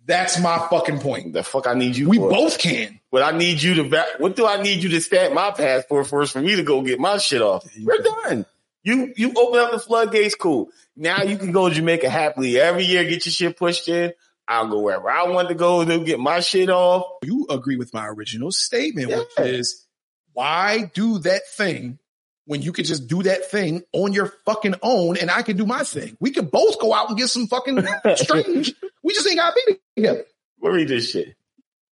That's 0.06 0.38
my 0.38 0.58
fucking 0.70 1.00
point. 1.00 1.32
The 1.32 1.42
fuck 1.42 1.66
I 1.66 1.72
need 1.74 1.96
you. 1.96 2.08
We 2.10 2.18
for? 2.18 2.28
both 2.30 2.58
can. 2.58 3.00
What 3.10 3.22
I 3.22 3.36
need 3.36 3.62
you 3.62 3.74
to. 3.88 4.04
What 4.18 4.36
do 4.36 4.46
I 4.46 4.60
need 4.62 4.82
you 4.82 4.90
to 4.90 5.00
stamp 5.00 5.32
my 5.34 5.50
passport 5.50 6.06
first 6.06 6.32
for 6.32 6.40
me 6.42 6.56
to 6.56 6.62
go 6.62 6.82
get 6.82 7.00
my 7.00 7.16
shit 7.18 7.40
off? 7.40 7.66
We're 7.82 7.98
done. 7.98 8.44
You 8.82 9.14
you 9.16 9.32
open 9.34 9.60
up 9.60 9.70
the 9.72 9.78
floodgates, 9.78 10.34
cool. 10.34 10.68
Now 10.94 11.22
you 11.22 11.38
can 11.38 11.52
go 11.52 11.68
to 11.70 11.74
Jamaica 11.74 12.10
happily 12.10 12.60
every 12.60 12.84
year, 12.84 13.02
get 13.04 13.24
your 13.24 13.32
shit 13.32 13.56
pushed 13.56 13.88
in. 13.88 14.12
I'll 14.46 14.68
go 14.68 14.80
wherever 14.80 15.10
I 15.10 15.26
want 15.28 15.48
to 15.48 15.54
go 15.54 15.86
to 15.86 16.04
get 16.04 16.20
my 16.20 16.40
shit 16.40 16.68
off. 16.68 17.06
You 17.24 17.46
agree 17.48 17.76
with 17.76 17.94
my 17.94 18.06
original 18.06 18.52
statement, 18.52 19.08
Yeah. 19.08 19.20
which 19.20 19.28
is 19.38 19.86
why 20.34 20.90
do 20.92 21.18
that 21.20 21.42
thing 21.56 21.98
when 22.46 22.62
you 22.62 22.72
could 22.72 22.84
just 22.84 23.06
do 23.08 23.22
that 23.22 23.50
thing 23.50 23.82
on 23.92 24.12
your 24.12 24.32
fucking 24.44 24.74
own 24.82 25.16
and 25.16 25.30
I 25.30 25.42
can 25.42 25.56
do 25.56 25.66
my 25.66 25.82
thing? 25.82 26.16
We 26.20 26.30
could 26.30 26.50
both 26.50 26.78
go 26.78 26.92
out 26.94 27.08
and 27.08 27.18
get 27.18 27.28
some 27.28 27.46
fucking 27.46 27.84
strange. 28.16 28.74
We 29.02 29.14
just 29.14 29.26
ain't 29.26 29.36
got 29.36 29.54
to 29.54 29.62
be 29.66 29.76
together. 29.96 30.24
We'll 30.60 30.72
read 30.72 30.88
this 30.88 31.10
shit. 31.10 31.34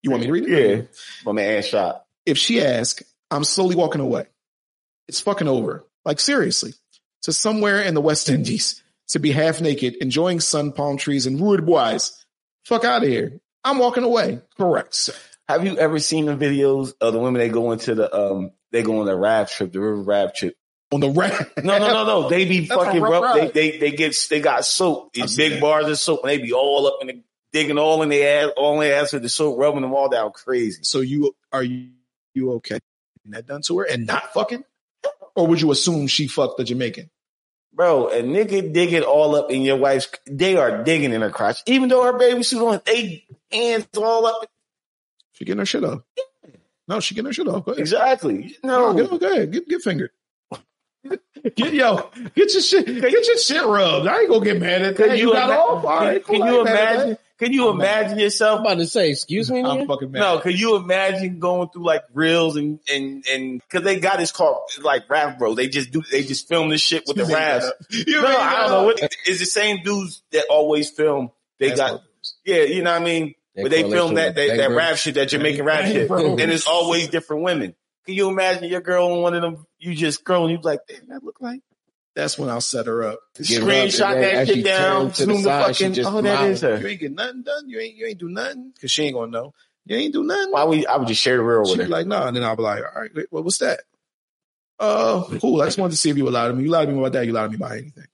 You 0.02 0.10
want 0.10 0.22
me 0.22 0.26
to 0.26 0.32
read 0.32 0.48
it? 0.48 0.78
Yeah. 0.78 0.82
My 1.24 1.32
man 1.32 1.58
ass 1.58 1.66
shot. 1.66 2.04
if 2.26 2.36
she 2.38 2.60
asks, 2.62 3.02
I'm 3.30 3.44
slowly 3.44 3.76
walking 3.76 4.00
away. 4.00 4.26
It's 5.08 5.20
fucking 5.20 5.48
over. 5.48 5.84
Like 6.04 6.20
seriously, 6.20 6.74
to 7.22 7.32
somewhere 7.32 7.80
in 7.82 7.94
the 7.94 8.00
West 8.00 8.28
Indies 8.28 8.82
to 9.08 9.18
be 9.18 9.30
half 9.30 9.60
naked, 9.60 9.94
enjoying 10.00 10.40
sun, 10.40 10.72
palm 10.72 10.96
trees, 10.96 11.26
and 11.26 11.40
rude 11.40 11.64
boys. 11.66 12.24
Fuck 12.64 12.84
out 12.84 13.02
of 13.02 13.08
here. 13.08 13.40
I'm 13.64 13.78
walking 13.78 14.04
away. 14.04 14.40
Correct. 14.56 14.94
sir. 14.94 15.12
Have 15.48 15.64
you 15.64 15.76
ever 15.76 15.98
seen 15.98 16.26
the 16.26 16.36
videos 16.36 16.94
of 17.00 17.12
the 17.12 17.18
women 17.18 17.38
they 17.40 17.48
go 17.48 17.72
into 17.72 17.94
the 17.94 18.14
um 18.14 18.52
they 18.72 18.82
go 18.82 19.00
on 19.00 19.06
the 19.06 19.16
raft 19.16 19.52
trip, 19.54 19.72
the 19.72 19.80
river 19.80 20.02
raft 20.02 20.36
trip, 20.36 20.56
on 20.90 21.00
the 21.00 21.10
rack. 21.10 21.64
No, 21.64 21.78
no, 21.78 21.92
no, 21.92 22.04
no. 22.04 22.28
They 22.28 22.44
be 22.44 22.66
That's 22.66 22.82
fucking 22.82 23.00
rough 23.00 23.22
rough. 23.22 23.52
They, 23.52 23.70
they 23.70 23.78
they 23.78 23.90
get 23.92 24.16
they 24.30 24.40
got 24.40 24.64
soap. 24.64 25.10
I've 25.16 25.28
These 25.28 25.36
big 25.36 25.52
that. 25.52 25.60
bars 25.60 25.86
of 25.86 25.98
soap, 25.98 26.20
and 26.22 26.30
they 26.30 26.38
be 26.38 26.52
all 26.52 26.86
up 26.86 26.98
in 27.00 27.06
the 27.08 27.22
digging 27.52 27.78
all 27.78 28.02
in 28.02 28.08
their 28.08 28.46
ass, 28.46 28.52
all 28.56 28.80
in 28.80 28.88
their 28.88 29.00
ass 29.00 29.12
with 29.12 29.22
the 29.22 29.28
soap, 29.28 29.58
rubbing 29.58 29.82
them 29.82 29.94
all 29.94 30.08
down 30.08 30.32
crazy. 30.32 30.80
So 30.82 31.00
you 31.00 31.34
are 31.52 31.62
you 31.62 31.90
you 32.34 32.52
okay? 32.54 32.78
getting 33.18 33.32
That 33.32 33.46
done 33.46 33.62
to 33.62 33.78
her 33.78 33.84
and 33.84 34.06
not 34.06 34.32
fucking, 34.32 34.64
or 35.36 35.46
would 35.46 35.60
you 35.60 35.70
assume 35.70 36.06
she 36.06 36.26
fucked 36.26 36.58
the 36.58 36.64
Jamaican? 36.64 37.10
Bro, 37.74 38.08
a 38.08 38.22
nigga 38.22 38.72
digging 38.72 39.02
all 39.02 39.34
up 39.34 39.50
in 39.50 39.62
your 39.62 39.76
wife's 39.76 40.08
they 40.26 40.56
are 40.56 40.84
digging 40.84 41.12
in 41.12 41.22
her 41.22 41.30
crotch. 41.30 41.62
Even 41.66 41.88
though 41.88 42.04
her 42.04 42.18
baby 42.18 42.42
suit 42.42 42.62
on, 42.66 42.80
they 42.84 43.24
hands 43.50 43.86
all 43.96 44.26
up. 44.26 44.46
She 45.32 45.46
getting 45.46 45.60
her 45.60 45.66
shit 45.66 45.84
off. 45.84 46.02
No, 46.92 47.00
she 47.00 47.14
getting 47.14 47.26
her 47.26 47.32
shit 47.32 47.48
off. 47.48 47.64
Go 47.64 47.72
ahead. 47.72 47.80
Exactly. 47.80 48.56
No, 48.62 48.92
No. 48.92 49.08
get, 49.08 49.20
go 49.20 49.32
ahead. 49.32 49.50
Get, 49.52 49.68
get 49.68 49.82
fingered. 49.82 50.10
Get 51.56 51.72
yo, 51.74 52.10
get 52.36 52.52
your 52.52 52.62
shit, 52.62 52.86
get 52.86 53.26
your 53.26 53.38
shit 53.38 53.64
rubbed. 53.64 54.06
I 54.06 54.20
ain't 54.20 54.28
gonna 54.30 54.44
get 54.44 54.60
mad 54.60 54.82
at 54.82 54.96
that. 54.96 55.08
Can 55.08 55.18
You, 55.18 55.28
you, 55.28 55.32
got 55.32 55.48
ima- 55.50 55.58
off. 55.58 55.84
All 55.84 55.98
can, 55.98 56.06
right, 56.06 56.24
can 56.24 56.36
you 56.36 56.54
ain't 56.58 56.64
mad 56.64 56.76
at 56.76 56.94
imagine? 56.94 57.18
Can 57.40 57.52
you 57.52 57.68
I'm 57.70 57.78
mad. 57.78 57.84
imagine 58.02 58.12
I'm 58.12 58.18
yourself? 58.20 58.60
about 58.60 58.74
to 58.78 58.86
say, 58.86 59.10
excuse 59.10 59.50
me, 59.50 59.62
that. 59.62 59.68
I'm 59.68 59.78
nigga? 59.78 59.86
fucking 59.88 60.12
mad. 60.12 60.20
No, 60.20 60.38
can 60.38 60.52
you 60.52 60.76
imagine 60.76 61.40
going 61.40 61.68
through 61.70 61.84
like 61.86 62.04
reels 62.12 62.54
and 62.56 62.78
and 62.92 63.24
and 63.28 63.60
because 63.60 63.82
they 63.84 63.98
got 63.98 64.18
this 64.18 64.30
called 64.30 64.58
like 64.82 65.10
rap, 65.10 65.40
bro. 65.40 65.54
They 65.54 65.66
just 65.66 65.90
do 65.90 66.02
they 66.12 66.22
just 66.22 66.46
film 66.46 66.68
this 66.68 66.80
shit 66.80 67.02
with 67.08 67.16
the 67.16 67.24
You 67.26 67.34
raps. 67.34 67.72
You 67.90 68.22
No, 68.22 68.28
made 68.28 68.36
I 68.36 68.60
don't 68.60 68.70
know. 68.70 68.78
up. 68.80 68.84
What, 69.00 69.00
it's 69.26 69.40
the 69.40 69.46
same 69.46 69.82
dudes 69.82 70.22
that 70.30 70.44
always 70.48 70.90
film. 70.90 71.32
They 71.58 71.68
That's 71.70 71.80
got 71.80 71.92
what 71.94 72.02
yeah, 72.44 72.62
you 72.62 72.82
know 72.84 72.92
what 72.92 73.02
I 73.02 73.04
mean. 73.04 73.34
That 73.54 73.62
But 73.62 73.70
they 73.70 73.82
film 73.82 74.14
that 74.14 74.34
that, 74.34 74.48
that 74.48 74.68
Bang 74.68 74.76
rap 74.76 74.96
shit, 74.96 75.14
that 75.14 75.26
Jamaican 75.28 75.64
rap 75.64 75.84
shit, 75.84 76.10
and 76.10 76.40
it's 76.40 76.66
always 76.66 77.08
different 77.08 77.42
women. 77.42 77.74
Can 78.06 78.14
you 78.14 78.28
imagine 78.28 78.64
your 78.64 78.80
girl 78.80 79.12
on 79.12 79.22
one 79.22 79.34
of 79.34 79.42
them? 79.42 79.66
You 79.78 79.94
just 79.94 80.20
scroll 80.20 80.44
and 80.44 80.52
you 80.52 80.58
be 80.58 80.64
like, 80.64 80.80
damn, 80.88 81.08
that 81.08 81.22
look 81.22 81.40
like. 81.40 81.60
That's 82.14 82.38
when 82.38 82.48
I'll 82.50 82.60
set 82.60 82.86
her 82.86 83.04
up. 83.04 83.20
Her 83.38 83.44
Screenshot 83.44 84.20
that 84.20 84.48
shit 84.48 84.64
down, 84.64 85.08
the 85.08 85.14
zoom 85.14 85.28
the 85.28 85.42
side, 85.42 85.76
fucking. 85.76 86.04
Oh, 86.04 86.20
that 86.20 86.50
is 86.50 86.60
smiled. 86.60 86.82
You 86.82 86.88
ain't 86.88 87.00
get 87.00 87.12
nothing 87.12 87.42
done. 87.42 87.68
You 87.68 87.80
ain't 87.80 87.94
you 87.96 88.06
ain't 88.06 88.18
do 88.18 88.28
nothing 88.28 88.72
because 88.74 88.90
she 88.90 89.04
ain't 89.04 89.14
gonna 89.14 89.30
know. 89.30 89.54
You 89.86 89.96
ain't 89.96 90.12
do 90.12 90.22
nothing. 90.22 90.52
Why 90.52 90.64
we? 90.64 90.86
I 90.86 90.96
would 90.96 91.08
just 91.08 91.20
share 91.20 91.36
the 91.36 91.42
real 91.42 91.64
She'd 91.64 91.72
with 91.72 91.78
be 91.78 91.84
her. 91.84 91.90
like, 91.90 92.06
nah. 92.06 92.26
And 92.26 92.36
then 92.36 92.44
I'll 92.44 92.56
be 92.56 92.62
like, 92.62 92.82
all 92.82 93.00
right, 93.00 93.10
wait, 93.14 93.26
what 93.30 93.44
was 93.44 93.58
that? 93.58 93.80
Uh, 94.78 95.24
cool. 95.40 95.62
I 95.62 95.66
just 95.66 95.78
wanted 95.78 95.92
to 95.92 95.96
see 95.96 96.10
if 96.10 96.16
you 96.16 96.24
would 96.24 96.32
lie 96.32 96.48
to 96.48 96.54
me. 96.54 96.64
You 96.64 96.70
lied 96.70 96.88
to 96.88 96.92
me 96.92 96.98
about 96.98 97.12
that. 97.12 97.26
You 97.26 97.32
lied 97.32 97.50
to 97.50 97.50
me 97.50 97.56
about 97.56 97.72
anything. 97.72 98.04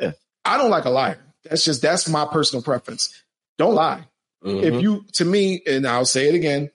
Yeah. 0.00 0.12
I 0.44 0.58
don't 0.58 0.70
like 0.70 0.84
a 0.84 0.90
liar. 0.90 1.18
That's 1.44 1.64
just 1.64 1.80
that's 1.82 2.08
my 2.08 2.26
personal 2.26 2.62
preference. 2.62 3.22
Don't 3.58 3.74
lie. 3.74 4.04
Mhm. 4.46 4.62
If 4.62 4.82
you 4.82 5.04
to 5.14 5.24
me, 5.24 5.62
and 5.66 5.86
I'll 5.86 6.04
say 6.04 6.28
it 6.28 6.34
again, 6.34 6.70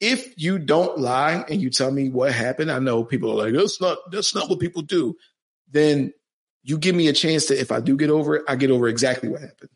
if 0.00 0.34
you 0.36 0.58
don't 0.58 0.98
lie 0.98 1.44
and 1.48 1.60
you 1.60 1.70
tell 1.70 1.90
me 1.90 2.08
what 2.08 2.32
happened, 2.32 2.70
I 2.70 2.78
know 2.78 3.04
people 3.04 3.30
are 3.30 3.44
like, 3.46 3.54
that's 3.54 3.80
not 3.80 3.98
that's 4.10 4.34
not 4.34 4.48
what 4.48 4.60
people 4.60 4.82
do. 4.82 5.16
Then 5.70 6.12
you 6.64 6.78
give 6.78 6.94
me 6.94 7.08
a 7.08 7.12
chance 7.12 7.46
to 7.46 7.58
if 7.58 7.72
I 7.72 7.80
do 7.80 7.96
get 7.96 8.10
over 8.10 8.36
it, 8.36 8.44
I 8.48 8.56
get 8.56 8.70
over 8.70 8.88
exactly 8.88 9.28
what 9.28 9.40
happened. 9.40 9.70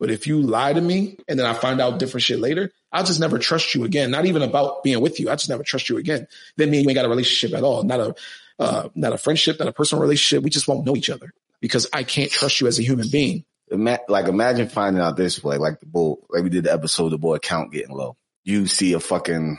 But 0.00 0.10
if 0.10 0.26
you 0.26 0.42
lie 0.42 0.72
to 0.72 0.80
me 0.80 1.18
and 1.28 1.38
then 1.38 1.46
I 1.46 1.54
find 1.54 1.80
out 1.80 2.00
different 2.00 2.24
shit 2.24 2.40
later, 2.40 2.72
I'll 2.90 3.04
just 3.04 3.20
never 3.20 3.38
trust 3.38 3.74
you 3.74 3.84
again. 3.84 4.10
Not 4.10 4.26
even 4.26 4.42
about 4.42 4.82
being 4.82 5.00
with 5.00 5.20
you. 5.20 5.30
I 5.30 5.36
just 5.36 5.48
never 5.48 5.62
trust 5.62 5.88
you 5.88 5.96
again. 5.98 6.26
Then 6.56 6.70
me 6.70 6.78
and 6.78 6.84
you 6.84 6.90
ain't 6.90 6.96
got 6.96 7.04
a 7.04 7.08
relationship 7.08 7.56
at 7.56 7.62
all. 7.62 7.84
Not 7.84 8.00
a 8.00 8.14
uh, 8.58 8.88
not 8.94 9.12
a 9.12 9.18
friendship, 9.18 9.58
not 9.58 9.68
a 9.68 9.72
personal 9.72 10.02
relationship. 10.02 10.42
We 10.42 10.50
just 10.50 10.68
won't 10.68 10.84
know 10.84 10.96
each 10.96 11.10
other 11.10 11.32
because 11.60 11.86
I 11.92 12.02
can't 12.02 12.30
trust 12.30 12.60
you 12.60 12.66
as 12.66 12.78
a 12.78 12.82
human 12.82 13.08
being. 13.08 13.44
Ima- 13.72 14.00
like 14.08 14.26
imagine 14.26 14.68
finding 14.68 15.02
out 15.02 15.16
this 15.16 15.42
way, 15.42 15.56
like 15.56 15.80
the 15.80 15.86
bull, 15.86 16.26
like 16.28 16.42
we 16.42 16.50
did 16.50 16.64
the 16.64 16.72
episode, 16.72 17.08
the 17.08 17.18
boy 17.18 17.36
account 17.36 17.72
getting 17.72 17.94
low. 17.94 18.16
You 18.44 18.66
see 18.66 18.92
a 18.92 19.00
fucking, 19.00 19.58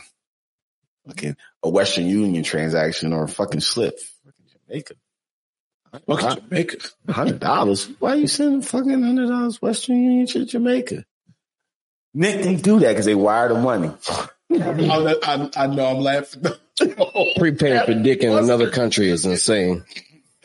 fucking 1.07 1.35
a 1.63 1.69
Western 1.69 2.05
Union 2.05 2.43
transaction 2.43 3.11
or 3.11 3.23
a 3.23 3.27
fucking 3.27 3.61
slip. 3.61 3.99
Fucking 4.25 4.45
Jamaica. 4.67 4.93
Okay, 6.07 6.41
Jamaica. 6.41 6.77
Hundred 7.09 7.39
dollars. 7.39 7.89
Why 7.99 8.11
are 8.11 8.15
you 8.17 8.27
sending 8.27 8.61
fucking 8.61 9.03
hundred 9.03 9.27
dollars 9.27 9.61
Western 9.61 9.97
Union 10.01 10.27
to 10.27 10.45
Jamaica? 10.45 11.05
Nick, 12.13 12.43
they 12.43 12.55
do 12.55 12.79
that 12.79 12.89
because 12.89 13.05
they 13.05 13.15
wire 13.15 13.49
the 13.49 13.55
money. 13.59 13.91
I, 14.51 15.15
I, 15.23 15.49
I 15.55 15.67
know 15.67 15.85
I'm 15.87 15.97
laughing. 15.99 16.43
Prepaid 17.37 17.85
for 17.85 17.93
dick 17.95 18.21
in 18.21 18.33
another 18.33 18.69
country 18.69 19.09
is 19.09 19.25
insane. 19.25 19.83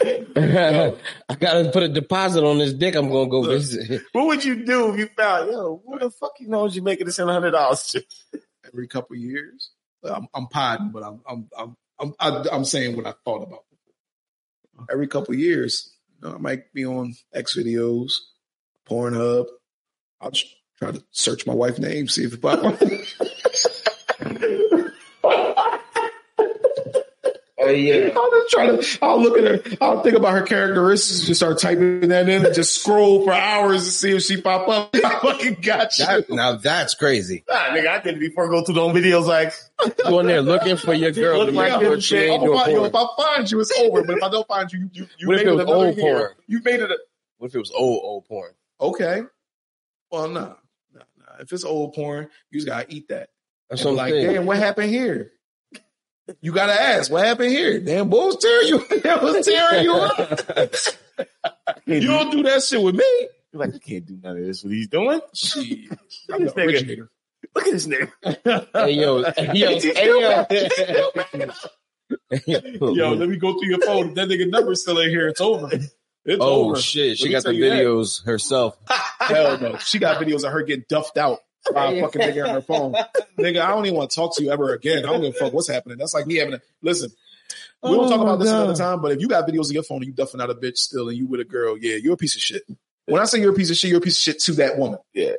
I 0.37 0.95
gotta 1.41 1.71
put 1.73 1.83
a 1.83 1.89
deposit 1.89 2.45
on 2.45 2.59
this 2.59 2.73
dick. 2.73 2.95
I'm 2.95 3.11
gonna 3.11 3.29
go 3.29 3.43
visit. 3.43 4.03
What 4.13 4.27
would 4.27 4.45
you 4.45 4.65
do 4.65 4.93
if 4.93 4.99
you 4.99 5.09
found, 5.17 5.51
yo, 5.51 5.81
what 5.85 6.01
the 6.01 6.11
fuck 6.11 6.33
you 6.39 6.49
know 6.49 6.69
Jamaica 6.69 7.05
to 7.05 7.13
send 7.13 7.31
hundred 7.31 7.51
dollars? 7.53 7.97
Every 8.73 8.87
couple 8.87 9.17
of 9.17 9.23
years, 9.23 9.71
I'm, 10.05 10.29
I'm 10.35 10.47
podding, 10.47 10.91
but 10.91 11.03
I'm 11.03 11.21
I'm 11.29 11.49
I'm 11.57 11.77
I'm, 11.99 12.15
I, 12.21 12.45
I'm 12.53 12.65
saying 12.65 12.97
what 12.97 13.07
I 13.07 13.15
thought 13.25 13.43
about. 13.43 13.65
Every 14.91 15.09
couple 15.09 15.35
of 15.35 15.41
years, 15.41 15.93
you 16.23 16.29
know, 16.29 16.37
I 16.37 16.39
might 16.39 16.73
be 16.73 16.87
on 16.87 17.15
X 17.35 17.59
videos, 17.59 18.13
Pornhub. 18.89 19.47
I'll 20.21 20.31
just 20.31 20.55
try 20.79 20.93
to 20.93 21.03
search 21.11 21.47
my 21.47 21.55
wife's 21.55 21.81
name, 21.81 22.07
see 22.07 22.25
if 22.25 22.35
it 22.35 22.43
pop 22.43 22.81
up. 27.71 27.77
Yeah. 27.77 28.19
I'll 28.19 28.31
just 28.31 28.51
try 28.51 28.67
to. 28.67 28.99
I'll 29.03 29.21
look 29.23 29.39
at 29.39 29.45
her. 29.45 29.77
I'll 29.81 30.03
think 30.03 30.17
about 30.17 30.33
her 30.33 30.43
characteristics. 30.43 31.27
Just 31.27 31.41
start 31.41 31.59
typing 31.59 32.09
that 32.09 32.29
in 32.29 32.45
and 32.47 32.55
just 32.55 32.81
scroll 32.81 33.25
for 33.25 33.33
hours 33.33 33.85
to 33.85 33.91
see 33.91 34.17
if 34.17 34.23
she 34.23 34.41
pop 34.41 34.69
up. 34.69 34.91
I 34.95 35.19
fucking 35.21 35.55
got 35.63 35.99
you. 35.99 36.07
That, 36.07 36.31
now 36.31 36.57
that's 36.57 36.95
crazy. 36.95 37.45
Nah, 37.49 37.55
nigga, 37.71 37.89
I 37.89 37.99
did 38.01 38.17
it 38.17 38.21
before 38.21 38.49
go 38.49 38.63
through 38.63 38.75
them 38.77 38.93
videos 38.95 39.27
like, 39.27 39.53
going 40.05 40.27
there 40.27 40.43
looking 40.43 40.77
for 40.77 40.95
your 40.95 41.13
girl 41.13 41.45
Look 41.45 41.55
like 41.55 41.81
make 41.81 41.93
him, 41.93 42.01
she 42.01 42.17
ain't 42.17 42.35
I'm 42.43 42.47
doing 42.47 42.53
gonna 42.53 42.65
find- 42.65 42.73
yo, 42.73 42.91
porn. 42.91 42.91
if 42.91 43.19
I 43.19 43.35
find 43.37 43.51
you, 43.51 43.61
it's 43.61 43.79
over. 43.79 44.03
But 44.05 44.17
if 44.19 44.23
I 44.23 44.29
don't 44.31 44.47
find 44.49 44.73
you, 44.73 44.79
you 44.81 44.91
you, 44.93 45.07
you 45.19 45.29
made 45.29 45.41
it 45.47 45.51
was 45.53 45.61
another 45.63 45.75
old 45.77 45.97
year. 45.97 46.17
porn? 46.19 46.31
You 46.47 46.61
made 46.65 46.81
it. 46.81 46.91
A, 46.91 46.99
What 47.39 47.49
if 47.49 47.55
it 47.55 47.59
was 47.59 47.71
old 47.73 48.01
old 48.03 48.25
porn? 48.27 48.53
okay. 48.81 49.23
Well, 50.11 50.29
no, 50.29 50.57
no, 50.95 51.01
no. 51.19 51.25
If 51.41 51.53
it's 51.53 51.65
old 51.65 51.93
porn, 51.95 52.29
you 52.51 52.59
just 52.61 52.67
gotta 52.67 52.87
eat 52.89 53.09
that. 53.09 53.29
That's 53.69 53.83
And 53.85 53.95
what 53.97 54.03
I'm 54.05 54.11
like, 54.11 54.13
saying. 54.23 54.33
damn, 54.35 54.47
what 54.47 54.57
happened 54.57 54.91
here? 54.91 55.33
You 56.41 56.53
gotta 56.53 56.75
ask, 56.75 57.11
what 57.11 57.25
happened 57.25 57.51
here? 57.51 57.81
Damn, 57.81 58.09
boy 58.09 58.27
was 58.27 58.37
tearing 58.37 58.69
you. 58.69 58.79
that 59.03 59.23
was 59.23 59.47
tearing 59.47 59.85
you 59.85 59.95
up. 59.95 61.79
You 61.87 62.01
don't 62.01 62.31
do 62.31 62.43
that 62.45 62.63
shit 62.63 62.83
with 62.83 62.95
me. 62.95 63.29
You're 63.53 63.61
like, 63.61 63.75
I 63.75 63.79
can't 63.79 64.07
do 64.07 64.19
none 64.23 64.37
of 64.37 64.45
this. 64.45 64.63
What 64.63 64.73
he's 64.73 64.89
doing? 64.89 65.21
Shit. 65.35 65.91
I'm 66.33 66.45
This 66.45 66.53
nigga. 66.53 67.09
Look 67.55 67.67
at 67.67 67.73
this 67.73 67.87
nigga. 67.87 68.67
Hey 68.75 68.93
yo, 68.93 69.23
hey 69.37 69.53
yo, 69.55 69.79
hey 69.79 70.47
yo. 71.31 71.49
Yo, 72.93 73.13
let 73.13 73.29
me 73.29 73.37
go 73.37 73.53
through 73.53 73.69
your 73.69 73.81
phone. 73.81 74.09
If 74.09 74.15
that 74.15 74.29
nigga 74.29 74.51
number 74.51 74.75
still 74.75 74.99
in 74.99 75.11
here, 75.11 75.29
it's 75.29 75.43
over. 75.43 75.69
It's 75.73 76.39
oh 76.41 76.71
over. 76.71 76.81
shit, 76.81 77.19
she 77.19 77.31
got 77.31 77.43
the 77.43 77.51
tell 77.51 77.53
you 77.53 77.69
that. 77.69 77.83
videos 77.83 78.25
herself. 78.25 78.79
Hell 79.19 79.59
no. 79.59 79.77
She 79.79 79.99
got 79.99 80.21
videos 80.23 80.45
of 80.45 80.53
her 80.53 80.63
getting 80.63 80.85
duffed 80.89 81.19
out 81.19 81.41
a 81.71 81.73
fucking 82.01 82.21
nigga 82.21 82.49
on 82.49 82.55
her 82.55 82.61
phone. 82.63 82.95
Nigga, 83.39 83.61
I 83.61 83.69
don't 83.71 83.87
even 83.87 83.97
want 83.99 84.11
to 84.11 84.17
talk 84.17 84.37
to 84.37 84.43
you 84.43 84.51
ever 84.51 84.73
again. 84.75 84.99
I 85.05 85.13
don't 85.13 85.21
give 85.21 85.35
a 85.35 85.39
fuck 85.39 85.53
what's 85.53 85.69
happening. 85.69 85.99
That's 85.99 86.15
like 86.15 86.27
me 86.27 86.37
having 86.37 86.55
a 86.55 86.61
listen. 86.83 87.11
We 87.83 87.91
don't 87.91 88.07
Oh 88.07 88.09
talk 88.09 88.21
about 88.21 88.39
this 88.41 88.51
God. 88.51 88.63
another 88.63 88.77
time, 88.79 89.01
but 89.01 89.13
if 89.13 89.21
you 89.21 89.29
got 89.29 89.49
videos 89.49 89.67
of 89.67 89.73
your 89.73 89.83
phone 89.85 89.99
and 90.03 90.07
you 90.07 90.13
duffing 90.13 90.43
out 90.43 90.51
a 90.51 90.55
bitch 90.55 90.79
still 90.79 91.09
and 91.09 91.17
you 91.17 91.27
with 91.27 91.41
a 91.41 91.45
girl, 91.45 91.77
yeah, 91.79 91.97
you're 91.97 92.15
a 92.15 92.17
piece 92.17 92.35
of 92.35 92.43
shit. 92.43 92.63
When 93.07 93.23
I 93.23 93.25
say 93.25 93.41
you're 93.41 93.53
a 93.53 93.57
piece 93.57 93.71
of 93.71 93.77
shit, 93.77 93.91
you're 93.91 93.99
a 94.01 94.03
piece 94.03 94.17
of 94.17 94.23
shit 94.23 94.41
to 94.45 94.53
that 94.55 94.79
woman. 94.79 94.99
Yeah. 95.15 95.35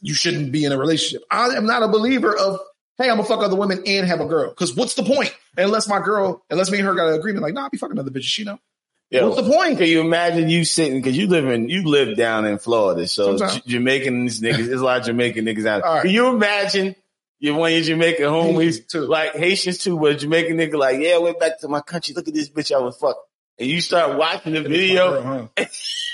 You 0.00 0.14
shouldn't 0.14 0.52
be 0.52 0.64
in 0.64 0.70
a 0.72 0.78
relationship. 0.78 1.24
I 1.30 1.48
am 1.48 1.66
not 1.66 1.82
a 1.82 1.88
believer 1.88 2.36
of, 2.36 2.60
hey, 2.98 3.10
I'm 3.10 3.16
gonna 3.16 3.24
fuck 3.24 3.42
other 3.42 3.56
women 3.56 3.82
and 3.86 4.06
have 4.06 4.20
a 4.20 4.26
girl. 4.26 4.54
Cause 4.54 4.76
what's 4.76 4.94
the 4.94 5.02
point? 5.02 5.34
Unless 5.56 5.88
my 5.88 5.98
girl, 6.00 6.44
unless 6.50 6.70
me 6.70 6.78
and 6.78 6.86
her 6.86 6.94
got 6.94 7.08
an 7.08 7.14
agreement, 7.14 7.42
like, 7.42 7.54
nah, 7.54 7.64
I'll 7.64 7.70
be 7.70 7.78
fucking 7.78 7.98
other 7.98 8.10
bitches, 8.12 8.22
she 8.24 8.44
know. 8.44 8.58
Yo, 9.10 9.28
What's 9.28 9.42
the 9.42 9.52
point? 9.52 9.76
Can 9.78 9.88
you 9.88 10.00
imagine 10.00 10.48
you 10.48 10.64
sitting 10.64 11.00
because 11.00 11.16
you 11.16 11.26
live 11.26 11.48
in 11.48 11.68
you 11.68 11.82
live 11.84 12.16
down 12.16 12.46
in 12.46 12.58
Florida, 12.58 13.08
so. 13.08 13.38
J- 13.38 13.62
Jamaican 13.66 14.26
niggas, 14.28 14.40
there's 14.68 14.80
a 14.80 14.84
lot 14.84 15.00
of 15.00 15.06
Jamaican 15.06 15.44
niggas 15.44 15.66
out. 15.66 15.82
Right. 15.82 16.02
Can 16.02 16.10
you 16.12 16.28
imagine 16.28 16.94
you 17.40 17.54
one 17.56 17.72
of 17.72 17.78
your 17.78 17.84
Jamaican 17.84 18.24
homies, 18.26 18.86
too. 18.86 19.00
like 19.00 19.34
Haitians 19.34 19.78
too, 19.78 19.98
but 19.98 20.18
Jamaican 20.18 20.56
nigga 20.56 20.74
like, 20.74 21.00
yeah, 21.00 21.14
I 21.14 21.18
went 21.18 21.40
back 21.40 21.58
to 21.60 21.68
my 21.68 21.80
country. 21.80 22.14
Look 22.14 22.28
at 22.28 22.34
this 22.34 22.50
bitch 22.50 22.72
I 22.72 22.78
was 22.78 22.96
fuck, 22.98 23.16
and 23.58 23.68
you 23.68 23.80
start 23.80 24.16
watching 24.16 24.52
the 24.54 24.62
video. 24.62 25.22
girl, 25.22 25.22
huh? 25.56 25.64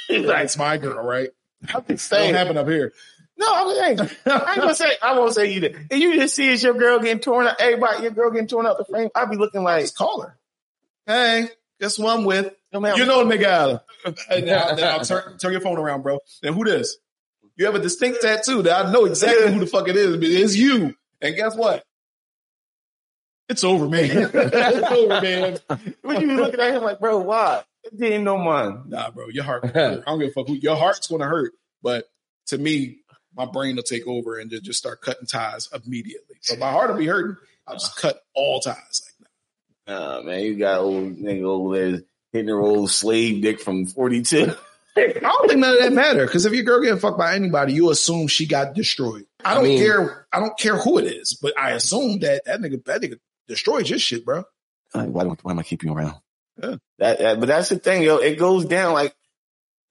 It's 0.08 0.26
like, 0.26 0.44
It's 0.44 0.56
my 0.56 0.78
girl, 0.78 1.04
right? 1.04 1.30
I'm 1.74 1.84
just 1.88 2.08
saying. 2.08 2.32
happen 2.32 2.56
up 2.56 2.68
here. 2.68 2.92
No, 3.36 3.46
I'm 3.50 3.74
saying. 3.74 4.10
I 4.24 4.52
ain't 4.52 4.60
gonna 4.62 4.74
say. 4.74 4.92
I 5.02 5.18
won't 5.18 5.34
say 5.34 5.52
either. 5.52 5.86
And 5.90 6.00
you 6.00 6.14
just 6.14 6.34
see 6.34 6.50
it's 6.50 6.62
your 6.62 6.72
girl 6.74 7.00
getting 7.00 7.18
torn 7.18 7.46
out. 7.46 7.60
Everybody, 7.60 8.04
your 8.04 8.12
girl 8.12 8.30
getting 8.30 8.46
torn 8.46 8.66
out 8.66 8.78
the 8.78 8.84
frame. 8.86 9.10
I'd 9.14 9.28
be 9.28 9.36
looking 9.36 9.62
like, 9.64 9.82
Just 9.82 9.96
call 9.96 10.22
her. 10.22 10.38
Hey, 11.06 11.48
guess 11.80 11.98
what 11.98 12.18
I'm 12.18 12.24
with? 12.24 12.54
no 12.72 12.96
You 12.96 13.06
know 13.06 13.26
the 13.26 13.36
nigga. 13.36 13.80
And 14.30 14.46
now, 14.46 14.74
now 14.76 14.98
turn, 14.98 15.38
turn 15.38 15.52
your 15.52 15.60
phone 15.60 15.78
around, 15.78 16.02
bro. 16.02 16.18
And 16.42 16.54
who 16.54 16.64
this? 16.64 16.96
You 17.56 17.66
have 17.66 17.74
a 17.74 17.80
distinct 17.80 18.20
tattoo 18.22 18.62
that 18.62 18.86
I 18.86 18.92
know 18.92 19.06
exactly 19.06 19.52
who 19.52 19.60
the 19.60 19.66
fuck 19.66 19.88
it 19.88 19.96
is, 19.96 20.16
but 20.16 20.24
it's 20.24 20.56
you. 20.56 20.94
And 21.22 21.34
guess 21.34 21.56
what? 21.56 21.84
It's 23.48 23.64
over, 23.64 23.88
man. 23.88 24.30
it's 24.34 24.92
over, 24.92 25.20
man. 25.20 25.58
when 26.02 26.20
you 26.20 26.36
looking 26.36 26.60
at 26.60 26.74
him 26.74 26.82
like, 26.82 26.98
bro, 26.98 27.18
why? 27.18 27.62
It 27.84 27.96
didn't 27.96 28.24
know 28.24 28.38
mine. 28.38 28.82
Nah, 28.88 29.10
bro, 29.10 29.28
your 29.28 29.44
heart. 29.44 29.64
I 29.76 30.00
don't 30.04 30.18
give 30.18 30.30
a 30.30 30.32
fuck 30.32 30.48
who. 30.48 30.54
Your 30.54 30.76
heart's 30.76 31.06
gonna 31.06 31.26
hurt, 31.26 31.52
but 31.82 32.04
to 32.48 32.58
me, 32.58 32.98
my 33.36 33.46
brain 33.46 33.76
will 33.76 33.84
take 33.84 34.06
over 34.06 34.38
and 34.38 34.50
just, 34.50 34.64
just 34.64 34.78
start 34.78 35.00
cutting 35.00 35.26
ties 35.26 35.68
immediately. 35.72 36.36
So 36.40 36.56
my 36.56 36.70
heart 36.70 36.90
will 36.90 36.98
be 36.98 37.06
hurting. 37.06 37.36
I'll 37.66 37.76
just 37.76 37.96
cut 37.96 38.20
all 38.34 38.60
ties. 38.60 39.05
Nah, 39.86 40.22
man, 40.22 40.40
you 40.40 40.56
got 40.56 40.80
old 40.80 41.16
nigga 41.16 41.42
over 41.44 41.76
there 41.90 42.00
hitting 42.32 42.48
her 42.48 42.60
old 42.60 42.90
slave 42.90 43.42
dick 43.42 43.60
from 43.60 43.86
42. 43.86 44.52
I 44.98 45.12
don't 45.20 45.48
think 45.48 45.60
none 45.60 45.74
of 45.74 45.80
that 45.82 45.92
matter 45.92 46.24
because 46.24 46.46
if 46.46 46.54
your 46.54 46.64
girl 46.64 46.80
getting 46.80 46.98
fucked 46.98 47.18
by 47.18 47.34
anybody, 47.34 47.74
you 47.74 47.90
assume 47.90 48.28
she 48.28 48.46
got 48.46 48.74
destroyed. 48.74 49.26
I 49.44 49.54
don't 49.54 49.64
mean- 49.64 49.78
care. 49.78 50.26
I 50.32 50.40
don't 50.40 50.58
care 50.58 50.76
who 50.76 50.98
it 50.98 51.04
is, 51.04 51.34
but 51.34 51.58
I 51.58 51.72
assume 51.72 52.20
that 52.20 52.42
that 52.46 52.60
nigga, 52.60 52.82
that 52.86 53.02
nigga 53.02 53.18
destroyed 53.46 53.88
your 53.88 53.98
shit, 53.98 54.24
bro. 54.24 54.44
Uh, 54.94 55.04
why, 55.04 55.24
do- 55.24 55.36
why 55.42 55.52
am 55.52 55.58
I 55.58 55.62
keeping 55.62 55.90
you 55.90 55.96
around? 55.96 56.14
Yeah. 56.62 56.76
That, 56.98 57.18
that- 57.18 57.40
but 57.40 57.46
that's 57.46 57.68
the 57.68 57.78
thing, 57.78 58.02
yo. 58.02 58.16
It 58.16 58.38
goes 58.38 58.64
down 58.64 58.94
like 58.94 59.14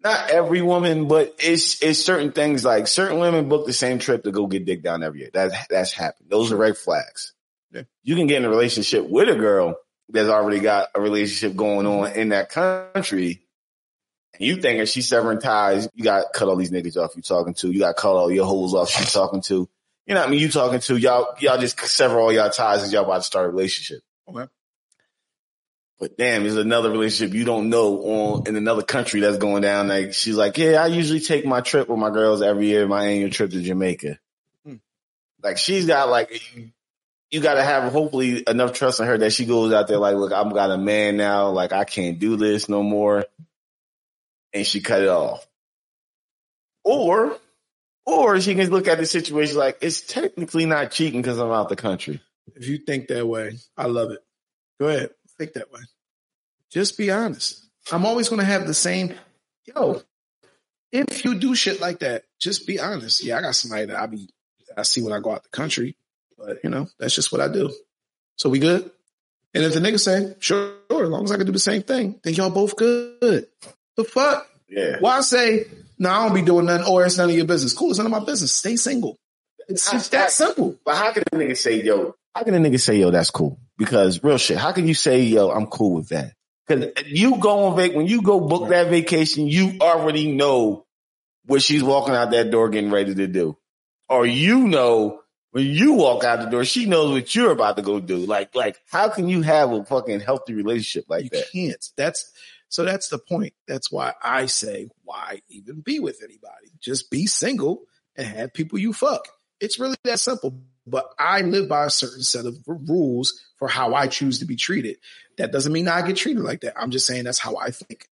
not 0.03 0.29
every 0.29 0.61
woman, 0.61 1.07
but 1.07 1.35
it's 1.39 1.81
it's 1.81 2.03
certain 2.03 2.31
things 2.31 2.65
like 2.65 2.87
certain 2.87 3.19
women 3.19 3.47
book 3.49 3.65
the 3.65 3.73
same 3.73 3.99
trip 3.99 4.23
to 4.23 4.31
go 4.31 4.45
get 4.47 4.65
dick 4.65 4.83
down 4.83 5.03
every 5.03 5.21
year. 5.21 5.29
That's 5.33 5.55
that's 5.67 5.93
happened. 5.93 6.29
Those 6.29 6.51
are 6.51 6.57
red 6.57 6.77
flags. 6.77 7.33
Yeah. 7.71 7.83
You 8.03 8.15
can 8.15 8.27
get 8.27 8.37
in 8.37 8.45
a 8.45 8.49
relationship 8.49 9.07
with 9.07 9.29
a 9.29 9.35
girl 9.35 9.77
that's 10.09 10.29
already 10.29 10.59
got 10.59 10.89
a 10.95 11.01
relationship 11.01 11.55
going 11.55 11.85
on 11.85 12.11
in 12.13 12.29
that 12.29 12.49
country. 12.49 13.41
And 14.33 14.47
you 14.47 14.57
thinking 14.61 14.85
she's 14.85 15.07
severing 15.07 15.39
ties, 15.39 15.87
you 15.93 16.03
got 16.03 16.21
to 16.21 16.27
cut 16.37 16.47
all 16.47 16.55
these 16.55 16.71
niggas 16.71 16.97
off 16.97 17.15
you 17.15 17.21
talking 17.21 17.53
to. 17.55 17.71
You 17.71 17.79
got 17.79 17.95
to 17.95 18.01
cut 18.01 18.15
all 18.15 18.31
your 18.31 18.45
holes 18.45 18.73
off 18.73 18.89
she's 18.89 19.11
talking 19.11 19.41
to. 19.43 19.67
You 20.05 20.13
know 20.13 20.19
what 20.19 20.27
I 20.27 20.31
mean? 20.31 20.39
You 20.39 20.49
talking 20.49 20.79
to 20.81 20.97
y'all, 20.97 21.35
y'all 21.39 21.57
just 21.57 21.79
sever 21.79 22.19
all 22.19 22.31
y'all 22.31 22.49
ties 22.49 22.83
as 22.83 22.93
y'all 22.93 23.05
about 23.05 23.17
to 23.17 23.23
start 23.23 23.47
a 23.47 23.49
relationship. 23.49 24.01
Okay. 24.27 24.47
But 25.99 26.17
damn, 26.17 26.43
there's 26.43 26.57
another 26.57 26.91
relationship 26.91 27.33
you 27.33 27.45
don't 27.45 27.69
know 27.69 28.01
on 28.03 28.47
in 28.47 28.55
another 28.57 28.83
country 28.83 29.21
that's 29.21 29.37
going 29.37 29.61
down. 29.61 29.87
Like 29.87 30.13
she's 30.13 30.35
like, 30.35 30.57
yeah, 30.57 30.83
I 30.83 30.87
usually 30.87 31.21
take 31.21 31.45
my 31.45 31.61
trip 31.61 31.87
with 31.87 31.97
my 31.97 32.09
girls 32.09 32.41
every 32.41 32.67
year, 32.67 32.85
my 32.85 33.05
annual 33.05 33.29
trip 33.29 33.51
to 33.51 33.61
Jamaica. 33.61 34.19
Hmm. 34.65 34.75
Like 35.41 35.57
she's 35.57 35.87
got 35.87 36.09
like, 36.09 36.41
you, 37.35 37.41
got 37.41 37.55
to 37.55 37.63
have 37.63 37.91
hopefully 37.91 38.43
enough 38.47 38.73
trust 38.73 38.99
in 38.99 39.05
her 39.05 39.17
that 39.17 39.33
she 39.33 39.45
goes 39.45 39.73
out 39.73 39.87
there 39.87 39.97
like, 39.97 40.15
look, 40.15 40.31
I'm 40.31 40.49
got 40.49 40.71
a 40.71 40.77
man 40.77 41.17
now. 41.17 41.49
Like 41.49 41.73
I 41.73 41.83
can't 41.83 42.19
do 42.19 42.35
this 42.37 42.69
no 42.69 42.83
more, 42.83 43.25
and 44.53 44.65
she 44.65 44.81
cut 44.81 45.01
it 45.01 45.07
off. 45.07 45.45
Or, 46.83 47.37
or 48.05 48.39
she 48.41 48.55
can 48.55 48.69
look 48.69 48.87
at 48.87 48.97
the 48.97 49.05
situation 49.05 49.57
like 49.57 49.79
it's 49.81 50.01
technically 50.01 50.65
not 50.65 50.91
cheating 50.91 51.21
because 51.21 51.39
I'm 51.39 51.51
out 51.51 51.69
the 51.69 51.75
country. 51.75 52.21
If 52.55 52.67
you 52.67 52.77
think 52.77 53.07
that 53.07 53.25
way, 53.25 53.57
I 53.75 53.87
love 53.87 54.11
it. 54.11 54.19
Go 54.79 54.87
ahead, 54.87 55.11
think 55.37 55.53
that 55.53 55.71
way. 55.71 55.81
Just 56.71 56.97
be 56.97 57.11
honest. 57.11 57.65
I'm 57.91 58.05
always 58.05 58.29
going 58.29 58.39
to 58.39 58.45
have 58.45 58.67
the 58.67 58.73
same. 58.73 59.13
Yo, 59.65 60.01
if 60.91 61.25
you 61.25 61.35
do 61.35 61.55
shit 61.55 61.81
like 61.81 61.99
that, 61.99 62.23
just 62.39 62.67
be 62.67 62.79
honest. 62.79 63.23
Yeah, 63.23 63.37
I 63.37 63.41
got 63.41 63.55
somebody 63.55 63.85
that 63.85 63.97
I 63.97 64.05
be 64.05 64.29
I 64.77 64.83
see 64.83 65.01
when 65.01 65.13
I 65.13 65.19
go 65.19 65.31
out 65.31 65.43
the 65.43 65.49
country, 65.49 65.95
but 66.37 66.57
you 66.63 66.69
know 66.69 66.87
that's 66.99 67.15
just 67.15 67.31
what 67.31 67.41
I 67.41 67.47
do. 67.47 67.73
So 68.37 68.49
we 68.49 68.59
good. 68.59 68.89
And 69.53 69.63
if 69.63 69.73
the 69.73 69.79
nigga 69.79 69.99
say 69.99 70.35
sure, 70.39 70.73
sure, 70.91 71.03
as 71.03 71.09
long 71.09 71.23
as 71.23 71.31
I 71.31 71.37
can 71.37 71.45
do 71.45 71.51
the 71.51 71.59
same 71.59 71.81
thing, 71.81 72.19
then 72.23 72.33
y'all 72.33 72.49
both 72.49 72.75
good. 72.75 73.47
The 73.95 74.03
fuck? 74.03 74.47
Yeah. 74.67 74.97
Why 74.99 75.21
say 75.21 75.65
no? 75.97 76.09
I 76.09 76.25
don't 76.25 76.35
be 76.35 76.41
doing 76.41 76.65
nothing, 76.65 76.91
or 76.91 77.05
it's 77.05 77.17
none 77.17 77.29
of 77.29 77.35
your 77.35 77.45
business. 77.45 77.73
Cool, 77.73 77.91
it's 77.91 77.99
none 77.99 78.07
of 78.07 78.11
my 78.11 78.23
business. 78.25 78.51
Stay 78.51 78.75
single. 78.75 79.17
It's 79.67 79.89
just 79.89 80.11
that 80.11 80.31
simple. 80.31 80.77
But 80.85 80.95
how 80.95 81.13
can 81.13 81.23
a 81.31 81.35
nigga 81.35 81.57
say, 81.57 81.81
yo, 81.81 82.15
how 82.35 82.43
can 82.43 82.53
a 82.53 82.57
nigga 82.57 82.79
say, 82.79 82.97
yo, 82.97 83.11
that's 83.11 83.31
cool? 83.31 83.59
Because 83.77 84.23
real 84.23 84.37
shit, 84.37 84.57
how 84.57 84.73
can 84.73 84.87
you 84.87 84.93
say, 84.93 85.21
yo, 85.21 85.49
I'm 85.49 85.67
cool 85.67 85.95
with 85.95 86.09
that? 86.09 86.33
Because 86.67 86.93
you 87.05 87.37
go 87.37 87.65
on 87.65 87.77
vac 87.77 87.93
when 87.93 88.07
you 88.07 88.21
go 88.21 88.39
book 88.39 88.69
that 88.69 88.89
vacation, 88.89 89.47
you 89.47 89.77
already 89.81 90.31
know 90.31 90.85
what 91.45 91.61
she's 91.61 91.83
walking 91.83 92.15
out 92.15 92.31
that 92.31 92.51
door 92.51 92.69
getting 92.69 92.91
ready 92.91 93.13
to 93.15 93.27
do. 93.27 93.57
Or 94.09 94.25
you 94.25 94.67
know 94.67 95.21
when 95.55 95.67
you 95.67 95.93
walk 95.93 96.25
out 96.25 96.41
the 96.41 96.47
door, 96.47 96.65
she 96.65 96.85
knows 96.85 97.13
what 97.13 97.33
you're 97.33 97.53
about 97.53 97.77
to 97.77 97.81
go 97.81 98.01
do. 98.01 98.17
Like, 98.17 98.53
like, 98.55 98.77
how 98.91 99.07
can 99.07 99.29
you 99.29 99.41
have 99.41 99.71
a 99.71 99.85
fucking 99.85 100.19
healthy 100.19 100.53
relationship 100.53 101.05
like 101.07 101.23
you 101.23 101.29
that? 101.29 101.49
can't. 101.49 101.91
That's 101.95 102.29
so 102.67 102.83
that's 102.83 103.07
the 103.07 103.19
point. 103.19 103.53
That's 103.65 103.89
why 103.89 104.15
I 104.21 104.47
say, 104.47 104.89
why 105.05 105.43
even 105.47 105.79
be 105.79 106.01
with 106.01 106.19
anybody? 106.21 106.73
Just 106.81 107.09
be 107.09 107.25
single 107.25 107.83
and 108.17 108.27
have 108.27 108.53
people 108.53 108.79
you 108.79 108.91
fuck. 108.91 109.29
It's 109.61 109.79
really 109.79 109.95
that 110.03 110.19
simple. 110.19 110.59
But 110.85 111.05
I 111.17 111.39
live 111.39 111.69
by 111.69 111.85
a 111.85 111.89
certain 111.89 112.23
set 112.23 112.45
of 112.45 112.57
rules 112.67 113.41
for 113.57 113.69
how 113.69 113.93
I 113.93 114.07
choose 114.07 114.39
to 114.39 114.45
be 114.45 114.57
treated. 114.57 114.97
That 115.37 115.53
doesn't 115.53 115.71
mean 115.71 115.87
I 115.87 116.05
get 116.05 116.17
treated 116.17 116.43
like 116.43 116.61
that. 116.61 116.73
I'm 116.77 116.91
just 116.91 117.07
saying 117.07 117.23
that's 117.23 117.39
how 117.39 117.55
I 117.55 117.71
think. 117.71 118.09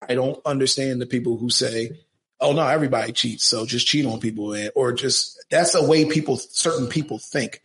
I 0.00 0.14
don't 0.14 0.40
understand 0.46 1.02
the 1.02 1.06
people 1.06 1.36
who 1.36 1.50
say, 1.50 1.90
"Oh 2.40 2.52
no, 2.52 2.66
everybody 2.66 3.12
cheats, 3.12 3.44
so 3.44 3.66
just 3.66 3.86
cheat 3.86 4.06
on 4.06 4.20
people," 4.20 4.52
and, 4.52 4.70
or 4.74 4.92
just 4.92 5.44
that's 5.50 5.74
a 5.74 5.86
way 5.86 6.04
people, 6.04 6.36
certain 6.36 6.86
people 6.88 7.18
think. 7.18 7.62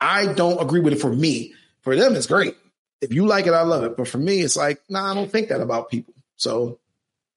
I 0.00 0.32
don't 0.32 0.60
agree 0.60 0.80
with 0.80 0.92
it. 0.92 1.00
For 1.00 1.12
me, 1.12 1.54
for 1.82 1.96
them, 1.96 2.14
it's 2.14 2.26
great. 2.26 2.56
If 3.00 3.12
you 3.12 3.26
like 3.26 3.46
it, 3.46 3.52
I 3.52 3.62
love 3.62 3.84
it. 3.84 3.96
But 3.96 4.08
for 4.08 4.18
me, 4.18 4.40
it's 4.40 4.56
like, 4.56 4.80
nah, 4.88 5.10
I 5.10 5.14
don't 5.14 5.30
think 5.30 5.48
that 5.48 5.60
about 5.60 5.90
people. 5.90 6.14
So 6.36 6.78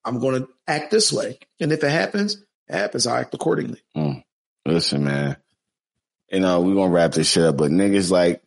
I'm 0.04 0.20
going 0.20 0.42
to 0.42 0.50
act 0.68 0.92
this 0.92 1.12
way, 1.12 1.40
and 1.60 1.72
if 1.72 1.84
it 1.84 1.92
happens, 1.92 2.36
it 2.68 2.76
happens. 2.76 3.08
I 3.08 3.22
act 3.22 3.34
accordingly. 3.34 3.82
Mm. 3.96 4.24
Listen, 4.66 5.04
man. 5.04 5.38
You 6.32 6.42
know, 6.42 6.62
we're 6.62 6.76
gonna 6.76 6.92
wrap 6.92 7.14
this 7.14 7.32
shit 7.32 7.44
up, 7.44 7.58
but 7.58 7.72
niggas 7.72 8.12
like 8.12 8.42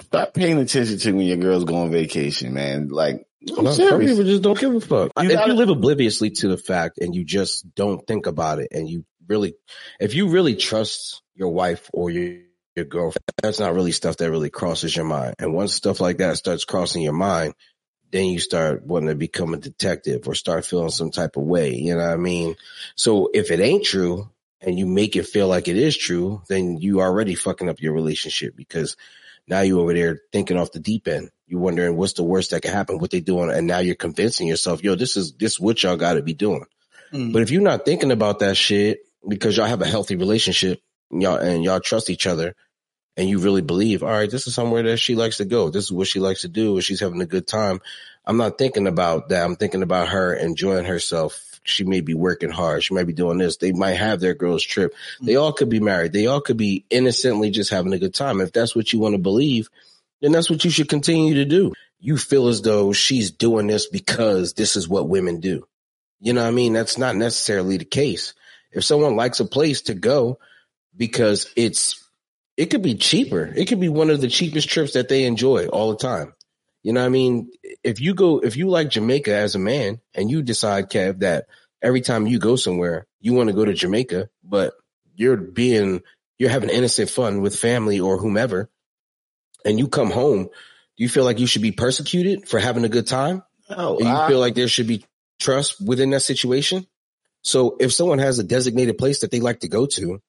stop 0.00 0.34
paying 0.34 0.58
attention 0.58 0.98
to 0.98 1.12
when 1.12 1.26
your 1.26 1.36
girls 1.36 1.64
go 1.64 1.76
on 1.76 1.90
vacation, 1.90 2.54
man. 2.54 2.88
Like 2.88 3.26
I'm 3.56 3.64
No, 3.64 3.72
some 3.72 4.00
people 4.00 4.24
just 4.24 4.42
don't 4.42 4.58
give 4.58 4.74
a 4.74 4.80
fuck. 4.80 5.12
You 5.20 5.30
if 5.30 5.32
gotta- 5.32 5.52
you 5.52 5.56
live 5.58 5.68
obliviously 5.70 6.30
to 6.30 6.48
the 6.48 6.58
fact 6.58 6.98
and 6.98 7.14
you 7.14 7.24
just 7.24 7.74
don't 7.74 8.06
think 8.06 8.26
about 8.26 8.58
it 8.58 8.68
and 8.72 8.88
you 8.88 9.04
really, 9.26 9.54
if 10.00 10.14
you 10.14 10.28
really 10.28 10.56
trust 10.56 11.22
your 11.34 11.50
wife 11.50 11.90
or 11.92 12.10
your, 12.10 12.38
your 12.76 12.84
girlfriend, 12.84 13.24
that's 13.42 13.58
not 13.60 13.74
really 13.74 13.92
stuff 13.92 14.16
that 14.18 14.30
really 14.30 14.50
crosses 14.50 14.94
your 14.94 15.04
mind. 15.04 15.34
And 15.38 15.54
once 15.54 15.74
stuff 15.74 16.00
like 16.00 16.18
that 16.18 16.36
starts 16.36 16.64
crossing 16.64 17.02
your 17.02 17.12
mind, 17.12 17.54
then 18.10 18.26
you 18.26 18.38
start 18.40 18.86
wanting 18.86 19.10
to 19.10 19.14
become 19.14 19.52
a 19.52 19.58
detective 19.58 20.26
or 20.26 20.34
start 20.34 20.64
feeling 20.64 20.88
some 20.90 21.10
type 21.10 21.36
of 21.36 21.42
way. 21.42 21.74
You 21.74 21.94
know 21.94 22.00
what 22.04 22.12
I 22.12 22.16
mean? 22.16 22.56
So 22.94 23.30
if 23.34 23.50
it 23.50 23.60
ain't 23.60 23.84
true 23.84 24.30
and 24.62 24.78
you 24.78 24.86
make 24.86 25.14
it 25.14 25.26
feel 25.26 25.46
like 25.46 25.68
it 25.68 25.76
is 25.76 25.96
true, 25.96 26.42
then 26.48 26.78
you 26.78 27.00
already 27.00 27.34
fucking 27.34 27.68
up 27.68 27.80
your 27.82 27.92
relationship 27.92 28.56
because 28.56 28.96
now 29.48 29.60
you 29.60 29.80
over 29.80 29.94
there 29.94 30.20
thinking 30.32 30.56
off 30.56 30.72
the 30.72 30.80
deep 30.80 31.08
end. 31.08 31.30
You're 31.46 31.60
wondering 31.60 31.96
what's 31.96 32.12
the 32.12 32.22
worst 32.22 32.50
that 32.50 32.62
could 32.62 32.72
happen, 32.72 32.98
what 32.98 33.10
they 33.10 33.20
doing, 33.20 33.50
and 33.50 33.66
now 33.66 33.78
you're 33.78 33.94
convincing 33.94 34.46
yourself, 34.46 34.84
yo, 34.84 34.94
this 34.94 35.16
is 35.16 35.32
this 35.34 35.58
what 35.58 35.82
y'all 35.82 35.96
got 35.96 36.14
to 36.14 36.22
be 36.22 36.34
doing. 36.34 36.66
Mm. 37.12 37.32
But 37.32 37.42
if 37.42 37.50
you're 37.50 37.62
not 37.62 37.84
thinking 37.84 38.12
about 38.12 38.40
that 38.40 38.56
shit 38.56 39.00
because 39.26 39.56
y'all 39.56 39.66
have 39.66 39.80
a 39.80 39.86
healthy 39.86 40.16
relationship, 40.16 40.82
y'all 41.10 41.36
and 41.36 41.64
y'all 41.64 41.80
trust 41.80 42.10
each 42.10 42.26
other, 42.26 42.54
and 43.16 43.28
you 43.28 43.38
really 43.38 43.62
believe, 43.62 44.02
all 44.02 44.10
right, 44.10 44.30
this 44.30 44.46
is 44.46 44.54
somewhere 44.54 44.82
that 44.84 44.98
she 44.98 45.14
likes 45.14 45.38
to 45.38 45.44
go. 45.44 45.70
This 45.70 45.84
is 45.84 45.92
what 45.92 46.06
she 46.06 46.20
likes 46.20 46.42
to 46.42 46.48
do, 46.48 46.74
and 46.74 46.84
she's 46.84 47.00
having 47.00 47.20
a 47.20 47.26
good 47.26 47.46
time. 47.46 47.80
I'm 48.24 48.36
not 48.36 48.58
thinking 48.58 48.86
about 48.86 49.30
that. 49.30 49.42
I'm 49.42 49.56
thinking 49.56 49.82
about 49.82 50.08
her 50.08 50.34
enjoying 50.34 50.84
herself. 50.84 51.57
She 51.64 51.84
may 51.84 52.00
be 52.00 52.14
working 52.14 52.50
hard. 52.50 52.82
She 52.84 52.94
might 52.94 53.06
be 53.06 53.12
doing 53.12 53.38
this. 53.38 53.56
They 53.56 53.72
might 53.72 53.94
have 53.94 54.20
their 54.20 54.34
girls 54.34 54.62
trip. 54.62 54.92
Mm-hmm. 54.92 55.26
They 55.26 55.36
all 55.36 55.52
could 55.52 55.68
be 55.68 55.80
married. 55.80 56.12
They 56.12 56.26
all 56.26 56.40
could 56.40 56.56
be 56.56 56.84
innocently 56.90 57.50
just 57.50 57.70
having 57.70 57.92
a 57.92 57.98
good 57.98 58.14
time. 58.14 58.40
If 58.40 58.52
that's 58.52 58.74
what 58.74 58.92
you 58.92 58.98
want 58.98 59.14
to 59.14 59.18
believe, 59.18 59.68
then 60.20 60.32
that's 60.32 60.50
what 60.50 60.64
you 60.64 60.70
should 60.70 60.88
continue 60.88 61.34
to 61.34 61.44
do. 61.44 61.72
You 62.00 62.16
feel 62.16 62.48
as 62.48 62.62
though 62.62 62.92
she's 62.92 63.30
doing 63.30 63.66
this 63.66 63.86
because 63.86 64.54
this 64.54 64.76
is 64.76 64.88
what 64.88 65.08
women 65.08 65.40
do. 65.40 65.66
You 66.20 66.32
know 66.32 66.42
what 66.42 66.48
I 66.48 66.52
mean? 66.52 66.72
That's 66.72 66.98
not 66.98 67.16
necessarily 67.16 67.76
the 67.76 67.84
case. 67.84 68.34
If 68.72 68.84
someone 68.84 69.16
likes 69.16 69.40
a 69.40 69.44
place 69.44 69.82
to 69.82 69.94
go 69.94 70.38
because 70.96 71.50
it's, 71.56 72.04
it 72.56 72.66
could 72.66 72.82
be 72.82 72.96
cheaper. 72.96 73.52
It 73.54 73.66
could 73.66 73.80
be 73.80 73.88
one 73.88 74.10
of 74.10 74.20
the 74.20 74.28
cheapest 74.28 74.68
trips 74.68 74.94
that 74.94 75.08
they 75.08 75.24
enjoy 75.24 75.66
all 75.66 75.90
the 75.90 75.98
time. 75.98 76.34
You 76.82 76.92
know 76.92 77.00
what 77.00 77.06
I 77.06 77.10
mean? 77.10 77.50
If 77.82 78.00
you 78.00 78.14
go, 78.14 78.38
if 78.40 78.56
you 78.56 78.68
like 78.68 78.88
Jamaica 78.90 79.34
as 79.34 79.54
a 79.54 79.58
man 79.58 80.00
and 80.14 80.30
you 80.30 80.42
decide, 80.42 80.90
Kev, 80.90 81.20
that 81.20 81.46
every 81.82 82.00
time 82.00 82.26
you 82.26 82.38
go 82.38 82.56
somewhere, 82.56 83.06
you 83.20 83.32
want 83.34 83.48
to 83.48 83.54
go 83.54 83.64
to 83.64 83.74
Jamaica, 83.74 84.28
but 84.44 84.74
you're 85.16 85.36
being, 85.36 86.02
you're 86.38 86.50
having 86.50 86.70
innocent 86.70 87.10
fun 87.10 87.40
with 87.40 87.56
family 87.58 87.98
or 88.00 88.16
whomever, 88.18 88.70
and 89.64 89.78
you 89.78 89.88
come 89.88 90.10
home, 90.10 90.44
do 90.44 90.50
you 91.04 91.08
feel 91.08 91.24
like 91.24 91.40
you 91.40 91.46
should 91.46 91.62
be 91.62 91.72
persecuted 91.72 92.48
for 92.48 92.58
having 92.60 92.84
a 92.84 92.88
good 92.88 93.06
time? 93.06 93.42
No, 93.68 93.96
And 93.98 94.06
you 94.08 94.14
I- 94.14 94.28
feel 94.28 94.38
like 94.38 94.54
there 94.54 94.68
should 94.68 94.86
be 94.86 95.04
trust 95.40 95.84
within 95.84 96.10
that 96.10 96.20
situation? 96.22 96.86
So 97.42 97.76
if 97.80 97.92
someone 97.92 98.18
has 98.18 98.38
a 98.38 98.44
designated 98.44 98.98
place 98.98 99.20
that 99.20 99.30
they 99.30 99.40
like 99.40 99.60
to 99.60 99.68
go 99.68 99.86
to, 99.86 100.20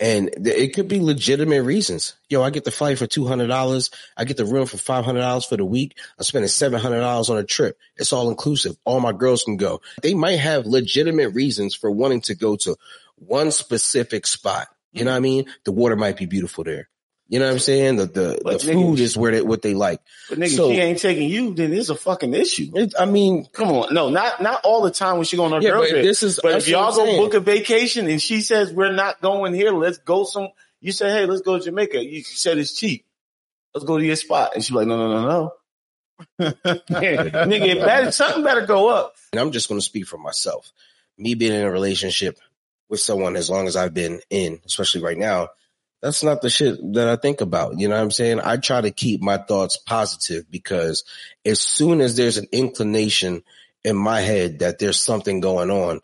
and 0.00 0.30
it 0.46 0.74
could 0.74 0.88
be 0.88 1.00
legitimate 1.00 1.62
reasons. 1.62 2.14
Yo, 2.28 2.42
I 2.42 2.50
get 2.50 2.64
the 2.64 2.70
flight 2.70 2.98
for 2.98 3.06
two 3.06 3.26
hundred 3.26 3.48
dollars. 3.48 3.90
I 4.16 4.24
get 4.24 4.36
the 4.36 4.44
room 4.44 4.66
for 4.66 4.76
five 4.76 5.04
hundred 5.04 5.20
dollars 5.20 5.44
for 5.44 5.56
the 5.56 5.64
week. 5.64 5.98
I'm 6.18 6.24
spending 6.24 6.48
seven 6.48 6.80
hundred 6.80 7.00
dollars 7.00 7.30
on 7.30 7.38
a 7.38 7.44
trip. 7.44 7.78
It's 7.96 8.12
all 8.12 8.28
inclusive. 8.28 8.76
All 8.84 9.00
my 9.00 9.12
girls 9.12 9.44
can 9.44 9.56
go. 9.56 9.80
They 10.02 10.14
might 10.14 10.38
have 10.38 10.66
legitimate 10.66 11.30
reasons 11.30 11.74
for 11.74 11.90
wanting 11.90 12.22
to 12.22 12.34
go 12.34 12.56
to 12.56 12.76
one 13.16 13.50
specific 13.50 14.26
spot. 14.26 14.68
You 14.92 15.04
know 15.04 15.10
what 15.10 15.18
I 15.18 15.20
mean? 15.20 15.46
The 15.64 15.72
water 15.72 15.96
might 15.96 16.16
be 16.16 16.26
beautiful 16.26 16.64
there. 16.64 16.88
You 17.34 17.40
know 17.40 17.46
what 17.46 17.54
I'm 17.54 17.58
saying? 17.58 17.96
The 17.96 18.06
the, 18.06 18.40
But 18.44 18.60
the 18.60 18.68
nigga, 18.68 18.74
food 18.74 19.00
is 19.00 19.16
where 19.16 19.32
they 19.32 19.42
what 19.42 19.60
they 19.60 19.74
like. 19.74 20.00
but 20.28 20.38
nigga, 20.38 20.54
so- 20.54 20.70
she 20.70 20.78
ain't 20.78 21.00
taking 21.00 21.28
you, 21.28 21.52
then 21.52 21.72
it's 21.72 21.88
a 21.88 21.96
fucking 21.96 22.32
issue. 22.32 22.70
It, 22.76 22.94
I 22.96 23.06
mean, 23.06 23.46
Come 23.46 23.72
on, 23.72 23.92
no, 23.92 24.08
not 24.08 24.40
not 24.40 24.60
all 24.62 24.82
the 24.82 24.92
time 24.92 25.16
when 25.16 25.24
she 25.24 25.36
going 25.36 25.52
on 25.52 25.60
her 25.60 25.66
yeah, 25.66 25.74
girl 25.74 25.80
but 25.80 25.90
this 25.90 26.22
is 26.22 26.38
But 26.40 26.58
if 26.58 26.68
y'all 26.68 26.94
go 26.94 27.04
book 27.16 27.34
a 27.34 27.40
vacation 27.40 28.06
and 28.06 28.22
she 28.22 28.40
says 28.40 28.72
we're 28.72 28.92
not 28.92 29.20
going 29.20 29.52
here, 29.52 29.72
let's 29.72 29.98
go 29.98 30.22
some. 30.22 30.50
You 30.80 30.92
say, 30.92 31.10
hey, 31.10 31.26
let's 31.26 31.40
go 31.40 31.58
to 31.58 31.64
Jamaica. 31.64 32.04
You 32.04 32.22
said 32.22 32.56
it's 32.56 32.72
cheap. 32.72 33.04
Let's 33.74 33.84
go 33.84 33.98
to 33.98 34.04
your 34.04 34.14
spot, 34.14 34.52
and 34.54 34.62
she's 34.62 34.76
like, 34.76 34.86
no, 34.86 34.96
no, 34.96 35.20
no, 35.20 35.52
no. 36.38 36.52
nigga, 36.88 37.84
better, 37.84 38.12
something 38.12 38.44
better 38.44 38.64
go 38.64 38.90
up. 38.90 39.16
and 39.32 39.40
I'm 39.40 39.50
just 39.50 39.68
going 39.68 39.80
to 39.80 39.84
speak 39.84 40.06
for 40.06 40.18
myself. 40.18 40.70
Me 41.18 41.34
being 41.34 41.52
in 41.52 41.62
a 41.62 41.70
relationship 41.72 42.38
with 42.88 43.00
someone 43.00 43.34
as 43.34 43.50
long 43.50 43.66
as 43.66 43.74
I've 43.74 43.92
been 43.92 44.20
in, 44.30 44.60
especially 44.66 45.02
right 45.02 45.18
now, 45.18 45.48
that's 46.04 46.22
not 46.22 46.42
the 46.42 46.50
shit 46.50 46.76
that 46.92 47.08
I 47.08 47.16
think 47.16 47.40
about. 47.40 47.78
You 47.80 47.88
know 47.88 47.96
what 47.96 48.02
I'm 48.02 48.10
saying? 48.10 48.38
I 48.38 48.58
try 48.58 48.82
to 48.82 48.90
keep 48.90 49.22
my 49.22 49.38
thoughts 49.38 49.78
positive 49.78 50.50
because 50.50 51.02
as 51.46 51.62
soon 51.62 52.02
as 52.02 52.14
there's 52.14 52.36
an 52.36 52.46
inclination 52.52 53.42
in 53.84 53.96
my 53.96 54.20
head 54.20 54.58
that 54.58 54.78
there's 54.78 55.02
something 55.02 55.40
going 55.40 55.70
on, 55.70 56.02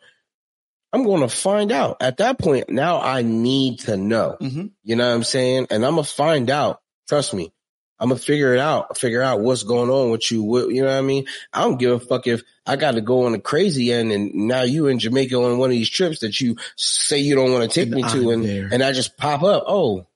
I'm 0.90 1.05
going 1.05 1.20
to 1.20 1.28
find 1.28 1.70
out. 1.70 1.98
At 2.01 2.16
that 2.16 2.38
point, 2.38 2.70
now 2.70 2.98
I 2.98 3.20
need 3.20 3.80
to 3.80 3.98
know. 3.98 4.38
Mhm. 4.40 4.70
You 4.84 4.96
know 4.96 5.07
what 5.07 5.14
I'm 5.16 5.22
saying? 5.22 5.66
And 5.68 5.84
I'm 5.84 5.96
going 5.96 6.05
to 6.07 6.11
find 6.11 6.48
out. 6.48 6.80
Trust 7.07 7.34
me. 7.34 7.53
I'm 8.01 8.09
gonna 8.09 8.18
figure 8.18 8.55
it 8.55 8.59
out, 8.61 8.96
figure 8.96 9.20
out 9.22 9.40
what's 9.40 9.62
going 9.62 9.90
on 9.90 10.11
with 10.11 10.30
you. 10.30 10.42
What, 10.42 10.70
you 10.70 10.80
know 10.82 10.88
what 10.88 10.96
I 10.96 11.03
mean? 11.03 11.26
I 11.53 11.61
don't 11.61 11.76
give 11.78 11.92
a 11.92 12.01
fuck 12.01 12.26
if 12.26 12.42
I 12.66 12.76
got 12.76 12.92
to 12.92 13.01
go 13.03 13.26
on 13.26 13.32
the 13.32 13.38
crazy 13.38 13.92
end 13.92 14.11
and 14.11 14.34
now 14.34 14.62
you 14.62 14.86
in 14.86 14.98
Jamaica 14.98 15.36
on 15.36 15.59
one 15.59 15.68
of 15.70 15.74
these 15.74 15.90
trips 15.90 16.20
that 16.20 16.40
you 16.40 16.57
say 16.76 17.18
you 17.18 17.34
don't 17.34 17.53
want 17.53 17.70
to 17.70 17.74
take 17.74 17.88
And 17.92 17.96
me 17.96 18.03
to 18.03 18.09
I'm 18.09 18.28
and, 18.30 18.44
there. 18.44 18.68
and 18.72 18.82
I 18.82 18.92
just 18.92 19.16
pop 19.18 19.42
up. 19.42 19.64
Oh, 19.66 20.07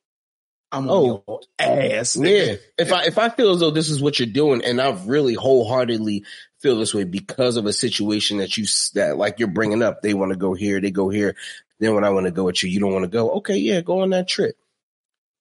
I'm 0.73 0.89
Oh. 0.91 1.23
ass. 1.59 2.17
yeah. 2.17 2.55
If 2.79 2.93
I, 2.93 3.05
if 3.05 3.19
I 3.19 3.29
feel 3.29 3.53
as 3.53 3.61
though 3.61 3.71
this 3.71 3.91
is 3.91 4.01
what 4.03 4.19
you're 4.19 4.27
doing 4.29 4.65
and 4.65 4.81
I 4.81 4.91
really 5.05 5.35
wholeheartedly 5.35 6.25
feel 6.61 6.79
this 6.79 6.95
way 6.95 7.05
because 7.05 7.57
of 7.57 7.67
a 7.67 7.73
situation 7.73 8.39
that 8.39 8.57
you, 8.57 8.65
that 8.95 9.19
like 9.19 9.39
you're 9.39 9.49
bringing 9.49 9.83
up, 9.83 10.01
they 10.01 10.15
want 10.15 10.33
to 10.33 10.39
go 10.39 10.55
here, 10.55 10.81
they 10.81 10.91
go 10.91 11.11
here. 11.11 11.37
Then 11.81 11.95
when 11.95 12.05
I 12.05 12.11
want 12.11 12.25
to 12.27 12.33
go 12.33 12.45
with 12.45 12.63
you, 12.63 12.71
you 12.71 12.81
don't 12.81 12.93
want 12.93 13.05
to 13.05 13.11
go. 13.11 13.33
Okay. 13.33 13.57
Yeah. 13.59 13.83
Go 13.83 14.01
on 14.01 14.11
that 14.11 14.27
trip. 14.27 14.57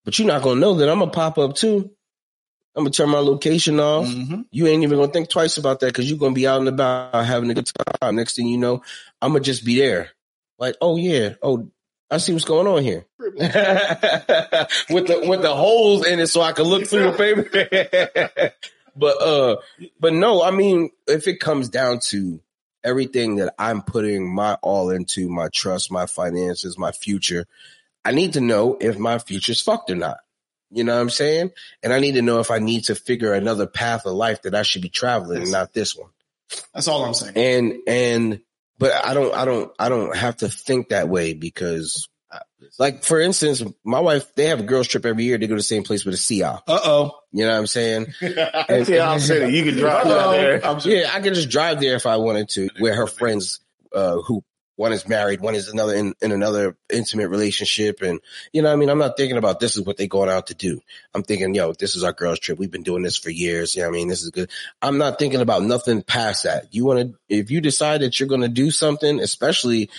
But 0.04 0.20
you're 0.20 0.28
not 0.28 0.42
going 0.42 0.58
to 0.58 0.62
know 0.62 0.74
that 0.76 0.90
I'm 0.90 1.00
going 1.00 1.10
to 1.12 1.16
pop 1.16 1.38
up 1.38 1.56
too. 1.56 1.92
I'm 2.76 2.86
to 2.86 2.92
turn 2.92 3.10
my 3.10 3.20
location 3.20 3.80
off. 3.80 4.08
Mhm. 4.08 4.46
You 4.52 4.68
ain't 4.68 4.84
even 4.84 4.98
gonna 4.98 5.12
think 5.12 5.30
twice 5.30 5.58
about 5.58 5.80
that 5.82 5.88
because 5.88 6.10
you're 6.10 6.18
gonna 6.20 6.34
be 6.34 6.48
out 6.48 6.60
and 6.60 6.70
about 6.70 7.26
having 7.26 7.52
a 7.52 7.54
good 7.54 7.70
time. 8.02 8.16
Next 8.16 8.36
thing 8.36 8.48
you 8.48 8.58
know, 8.58 8.82
I'm 9.22 9.34
gonna 9.34 9.44
just 9.44 9.64
be 9.64 9.80
there. 9.80 10.10
Like, 10.58 10.76
oh 10.82 10.96
yeah, 10.98 11.36
oh, 11.44 11.70
I 12.10 12.18
see 12.18 12.34
what's 12.34 12.46
going 12.46 12.68
on 12.68 12.84
here. 12.84 13.06
with 13.20 13.38
the 15.08 15.26
with 15.28 15.42
the 15.42 15.56
holes 15.56 16.06
in 16.06 16.20
it 16.20 16.28
so 16.28 16.42
I 16.42 16.52
can 16.52 16.66
look 16.66 16.88
through 16.88 17.12
the 17.12 17.18
paper. 17.18 18.54
but 18.96 19.22
uh 19.22 19.58
but 20.00 20.14
no, 20.14 20.44
I 20.44 20.52
mean, 20.52 20.90
if 21.08 21.28
it 21.28 21.40
comes 21.40 21.70
down 21.70 22.00
to 22.10 22.40
everything 22.84 23.38
that 23.38 23.54
I'm 23.58 23.82
putting 23.82 24.34
my 24.34 24.56
all 24.62 24.90
into, 24.90 25.30
my 25.30 25.50
trust, 25.54 25.92
my 25.92 26.06
finances, 26.06 26.78
my 26.78 26.92
future, 26.92 27.46
I 28.04 28.12
need 28.12 28.34
to 28.34 28.42
know 28.42 28.78
if 28.80 28.98
my 28.98 29.20
future's 29.20 29.62
fucked 29.62 29.90
or 29.90 29.96
not. 29.96 30.18
You 30.74 30.84
know 30.84 30.96
what 30.96 31.02
I'm 31.02 31.10
saying? 31.10 31.52
And 31.82 31.94
I 31.94 32.00
need 32.00 32.16
to 32.16 32.22
know 32.22 32.40
if 32.40 32.52
I 32.52 32.60
need 32.60 32.86
to 32.86 32.96
figure 32.96 33.34
another 33.34 33.68
path 33.68 34.06
of 34.06 34.14
life 34.14 34.42
that 34.44 34.56
I 34.56 34.64
should 34.64 34.82
be 34.82 34.90
traveling 34.90 35.44
and 35.44 35.52
not 35.52 35.74
this 35.74 35.96
one. 35.96 36.10
That's 36.74 36.88
all 36.88 37.04
I'm 37.06 37.14
saying. 37.14 37.34
And, 37.36 37.74
and, 37.88 38.42
but 38.80 38.94
I 39.06 39.14
don't, 39.14 39.34
I 39.34 39.46
don't, 39.46 39.72
I 39.80 39.90
don't 39.90 40.16
have 40.16 40.38
to 40.38 40.50
think 40.50 40.90
that 40.90 41.10
way 41.10 41.34
because 41.34 42.08
like, 42.80 43.04
for 43.04 43.20
instance, 43.20 43.64
my 43.84 44.00
wife, 44.00 44.34
they 44.36 44.46
have 44.48 44.60
a 44.60 44.64
girls 44.64 44.88
trip 44.88 45.06
every 45.06 45.24
year. 45.26 45.38
They 45.38 45.48
go 45.48 45.56
to 45.56 45.60
the 45.60 45.64
same 45.64 45.84
place 45.84 46.06
with 46.06 46.16
a 46.16 46.18
Sea 46.18 46.44
Isle. 46.44 46.64
Uh 46.68 46.80
oh. 46.84 47.20
You 47.32 47.46
know 47.46 47.52
what 47.52 47.60
I'm 47.60 47.68
saying? 47.68 48.14
That's 48.22 48.88
the 48.88 49.00
opposite. 49.00 49.52
You 49.52 49.64
can 49.64 49.76
drive 49.76 50.08
there. 50.08 50.66
I'm 50.66 50.80
Yeah, 50.84 51.12
I 51.14 51.22
can 51.22 51.34
just 51.34 51.50
drive 51.50 51.80
there 51.80 51.96
if 51.96 52.06
I 52.06 52.18
wanted 52.18 52.50
to 52.50 52.70
with 52.80 52.96
her 52.96 53.08
friends, 53.08 53.60
uh, 53.94 54.18
who 54.18 54.44
one 54.76 54.92
is 54.92 55.08
married, 55.08 55.40
one 55.42 55.54
is 55.56 55.70
another 55.70 55.94
in, 55.96 56.14
in 56.22 56.32
another 56.32 56.76
intimate 56.92 57.30
relationship. 57.30 58.02
And, 58.02 58.20
you 58.52 58.62
know, 58.62 58.70
what 58.70 58.74
I 58.74 58.78
mean, 58.78 58.90
I'm 58.90 58.98
not 58.98 59.18
thinking 59.18 59.38
about 59.38 59.60
this 59.60 59.76
is 59.78 59.84
what 59.86 59.98
they 59.98 60.08
going 60.08 60.30
out 60.30 60.48
to 60.48 60.56
do. 60.56 60.82
I'm 61.14 61.24
thinking, 61.24 61.54
yo, 61.54 61.74
this 61.74 61.96
is 61.96 62.04
our 62.04 62.14
girls 62.14 62.40
trip. 62.40 62.58
We've 62.58 62.72
been 62.72 62.84
doing 62.84 63.04
this 63.04 63.18
for 63.18 63.30
years. 63.30 63.76
You 63.76 63.84
know 63.84 63.90
what 63.90 63.96
I 63.96 63.98
mean? 64.00 64.08
This 64.08 64.24
is 64.24 64.32
good. 64.32 64.50
I'm 64.82 64.98
not 64.98 65.20
thinking 65.20 65.42
about 65.42 65.62
nothing 65.64 66.02
past 66.02 66.44
that. 66.46 66.74
You 66.74 66.86
want 66.86 67.00
to, 67.14 67.18
if 67.30 67.52
you 67.52 67.62
decide 67.62 68.02
that 68.02 68.20
you're 68.20 68.30
going 68.30 68.42
to 68.42 68.48
do 68.48 68.72
something, 68.72 69.20
especially 69.20 69.90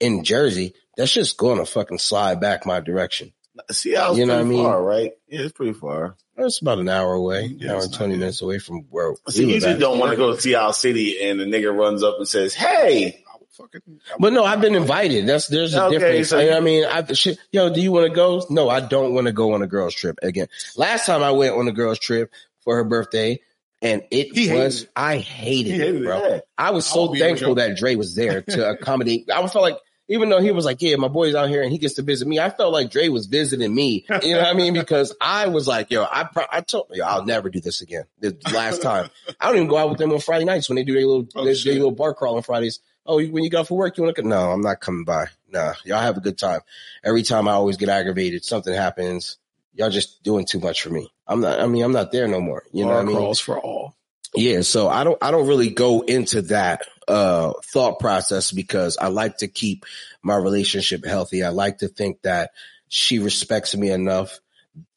in 0.00 0.24
Jersey, 0.24 0.74
that's 0.96 1.12
just 1.12 1.36
going 1.36 1.58
to 1.58 1.66
fucking 1.66 1.98
slide 1.98 2.40
back 2.40 2.66
my 2.66 2.80
direction. 2.80 3.32
Was 3.68 3.84
You 3.84 3.92
know 3.94 4.14
pretty 4.14 4.26
what 4.26 4.30
I 4.32 4.42
mean? 4.42 4.64
far, 4.64 4.82
right? 4.82 5.12
Yeah, 5.28 5.40
it's 5.42 5.52
pretty 5.52 5.74
far. 5.74 6.16
It's 6.36 6.60
about 6.60 6.80
an 6.80 6.88
hour 6.88 7.12
away, 7.14 7.44
Yeah, 7.56 7.74
hour 7.74 7.82
and 7.82 7.92
20 7.94 8.16
minutes 8.16 8.42
away 8.42 8.58
from 8.58 8.86
where 8.90 9.14
See, 9.28 9.46
we 9.46 9.54
you 9.54 9.60
just 9.60 9.78
don't 9.78 10.00
want 10.00 10.10
to 10.10 10.16
go 10.16 10.34
to 10.34 10.40
Sea 10.40 10.56
Isle 10.56 10.72
City 10.72 11.22
and 11.22 11.38
the 11.38 11.44
nigga 11.44 11.72
runs 11.72 12.02
up 12.02 12.16
and 12.18 12.26
says, 12.26 12.52
"Hey, 12.54 13.23
Fucking. 13.56 14.00
But 14.18 14.32
no, 14.32 14.44
I've 14.44 14.60
been 14.60 14.74
invited. 14.74 15.26
That's 15.26 15.46
there's 15.48 15.74
a 15.74 15.84
Okay, 15.84 15.98
difference. 15.98 16.28
so 16.30 16.38
I, 16.38 16.56
I 16.56 16.60
mean, 16.60 16.84
I 16.84 17.04
shit, 17.12 17.38
yo, 17.52 17.72
do 17.72 17.80
you 17.80 17.92
want 17.92 18.08
to 18.08 18.14
go? 18.14 18.44
No, 18.50 18.68
I 18.68 18.80
don't 18.80 19.14
want 19.14 19.26
to 19.26 19.32
go 19.32 19.52
on 19.54 19.62
a 19.62 19.66
girls 19.66 19.94
trip 19.94 20.18
again. 20.22 20.48
Last 20.76 21.06
time 21.06 21.22
I 21.22 21.30
went 21.30 21.54
on 21.54 21.68
a 21.68 21.72
girls 21.72 21.98
trip 21.98 22.32
for 22.64 22.76
her 22.76 22.84
birthday, 22.84 23.40
and 23.80 24.02
it 24.10 24.34
He 24.34 24.50
was 24.52 24.82
it. 24.82 24.90
I 24.96 25.18
hated, 25.18 25.72
hated 25.76 25.96
it, 25.96 26.04
bro. 26.04 26.18
it. 26.18 26.48
I 26.58 26.70
was 26.70 26.84
so 26.86 27.14
thankful 27.14 27.54
that 27.56 27.76
Dre 27.76 27.94
was 27.94 28.14
there 28.16 28.42
to 28.42 28.70
accommodate. 28.70 29.30
I 29.30 29.46
felt 29.46 29.62
like 29.62 29.78
even 30.08 30.28
though 30.28 30.40
he 30.40 30.50
was 30.50 30.66
like, 30.66 30.82
yeah, 30.82 30.96
my 30.96 31.08
boy's 31.08 31.34
out 31.34 31.48
here 31.48 31.62
and 31.62 31.72
he 31.72 31.78
gets 31.78 31.94
to 31.94 32.02
visit 32.02 32.28
me, 32.28 32.38
I 32.38 32.50
felt 32.50 32.72
like 32.74 32.90
Dre 32.90 33.08
was 33.08 33.24
visiting 33.26 33.74
me. 33.74 34.04
You 34.22 34.34
know 34.34 34.40
what 34.40 34.48
I 34.48 34.52
mean? 34.52 34.74
Because 34.84 35.14
I 35.20 35.46
was 35.46 35.66
like, 35.66 35.90
yo, 35.90 36.02
I 36.04 36.24
pro- 36.24 36.44
I 36.50 36.60
told 36.60 36.88
yo, 36.92 37.04
I'll 37.06 37.24
never 37.24 37.48
do 37.48 37.60
this 37.60 37.80
again. 37.80 38.04
The 38.20 38.36
last 38.52 38.82
time, 38.82 39.08
I 39.40 39.46
don't 39.46 39.56
even 39.56 39.68
go 39.68 39.78
out 39.78 39.88
with 39.90 39.98
them 39.98 40.12
on 40.12 40.18
Friday 40.18 40.44
nights 40.44 40.68
when 40.68 40.76
they 40.76 40.84
do 40.84 40.92
their 40.94 41.06
little 41.06 41.28
Oh, 41.36 41.44
their, 41.44 41.54
their 41.54 41.74
little 41.74 41.90
bar 41.92 42.12
crawl 42.14 42.36
on 42.36 42.42
Fridays. 42.42 42.80
Oh, 43.06 43.22
when 43.22 43.44
you 43.44 43.50
got 43.50 43.68
for 43.68 43.76
work, 43.76 43.96
you 43.96 44.04
want 44.04 44.16
to? 44.16 44.22
come? 44.22 44.30
No, 44.30 44.50
I'm 44.50 44.62
not 44.62 44.80
coming 44.80 45.04
by. 45.04 45.26
Nah, 45.50 45.74
y'all 45.84 46.00
have 46.00 46.16
a 46.16 46.20
good 46.20 46.38
time. 46.38 46.60
Every 47.02 47.22
time 47.22 47.48
I 47.48 47.52
always 47.52 47.76
get 47.76 47.88
aggravated, 47.88 48.44
something 48.44 48.72
happens. 48.72 49.36
Y'all 49.74 49.90
just 49.90 50.22
doing 50.22 50.46
too 50.46 50.60
much 50.60 50.82
for 50.82 50.90
me. 50.90 51.12
I'm 51.26 51.40
not. 51.40 51.60
I 51.60 51.66
mean, 51.66 51.84
I'm 51.84 51.92
not 51.92 52.12
there 52.12 52.28
no 52.28 52.40
more. 52.40 52.62
You 52.72 52.84
know 52.84 52.92
what 52.92 53.00
I 53.00 53.04
mean? 53.04 53.16
crawls 53.16 53.40
for 53.40 53.58
all. 53.58 53.94
Yeah, 54.34 54.62
so 54.62 54.88
I 54.88 55.04
don't 55.04 55.18
I 55.22 55.30
don't 55.30 55.46
really 55.46 55.70
go 55.70 56.00
into 56.00 56.42
that 56.42 56.82
uh 57.06 57.52
thought 57.64 58.00
process 58.00 58.50
because 58.50 58.96
I 58.96 59.08
like 59.08 59.38
to 59.38 59.48
keep 59.48 59.84
my 60.22 60.36
relationship 60.36 61.04
healthy. 61.04 61.44
I 61.44 61.50
like 61.50 61.78
to 61.78 61.88
think 61.88 62.22
that 62.22 62.50
she 62.88 63.18
respects 63.18 63.76
me 63.76 63.90
enough 63.90 64.40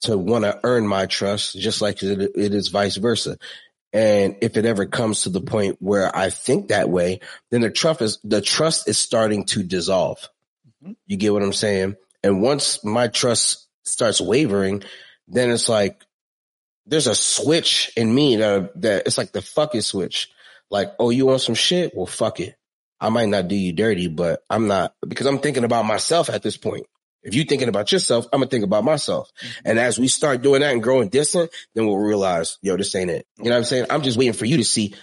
to 0.02 0.18
want 0.18 0.44
to 0.44 0.60
earn 0.64 0.88
my 0.88 1.06
trust 1.06 1.58
just 1.58 1.82
like 1.82 2.02
it, 2.02 2.32
it 2.36 2.54
is 2.54 2.70
vice 2.70 2.96
versa. 2.98 3.38
And 3.94 4.36
if 4.42 4.58
it 4.58 4.66
ever 4.66 4.86
comes 4.86 5.24
to 5.24 5.30
the 5.30 5.42
point 5.42 5.78
where 5.80 6.14
I 6.16 6.30
think 6.30 6.68
that 6.68 6.90
way, 6.90 7.22
then 7.52 7.62
the 7.62 7.70
trust 7.70 8.02
is 8.02 8.20
the 8.24 8.42
trust 8.42 8.88
is 8.88 9.00
starting 9.00 9.46
to 9.46 9.64
dissolve. 9.64 10.30
Mhm. 10.84 10.96
You 11.08 11.18
get 11.18 11.34
what 11.34 11.44
I'm 11.44 11.54
saying? 11.54 11.96
And 12.24 12.42
once 12.42 12.84
my 12.84 13.08
trust 13.08 13.68
starts 13.84 14.20
wavering, 14.20 14.84
then 15.28 15.50
it's 15.50 15.70
like 15.70 16.04
there's 16.86 17.08
a 17.08 17.16
switch 17.16 17.92
in 17.96 18.14
me 18.14 18.38
that 18.38 18.82
that 18.82 19.08
it's 19.08 19.18
like 19.18 19.32
the 19.32 19.42
fuck 19.42 19.76
it 19.76 19.84
switch. 19.84 20.30
Like, 20.70 20.94
oh, 21.00 21.10
you 21.10 21.26
want 21.26 21.42
some 21.42 21.56
shit? 21.56 21.96
Well, 21.96 22.06
fuck 22.06 22.40
it. 22.40 22.56
I 23.00 23.10
might 23.10 23.30
not 23.30 23.48
do 23.48 23.56
you 23.56 23.74
dirty, 23.74 24.08
but 24.08 24.44
I'm 24.50 24.68
not 24.68 24.94
because 25.08 25.28
I'm 25.28 25.40
thinking 25.40 25.64
about 25.64 25.86
myself 25.86 26.30
at 26.30 26.44
this 26.44 26.58
point. 26.58 26.88
If 27.24 27.36
you're 27.36 27.46
thinking 27.46 27.68
about 27.68 27.92
yourself, 27.92 28.26
I'm 28.32 28.40
gonna 28.40 28.50
think 28.50 28.64
about 28.64 28.84
myself. 28.84 29.30
And 29.66 29.80
as 29.80 30.00
we 30.00 30.08
start 30.08 30.42
doing 30.42 30.62
that 30.62 30.74
and 30.74 30.82
growing 30.84 31.10
distant, 31.10 31.52
then 31.76 31.86
we'll 31.86 31.98
realize, 31.98 32.58
yo, 32.62 32.78
this 32.78 32.96
ain't 32.96 33.10
it. 33.10 33.28
You 33.38 33.46
know 33.46 33.52
what 33.52 33.58
I'm 33.58 33.64
saying? 33.66 33.86
I'm 33.90 34.02
just 34.02 34.18
waiting 34.18 34.34
for 34.34 34.46
you 34.46 34.58
to 34.58 34.64
see 34.64 34.96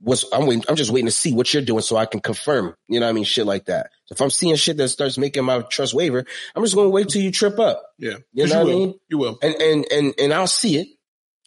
what's 0.00 0.24
I'm 0.32 0.46
waiting, 0.46 0.64
I'm 0.68 0.76
just 0.76 0.90
waiting 0.90 1.06
to 1.06 1.12
see 1.12 1.32
what 1.32 1.52
you're 1.52 1.62
doing 1.62 1.82
so 1.82 1.96
I 1.96 2.06
can 2.06 2.20
confirm. 2.20 2.74
You 2.88 3.00
know 3.00 3.06
what 3.06 3.10
I 3.10 3.12
mean? 3.12 3.24
Shit 3.24 3.46
like 3.46 3.66
that. 3.66 3.90
So 4.06 4.14
if 4.14 4.20
I'm 4.20 4.30
seeing 4.30 4.56
shit 4.56 4.76
that 4.78 4.88
starts 4.88 5.18
making 5.18 5.44
my 5.44 5.60
trust 5.62 5.94
waver, 5.94 6.24
I'm 6.54 6.62
just 6.62 6.74
gonna 6.74 6.88
wait 6.88 7.08
till 7.08 7.22
you 7.22 7.30
trip 7.30 7.58
up. 7.58 7.82
Yeah, 7.98 8.16
You 8.32 8.46
know 8.46 8.64
what 8.64 8.72
I 8.72 8.74
mean? 8.74 8.94
You 9.08 9.18
will. 9.18 9.38
and 9.42 9.54
and 9.54 9.86
and 9.92 10.14
and 10.18 10.32
I'll 10.34 10.46
see 10.46 10.76
it. 10.78 10.88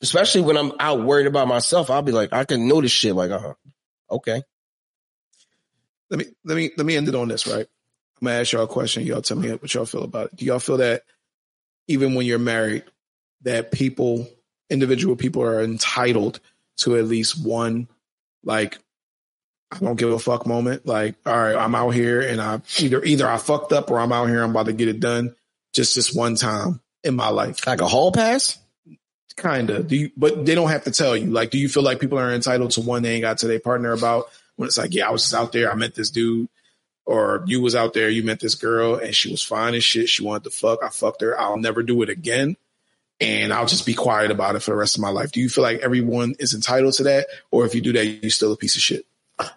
Especially 0.01 0.41
when 0.41 0.57
I'm 0.57 0.74
out 0.80 1.03
worried 1.05 1.28
about 1.28 1.47
myself, 1.47 1.89
I'll 1.89 2.01
be 2.01 2.11
like, 2.11 2.34
I 2.34 2.43
can 2.43 2.67
notice 2.67 2.91
shit 2.91 3.15
like, 3.15 3.32
uh 3.32 3.39
huh, 3.39 3.53
okay. 4.11 4.41
Let 6.09 6.19
me 6.19 6.26
let 6.43 6.55
me 6.55 6.71
let 6.78 6.86
me 6.86 6.95
end 6.97 7.07
it 7.07 7.15
on 7.15 7.30
this. 7.30 7.47
Right. 7.47 7.67
I'm 8.22 8.28
gonna 8.28 8.39
ask 8.39 8.51
y'all 8.51 8.64
a 8.64 8.68
question. 8.68 9.05
Y'all 9.05 9.22
tell 9.22 9.38
me 9.38 9.51
what 9.51 9.74
y'all 9.74 9.86
feel 9.86 10.03
about 10.03 10.28
it. 10.28 10.36
Do 10.38 10.45
y'all 10.45 10.59
feel 10.59 10.78
that 10.78 11.03
even 11.88 12.16
when 12.16 12.26
you're 12.26 12.39
married, 12.39 12.84
that 13.41 13.72
people, 13.72 14.30
individual 14.70 15.16
people, 15.16 15.43
are 15.43 15.61
entitled 15.61 16.39
to 16.78 16.97
at 16.97 17.05
least 17.05 17.43
one, 17.45 17.88
like, 18.43 18.80
I 19.72 19.80
don't 19.80 19.95
give 19.95 20.11
a 20.11 20.20
fuck 20.20 20.45
moment. 20.45 20.86
Like, 20.86 21.16
all 21.26 21.38
right, 21.38 21.55
I'm 21.55 21.76
out 21.76 21.91
here 21.91 22.22
and 22.22 22.39
I 22.39 22.61
either 22.80 23.03
either 23.03 23.28
I 23.28 23.38
fucked 23.38 23.74
up 23.74 23.89
or 23.89 23.99
I'm 23.99 24.11
out 24.11 24.28
here. 24.28 24.43
I'm 24.43 24.51
about 24.51 24.68
to 24.68 24.74
get 24.74 24.88
it 24.88 24.99
done. 24.99 25.36
Just 25.74 25.95
this 25.95 26.14
one 26.14 26.36
time 26.36 26.80
in 27.03 27.16
my 27.16 27.30
life. 27.30 27.66
Like 27.66 27.82
a 27.82 27.88
hall 27.88 28.11
pass? 28.11 28.59
Kind 29.36 29.72
of. 29.72 29.88
Do 29.88 29.95
you? 29.95 30.11
But 30.16 30.45
they 30.45 30.53
don't 30.53 30.70
have 30.70 30.84
to 30.84 30.91
tell 30.91 31.18
you. 31.18 31.32
Like, 31.32 31.49
do 31.49 31.57
you 31.57 31.68
feel 31.68 31.82
like 31.82 31.99
people 31.99 32.20
are 32.20 32.32
entitled 32.32 32.72
to 32.72 32.82
one 32.82 33.01
they 33.01 33.16
ain't 33.16 33.24
got 33.24 33.39
to 33.39 33.47
their 33.47 33.59
partner 33.59 33.91
about? 33.91 34.26
When 34.55 34.68
it's 34.68 34.78
like, 34.78 34.93
yeah, 34.93 35.07
I 35.07 35.11
was 35.11 35.24
just 35.24 35.34
out 35.34 35.51
there. 35.51 35.72
I 35.72 35.76
met 35.76 35.95
this 35.95 36.11
dude, 36.11 36.47
or 37.06 37.43
you 37.47 37.62
was 37.62 37.76
out 37.76 37.93
there. 37.93 38.10
You 38.10 38.24
met 38.24 38.39
this 38.39 38.56
girl, 38.56 38.95
and 38.95 39.16
she 39.16 39.30
was 39.32 39.41
fine 39.43 39.74
as 39.76 39.84
shit. 39.84 40.10
She 40.10 40.24
wanted 40.24 40.45
to 40.45 40.49
fuck. 40.51 40.80
I 40.84 40.89
fucked 40.89 41.22
her. 41.22 41.39
I'll 41.39 41.58
never 41.58 41.84
do 41.84 42.01
it 42.01 42.10
again, 42.10 42.56
and 43.20 43.51
I'll 43.54 43.66
just 43.68 43.86
be 43.86 43.93
quiet 43.93 44.32
about 44.32 44.56
it 44.56 44.60
for 44.62 44.72
the 44.72 44.78
rest 44.78 44.95
of 44.95 45.01
my 45.01 45.10
life. 45.10 45.32
Do 45.32 45.39
you 45.41 45.49
feel 45.49 45.64
like 45.64 45.80
everyone 45.80 46.36
is 46.39 46.54
entitled 46.54 46.93
to 46.95 47.04
that, 47.04 47.28
or 47.51 47.66
if 47.66 47.76
you 47.76 47.82
do 47.82 47.93
that, 47.93 48.06
you're 48.06 48.30
still 48.30 48.51
a 48.54 48.58
piece 48.58 48.76
of 48.76 48.82
shit? 48.82 49.06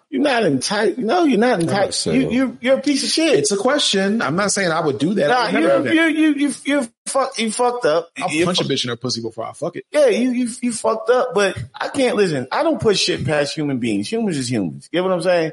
you're 0.09 0.23
not 0.23 0.43
entitled. 0.43 0.97
No, 0.97 1.23
you're 1.23 1.37
not 1.39 1.59
not 1.59 1.61
entitled. 1.61 1.93
saying- 1.93 2.21
You, 2.21 2.29
you, 2.31 2.57
you're 2.61 2.77
a 2.79 2.81
piece 2.81 3.03
of 3.03 3.09
shit. 3.09 3.37
It's 3.37 3.51
a 3.51 3.57
question. 3.57 4.23
I'm 4.23 4.35
not 4.35 4.51
saying 4.51 4.71
I 4.71 4.79
would 4.79 4.97
do 4.97 5.13
that. 5.13 5.27
Nah, 5.27 5.45
would 5.45 5.53
never 5.53 5.89
do 5.89 5.95
you're, 5.95 6.05
that. 6.07 6.15
you're, 6.15 6.29
you, 6.35 6.47
you, 6.47 6.53
you're 6.65 6.87
fuck, 7.05 7.37
you 7.37 7.51
fucked 7.51 7.85
up. 7.85 8.09
I'll 8.17 8.29
You 8.31 8.43
punch 8.43 8.59
a 8.59 8.63
bitch 8.63 8.83
in 8.83 8.89
her 8.89 8.95
pussy 8.95 9.21
before 9.21 9.45
I 9.45 9.53
fuck 9.53 9.75
it. 9.75 9.85
Yeah, 9.91 10.07
you, 10.07 10.31
you 10.31 10.49
you 10.61 10.73
fucked 10.73 11.11
up, 11.11 11.33
but 11.35 11.63
I 11.75 11.89
can't 11.89 12.15
listen. 12.15 12.47
I 12.51 12.63
don't 12.63 12.81
put 12.81 12.97
shit 12.97 13.23
past 13.23 13.53
human 13.55 13.77
beings. 13.77 14.11
Humans 14.11 14.37
is 14.37 14.51
humans. 14.51 14.89
Get 14.91 15.03
what 15.03 15.13
I'm 15.13 15.21
saying? 15.21 15.51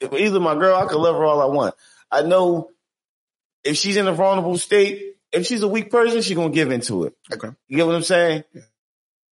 Either 0.00 0.40
my 0.40 0.54
girl, 0.54 0.76
I 0.76 0.86
can 0.86 0.98
love 0.98 1.16
her 1.16 1.24
all 1.24 1.40
I 1.40 1.46
want. 1.46 1.74
I 2.10 2.22
know 2.22 2.70
if 3.64 3.76
she's 3.76 3.96
in 3.96 4.06
a 4.06 4.12
vulnerable 4.12 4.56
state, 4.58 5.16
if 5.32 5.46
she's 5.46 5.62
a 5.62 5.68
weak 5.68 5.90
person, 5.90 6.22
she's 6.22 6.36
gonna 6.36 6.50
give 6.50 6.70
into 6.70 7.04
it. 7.04 7.14
Okay. 7.32 7.48
You 7.68 7.76
get 7.76 7.86
what 7.86 7.96
I'm 7.96 8.02
saying? 8.02 8.44
Yeah. 8.52 8.62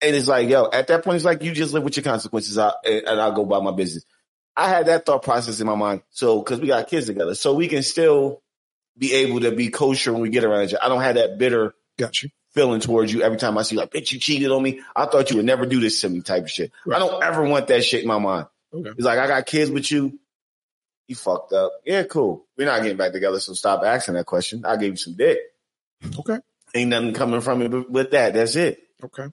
And 0.02 0.14
it's 0.14 0.28
like, 0.28 0.48
yo, 0.48 0.68
at 0.70 0.88
that 0.88 1.04
point, 1.04 1.16
it's 1.16 1.24
like 1.24 1.42
you 1.42 1.52
just 1.52 1.72
live 1.72 1.82
with 1.82 1.96
your 1.96 2.04
consequences, 2.04 2.58
I, 2.58 2.72
and 2.84 3.20
I'll 3.20 3.32
go 3.32 3.44
by 3.46 3.60
my 3.60 3.70
business. 3.72 4.04
I 4.54 4.68
had 4.68 4.86
that 4.86 5.06
thought 5.06 5.22
process 5.22 5.60
in 5.60 5.66
my 5.66 5.74
mind, 5.74 6.02
so 6.10 6.38
because 6.40 6.60
we 6.60 6.66
got 6.66 6.88
kids 6.88 7.06
together, 7.06 7.34
so 7.34 7.54
we 7.54 7.68
can 7.68 7.82
still 7.82 8.42
be 8.98 9.12
able 9.14 9.40
to 9.40 9.52
be 9.52 9.68
kosher 9.68 10.12
when 10.12 10.22
we 10.22 10.28
get 10.30 10.44
around 10.44 10.64
each 10.64 10.74
other. 10.74 10.84
I 10.84 10.88
don't 10.88 11.00
have 11.02 11.14
that 11.16 11.38
bitter 11.38 11.74
Got 11.98 12.22
you. 12.22 12.30
feeling 12.54 12.80
towards 12.80 13.12
you 13.12 13.22
every 13.22 13.38
time 13.38 13.56
I 13.58 13.62
see 13.62 13.76
like, 13.76 13.90
bitch, 13.90 14.12
you 14.12 14.18
cheated 14.18 14.50
on 14.50 14.62
me. 14.62 14.80
I 14.94 15.06
thought 15.06 15.30
you 15.30 15.36
would 15.36 15.44
never 15.44 15.66
do 15.66 15.80
this 15.80 16.00
to 16.02 16.08
me 16.08 16.20
type 16.22 16.44
of 16.44 16.50
shit. 16.50 16.72
Right. 16.84 16.96
I 16.96 16.98
don't 16.98 17.22
ever 17.22 17.42
want 17.42 17.66
that 17.68 17.84
shit 17.84 18.02
in 18.02 18.08
my 18.08 18.18
mind. 18.18 18.46
Okay. 18.72 18.90
It's 18.90 19.04
like, 19.04 19.18
I 19.18 19.26
got 19.26 19.46
kids 19.46 19.70
with 19.70 19.90
you. 19.90 20.18
You 21.08 21.14
fucked 21.14 21.52
up. 21.52 21.72
Yeah, 21.84 22.02
cool. 22.04 22.46
We're 22.56 22.66
not 22.66 22.82
getting 22.82 22.96
back 22.96 23.12
together. 23.12 23.38
So 23.40 23.52
stop 23.52 23.82
asking 23.84 24.14
that 24.14 24.26
question. 24.26 24.64
I 24.64 24.76
gave 24.76 24.90
you 24.90 24.96
some 24.96 25.14
dick. 25.14 25.38
Okay. 26.18 26.38
Ain't 26.74 26.90
nothing 26.90 27.12
coming 27.12 27.40
from 27.40 27.62
it 27.62 27.70
but- 27.70 27.90
with 27.90 28.10
that. 28.10 28.34
That's 28.34 28.56
it. 28.56 28.82
Okay. 29.02 29.28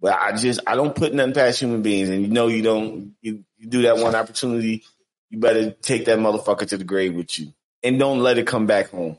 But 0.00 0.18
I 0.20 0.36
just, 0.36 0.60
I 0.66 0.76
don't 0.76 0.94
put 0.94 1.14
nothing 1.14 1.32
past 1.32 1.60
human 1.60 1.80
beings. 1.80 2.10
And 2.10 2.22
you 2.22 2.28
know, 2.28 2.48
you 2.48 2.62
don't, 2.62 3.14
you, 3.22 3.44
you 3.58 3.68
do 3.68 3.82
that 3.82 3.96
one 3.96 4.14
opportunity. 4.14 4.84
You 5.30 5.38
better 5.38 5.70
take 5.70 6.04
that 6.06 6.18
motherfucker 6.18 6.68
to 6.68 6.76
the 6.76 6.84
grave 6.84 7.14
with 7.14 7.38
you 7.38 7.54
and 7.82 7.98
don't 7.98 8.18
let 8.18 8.36
it 8.38 8.46
come 8.46 8.66
back 8.66 8.90
home. 8.90 9.18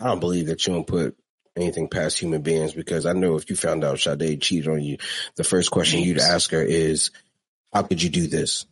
I 0.00 0.06
don't 0.06 0.20
believe 0.20 0.46
that 0.48 0.66
you 0.66 0.72
don't 0.74 0.86
put 0.86 1.16
anything 1.56 1.88
past 1.88 2.18
human 2.18 2.42
beings 2.42 2.72
because 2.72 3.06
I 3.06 3.12
know 3.12 3.36
if 3.36 3.48
you 3.48 3.54
found 3.56 3.84
out 3.84 4.00
Sade 4.00 4.42
cheated 4.42 4.68
on 4.68 4.82
you, 4.82 4.98
the 5.36 5.44
first 5.44 5.70
question 5.70 6.00
you'd 6.00 6.18
ask 6.18 6.50
her 6.50 6.60
is, 6.62 7.12
"How 7.72 7.82
could 7.82 8.02
you 8.02 8.10
do 8.10 8.26
this?" 8.26 8.66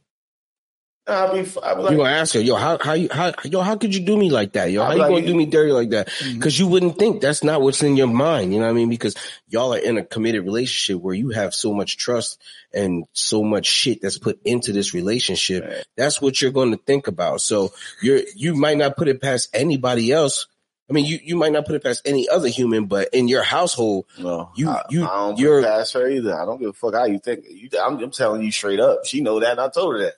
I'll 1.05 1.33
be, 1.33 1.41
I'll 1.63 1.75
be 1.77 1.83
like, 1.83 1.91
You're 1.91 1.99
gonna 2.05 2.11
ask 2.17 2.35
her, 2.35 2.41
"Yo, 2.41 2.55
how 2.55 2.79
how 2.81 2.93
you 2.93 3.09
how 3.11 3.33
yo 3.45 3.61
how 3.61 3.75
could 3.77 3.93
you 3.93 4.03
do 4.05 4.17
me 4.17 4.31
like 4.31 4.53
that? 4.53 4.71
Yo, 4.71 4.85
how 4.85 4.93
you 4.93 4.99
like- 4.99 5.11
gonna 5.11 5.27
do 5.27 5.35
me 5.35 5.47
dirty 5.47 5.73
like 5.73 5.91
that?" 5.91 6.07
Mm-hmm. 6.09 6.35
Because 6.39 6.57
you 6.59 6.69
wouldn't 6.69 6.97
think 6.97 7.21
that's 7.21 7.43
not 7.43 7.61
what's 7.61 7.83
in 7.83 7.97
your 7.97 8.07
mind. 8.07 8.53
You 8.55 8.61
know 8.61 8.67
what 8.67 8.71
I 8.71 8.75
mean? 8.75 8.89
Because 8.89 9.17
y'all 9.49 9.75
are 9.75 9.79
in 9.79 9.99
a 9.99 10.05
committed 10.05 10.45
relationship 10.45 11.03
where 11.03 11.15
you 11.15 11.31
have 11.31 11.55
so 11.55 11.75
much 11.75 11.97
trust 11.97 12.41
and 12.73 13.05
so 13.13 13.43
much 13.43 13.67
shit 13.67 14.01
that's 14.01 14.19
put 14.19 14.41
into 14.45 14.73
this 14.73 14.95
relationship. 14.95 15.65
Right. 15.65 15.85
That's 15.97 16.23
what 16.23 16.41
you're 16.41 16.53
going 16.53 16.71
to 16.71 16.77
think 16.77 17.09
about. 17.09 17.41
So 17.41 17.73
you're 18.01 18.21
you 18.37 18.55
might 18.55 18.79
not 18.79 18.97
put 18.97 19.09
it 19.09 19.21
past 19.21 19.49
anybody 19.53 20.13
else. 20.13 20.47
I 20.89 20.93
mean, 20.93 21.05
you 21.07 21.19
you 21.23 21.35
might 21.37 21.53
not 21.53 21.67
put 21.67 21.75
it 21.75 21.83
past 21.83 22.03
any 22.05 22.29
other 22.29 22.49
human, 22.49 22.85
but 22.87 23.09
in 23.13 23.27
your 23.27 23.43
household, 23.43 24.05
No, 24.19 24.51
You- 24.55 24.69
I, 24.71 24.83
you- 24.91 25.05
I 25.05 25.17
don't 25.17 25.39
you're- 25.39 25.63
past 25.65 25.95
her 25.95 26.09
either. 26.09 26.41
I 26.41 26.45
don't 26.45 26.61
give 26.61 26.71
a 26.71 26.73
fuck 26.75 26.95
how 26.95 27.07
you 27.07 27.19
think. 27.19 27.45
You, 27.51 27.71
I'm, 27.83 27.99
I'm 27.99 28.11
telling 28.13 28.43
you 28.43 28.53
straight 28.53 28.79
up. 28.79 29.05
She 29.05 29.21
know 29.21 29.41
that. 29.41 29.53
And 29.53 29.61
I 29.61 29.69
told 29.69 29.95
her 29.95 30.03
that. 30.03 30.15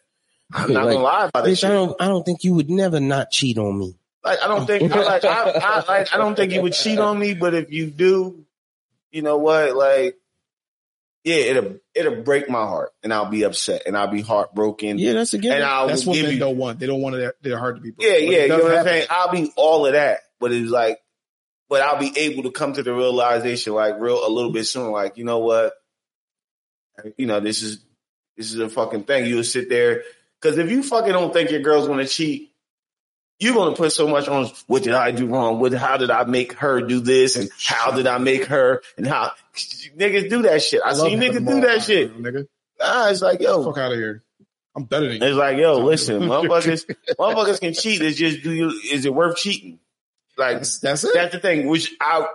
I'm 0.53 0.73
not 0.73 0.85
Like, 0.85 0.95
gonna 0.95 1.05
lie 1.05 1.25
about 1.27 1.45
this 1.45 1.65
I 1.65 1.69
don't 1.71 2.01
I 2.01 2.07
don't 2.09 2.25
think 2.25 2.45
you 2.45 2.55
would 2.55 2.71
never 2.71 3.01
not 3.01 3.31
cheat 3.31 3.59
on 3.59 3.79
me. 3.79 3.97
Like 4.25 4.41
I 4.43 4.49
don't 4.49 4.67
think. 4.67 4.91
I, 4.93 5.03
like 5.03 5.25
I, 5.25 5.51
I, 5.51 5.85
like 5.87 6.15
I 6.15 6.17
don't 6.17 6.35
think 6.35 6.53
you 6.53 6.63
would 6.63 6.73
cheat 6.73 6.99
on 6.99 7.19
me. 7.19 7.35
But 7.35 7.55
if 7.55 7.71
you 7.71 7.87
do, 7.91 8.45
you 9.11 9.21
know 9.23 9.37
what? 9.37 9.77
Like, 9.77 10.19
yeah, 11.25 11.37
it'll 11.37 11.77
it'll 11.95 12.23
break 12.23 12.49
my 12.49 12.63
heart, 12.63 12.93
and 13.03 13.13
I'll 13.13 13.29
be 13.29 13.43
upset, 13.43 13.83
and 13.87 13.97
I'll 13.97 14.09
be 14.09 14.23
heartbroken. 14.23 14.99
Yeah, 14.99 15.13
that's 15.13 15.35
a 15.35 15.39
given. 15.39 15.59
and 15.59 15.65
I 15.67 15.87
That's 15.87 16.07
what 16.07 16.15
give 16.15 16.25
men 16.25 16.35
you. 16.35 16.39
don't 16.41 16.57
want. 16.57 16.79
They 16.79 16.87
don't 16.87 17.03
want 17.03 17.17
their, 17.17 17.35
their 17.43 17.59
heart 17.59 17.77
to 17.77 17.83
be 17.83 17.91
broken. 17.91 18.13
Yeah, 18.15 18.19
yeah, 18.19 18.43
you 18.45 18.49
know 18.49 18.57
does 18.59 18.65
what 18.65 18.79
I'm 18.79 18.85
saying? 18.85 19.07
I'll 19.11 19.31
be 19.31 19.53
all 19.57 19.85
of 19.87 19.93
that, 19.93 20.21
but 20.41 20.53
it's 20.53 20.71
like, 20.71 21.01
but 21.69 21.83
I'll 21.83 21.99
be 22.01 22.13
able 22.19 22.45
to 22.45 22.51
come 22.51 22.73
to 22.75 22.83
the 22.83 22.95
realization, 22.95 23.75
like, 23.75 24.01
real 24.01 24.27
a 24.27 24.31
little 24.31 24.53
bit 24.53 24.65
sooner. 24.65 24.91
Like, 24.91 25.19
you 25.19 25.25
know 25.25 25.39
what? 25.41 25.75
You 27.19 27.27
know, 27.27 27.41
this 27.41 27.63
is 27.63 27.85
this 28.39 28.53
is 28.53 28.59
a 28.59 28.69
fucking 28.71 29.05
thing. 29.05 29.27
You'll 29.27 29.45
sit 29.45 29.69
there 29.69 30.03
because 30.45 30.59
if 30.59 30.71
you 30.71 30.83
fucking 30.83 31.13
don't 31.13 31.33
think 31.33 31.51
your 31.51 31.61
girl's 31.61 31.89
gonna 31.89 32.07
cheat, 32.07 32.53
you're 33.39 33.55
gonna 33.55 33.75
put 33.75 33.93
so 33.93 34.07
much 34.07 34.29
on. 34.29 34.47
What 34.67 34.83
did 34.83 34.93
I 34.93 35.11
do 35.11 35.27
wrong? 35.27 35.59
What? 35.59 35.73
How 35.73 35.97
did 35.97 36.11
I 36.11 36.25
make 36.25 36.53
her 36.55 36.83
do 36.83 37.01
this? 37.01 37.37
And 37.37 37.49
how 37.63 37.93
did 37.93 38.07
I 38.07 38.19
make 38.19 38.45
her? 38.47 38.83
And 38.99 39.07
how 39.07 39.33
niggas 39.97 40.29
do 40.29 40.43
that 40.43 40.63
shit? 40.63 40.83
I, 40.85 40.93
love 40.93 41.09
see 41.09 41.17
niggas 41.17 41.47
do 41.49 41.61
that 41.63 41.83
shit. 41.83 42.17
Nigga, 42.21 42.47
Ah, 42.81 43.09
it's 43.09 43.23
like 43.23 43.41
yo, 43.41 43.65
fuck 43.65 43.79
out 43.79 43.93
of 43.93 43.99
here. 43.99 44.23
I'm 44.77 44.85
better 44.85 45.09
than 45.09 45.21
you. 45.23 45.27
it's 45.29 45.37
like, 45.37 45.57
yo, 45.57 45.79
listen, 45.79 46.23
motherfuckers, 46.23 46.85
motherfuckers 47.19 47.61
can 47.61 47.73
cheat. 47.75 48.03
It's 48.03 48.19
just, 48.19 48.43
do 48.43 48.53
you, 48.53 48.69
is 48.93 49.05
it 49.07 49.15
worth 49.15 49.37
cheating? 49.37 49.79
Like, 50.37 50.57
That's, 50.59 50.81
that's 50.81 51.05
it. 51.05 51.13
that's 51.15 51.33
the 51.33 51.39
thing. 51.41 51.69
Which 51.69 51.95
I 52.01 52.27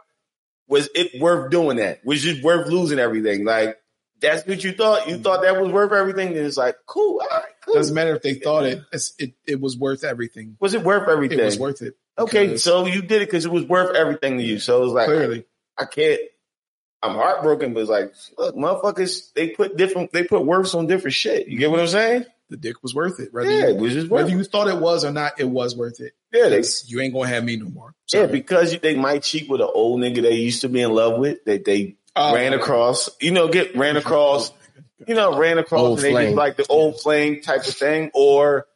was 0.69 0.89
it 0.95 1.19
worth 1.21 1.51
doing 1.51 1.77
that? 1.77 2.05
Was 2.05 2.25
it 2.25 2.41
worth 2.41 2.67
losing 2.67 2.97
everything? 2.97 3.43
Like, 3.43 3.77
that's 4.21 4.45
what 4.47 4.63
you 4.63 4.71
thought. 4.73 5.07
You 5.09 5.17
thought 5.17 5.41
that 5.43 5.59
was 5.61 5.71
worth 5.71 5.91
everything. 5.91 6.35
It's 6.35 6.57
like, 6.57 6.77
cool, 6.85 7.21
all 7.21 7.27
right, 7.29 7.43
cool. 7.65 7.75
Doesn't 7.75 7.95
matter 7.95 8.15
if 8.15 8.21
they 8.21 8.35
thought 8.35 8.65
it. 8.65 8.81
It's, 8.91 9.13
it 9.19 9.33
it 9.47 9.59
was 9.61 9.77
worth 9.77 10.03
everything. 10.03 10.57
was 10.59 10.73
it 10.73 10.83
worth 10.83 11.07
everything? 11.07 11.39
It 11.39 11.45
was 11.45 11.59
worth 11.59 11.81
it. 11.81 11.95
okay, 12.17 12.57
so 12.57 12.85
you 12.85 13.01
did 13.01 13.21
it 13.21 13.27
because 13.27 13.45
it 13.45 13.51
was 13.51 13.63
worth 13.65 13.95
everything 13.95 14.37
to 14.37 14.43
you. 14.43 14.59
So 14.59 14.81
it 14.81 14.85
was 14.85 14.93
like, 14.93 15.05
clearly, 15.05 15.45
I 15.77 15.85
can't. 15.85 16.19
I'm 17.01 17.15
heartbroken, 17.15 17.73
but 17.73 17.79
it's 17.81 17.89
like, 17.89 18.13
look, 18.37 18.55
motherfuckers, 18.55 19.31
they 19.33 19.49
put 19.51 19.77
different, 19.77 20.11
they 20.11 20.25
put 20.25 20.45
worths 20.45 20.75
on 20.75 20.85
different 20.87 21.13
shit. 21.13 21.47
You 21.47 21.57
get 21.57 21.71
what 21.71 21.79
I'm 21.79 21.87
saying? 21.87 22.25
the 22.49 22.57
dick 22.57 22.81
was 22.81 22.95
worth 22.95 23.19
it. 23.19 23.33
Whether 23.33 23.49
Yeah, 23.51 23.67
you, 23.67 23.75
it 23.75 23.77
was 23.77 23.93
just 23.93 24.09
worth. 24.09 24.23
whether 24.23 24.35
you 24.35 24.43
thought 24.43 24.67
it 24.67 24.79
was 24.79 25.05
or 25.05 25.11
not, 25.11 25.39
it 25.39 25.45
was 25.45 25.75
worth 25.75 25.99
it. 26.01 26.13
Yeah, 26.33 26.49
they, 26.49 26.63
you 26.87 26.99
ain't 26.99 27.13
gonna 27.13 27.27
have 27.27 27.43
me 27.43 27.57
no 27.57 27.69
more. 27.69 27.93
Yeah, 28.11 28.21
Sorry. 28.21 28.31
because 28.31 28.77
they 28.79 28.95
might 28.95 29.23
cheat 29.23 29.49
with 29.49 29.61
an 29.61 29.69
old 29.73 30.01
nigga 30.01 30.21
they 30.21 30.35
used 30.35 30.61
to 30.61 30.69
be 30.69 30.81
in 30.81 30.91
love 30.91 31.19
with 31.19 31.45
that 31.45 31.63
they 31.63 31.95
Oh, 32.15 32.33
ran 32.33 32.53
across. 32.53 33.09
You 33.21 33.31
know, 33.31 33.47
get 33.47 33.75
ran 33.75 33.97
across. 33.97 34.51
You 35.07 35.15
know, 35.15 35.37
ran 35.37 35.57
across 35.57 35.79
Old 35.79 36.03
and 36.03 36.15
they 36.15 36.25
just 36.25 36.35
like 36.35 36.57
the 36.57 36.65
old 36.67 36.99
flame 36.99 37.41
type 37.41 37.65
of 37.65 37.73
thing, 37.73 38.11
or 38.13 38.67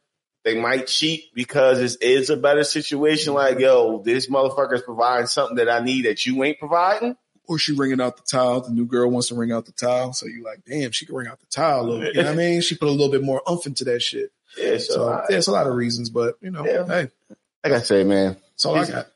they 0.44 0.60
might 0.60 0.88
cheat 0.88 1.34
because 1.34 1.80
it 1.80 2.02
is 2.02 2.30
a 2.30 2.38
better 2.38 2.64
situation. 2.64 3.34
Like, 3.34 3.60
yo, 3.60 4.02
this 4.04 4.30
motherfucker 4.30 4.74
is 4.74 4.82
providing 4.82 5.28
something 5.28 5.58
that 5.58 5.70
I 5.70 5.80
need 5.80 6.06
that 6.06 6.26
you 6.26 6.44
ain't 6.44 6.60
providing. 6.60 7.18
Or 7.46 7.58
she 7.58 7.74
wringing 7.74 8.00
out 8.00 8.16
the 8.16 8.24
towel. 8.24 8.62
The 8.62 8.72
new 8.72 8.86
girl 8.86 9.10
wants 9.10 9.28
to 9.28 9.36
wring 9.36 9.52
out 9.52 9.66
the 9.66 9.74
towel. 9.74 10.14
So 10.14 10.28
you 10.28 10.44
like, 10.46 10.64
damn, 10.66 10.92
she 10.92 11.06
can 11.06 11.14
wring 11.16 11.28
out 11.28 11.42
the 11.42 11.46
towel. 11.48 11.86
Little, 11.90 12.06
you 12.06 12.14
know 12.14 12.24
what 12.24 12.34
I 12.34 12.36
mean? 12.36 12.62
She 12.62 12.76
put 12.76 12.88
a 12.88 12.92
little 12.92 13.12
bit 13.12 13.22
more 13.22 13.42
umph 13.46 13.66
into 13.66 13.84
that 13.86 14.02
shit. 14.02 14.32
Yeah, 14.58 14.78
so, 14.78 14.94
So 14.94 15.24
there's 15.28 15.48
a 15.48 15.52
lot 15.52 15.68
of 15.68 15.76
reasons, 15.76 16.10
but 16.10 16.36
you 16.42 16.52
know, 16.52 16.66
Yeah. 16.66 16.86
hey, 16.86 17.10
like 17.66 17.74
I 17.74 17.80
say, 17.80 18.06
man, 18.06 18.38
that's 18.52 18.66
all 18.66 18.76
I 18.76 18.86
got. 18.86 19.08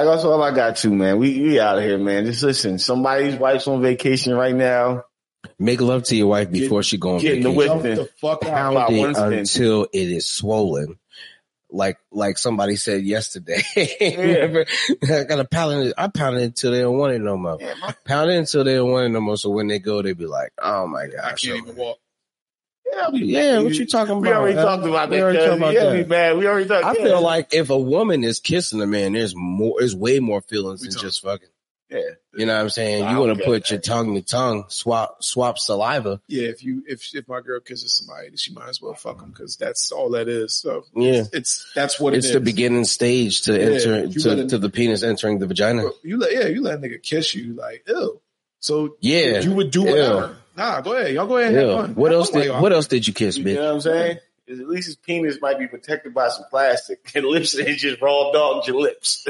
I 0.00 0.04
that's 0.04 0.24
all 0.24 0.42
I 0.42 0.54
got 0.54 0.76
too, 0.76 0.94
man. 0.94 1.18
We 1.18 1.40
we 1.40 1.60
out 1.60 1.78
of 1.78 1.84
here, 1.84 1.98
man. 1.98 2.24
Just 2.26 2.42
listen. 2.42 2.78
Somebody's 2.78 3.36
wife's 3.36 3.66
on 3.68 3.82
vacation 3.82 4.34
right 4.34 4.54
now. 4.54 5.04
Make 5.58 5.80
love 5.80 6.02
to 6.04 6.16
your 6.16 6.26
wife 6.26 6.50
before 6.50 6.82
she 6.82 6.98
go 6.98 7.14
on 7.14 7.20
Getting 7.20 7.42
vacation. 7.44 7.56
whip. 7.56 7.68
Jump 7.68 7.82
the 7.82 8.10
fuck 8.20 8.44
out. 8.46 8.72
About 8.72 8.92
it 8.92 9.16
until 9.16 9.84
it 9.92 10.08
is 10.10 10.26
swollen. 10.26 10.98
Like 11.70 11.98
like 12.12 12.38
somebody 12.38 12.76
said 12.76 13.02
yesterday. 13.04 13.60
Remember, 14.00 14.66
I 15.02 15.24
got 15.24 15.36
to 15.36 15.44
pound 15.44 15.86
it. 15.88 15.94
I 15.98 16.08
pound 16.08 16.36
it 16.36 16.42
until 16.42 16.70
they 16.72 16.80
don't 16.80 16.96
want 16.96 17.12
it 17.14 17.20
no 17.20 17.36
more. 17.36 17.58
Yeah, 17.60 17.74
my- 17.80 17.94
Pound 18.04 18.30
it 18.30 18.36
until 18.36 18.64
they 18.64 18.74
don't 18.76 18.90
want 18.90 19.06
it 19.06 19.08
no 19.10 19.20
more. 19.20 19.36
So 19.36 19.50
when 19.50 19.66
they 19.66 19.78
go, 19.80 20.00
they 20.02 20.12
be 20.12 20.26
like, 20.26 20.52
"Oh 20.62 20.86
my 20.86 21.02
I 21.02 21.08
gosh, 21.08 21.42
can't 21.42 21.58
oh 21.58 21.62
even 21.70 21.76
walk. 21.76 21.98
Yeah, 22.92 23.08
we- 23.10 23.24
yeah, 23.24 23.58
what 23.60 23.74
you 23.74 23.86
talking 23.86 24.20
We 24.20 24.28
about? 24.28 24.40
already 24.40 24.56
man? 24.56 24.64
talked 24.64 24.84
about 24.86 25.10
We 25.10 25.20
already 25.22 25.38
talked 25.38 25.56
about 25.58 25.74
yeah, 25.74 25.84
that. 25.84 25.94
we 25.94 26.02
bad. 26.04 26.36
We 26.38 26.46
already 26.46 26.68
talked. 26.68 26.84
I 26.84 26.94
yeah. 26.94 27.04
feel 27.04 27.20
like 27.22 27.52
if 27.54 27.70
a 27.70 27.78
woman 27.78 28.24
is 28.24 28.40
kissing 28.40 28.80
a 28.80 28.86
man, 28.86 29.12
there's 29.12 29.34
more, 29.36 29.76
there's 29.78 29.94
way 29.96 30.20
more 30.20 30.40
feelings 30.40 30.82
We 30.82 30.88
than 30.88 30.98
just 31.00 31.22
fucking. 31.22 31.48
yeah. 31.90 32.00
You 32.34 32.44
know 32.44 32.54
what 32.54 32.60
I'm 32.62 32.68
saying? 32.70 33.04
I 33.04 33.12
You 33.12 33.18
want 33.20 33.38
to 33.38 33.44
put 33.44 33.62
that. 33.62 33.70
your 33.70 33.80
tongue 33.80 34.14
to 34.14 34.20
tongue, 34.20 34.64
swap 34.68 35.22
swap 35.22 35.58
saliva. 35.58 36.20
Yeah, 36.28 36.48
if 36.48 36.62
you 36.62 36.82
if 36.86 37.14
if 37.14 37.26
my 37.28 37.40
girl 37.40 37.60
kisses 37.60 37.96
somebody, 37.96 38.36
she 38.36 38.52
might 38.52 38.68
as 38.68 38.82
well 38.82 38.92
fuck 38.92 39.20
them 39.20 39.30
because 39.30 39.56
that's 39.56 39.90
all 39.90 40.10
that 40.10 40.28
is. 40.28 40.54
So 40.54 40.84
Yeah, 40.94 41.24
it's 41.32 41.64
that's 41.74 41.98
what 41.98 42.12
it 42.12 42.18
it's 42.18 42.26
is. 42.26 42.32
the 42.34 42.40
beginning 42.40 42.84
stage 42.84 43.42
to 43.42 43.52
Yeah, 43.54 43.58
enter 43.66 44.08
to, 44.08 44.44
gotta- 44.46 44.58
the 44.58 44.68
penis 44.68 45.02
entering 45.02 45.38
the 45.38 45.46
vagina. 45.46 45.84
You 46.02 46.18
let 46.18 46.32
yeah, 46.34 46.46
you 46.48 46.60
let 46.62 46.74
a 46.74 46.78
nigga 46.78 47.02
kiss 47.02 47.34
you 47.34 47.54
like 47.54 47.84
ew. 47.88 48.20
So 48.58 48.96
Yeah, 49.00 49.40
you 49.40 49.52
would 49.52 49.70
do 49.70 49.84
Ew. 49.88 50.36
Whatever. 50.56 50.72
Nah, 50.76 50.80
go 50.82 50.92
ahead. 50.94 51.14
Y'all 51.14 51.26
go 51.26 51.36
ahead. 51.38 51.52
Yeah. 51.54 51.60
have 51.60 51.76
fun. 51.86 51.94
What 51.94 52.10
Have 52.12 52.18
else 52.20 52.30
did 52.30 52.44
y'all- 52.46 52.62
What 52.62 52.72
else 52.72 52.86
did 52.88 53.06
you 53.06 53.12
kiss, 53.14 53.38
bitch? 53.38 53.46
You 53.48 53.54
know 53.54 53.66
what 53.66 53.74
I'm 53.74 53.80
saying? 53.80 54.18
Is 54.46 54.60
At 54.60 54.68
least 54.68 54.86
his 54.86 54.96
penis 54.96 55.38
might 55.40 55.58
be 55.58 55.66
protected 55.66 56.14
by 56.14 56.28
some 56.28 56.44
plastic. 56.50 57.10
And 57.14 57.24
lips 57.26 57.54
is 57.54 57.80
just 57.80 58.00
raw 58.00 58.30
dogged 58.32 58.68
your 58.68 58.80
lips. 58.80 59.26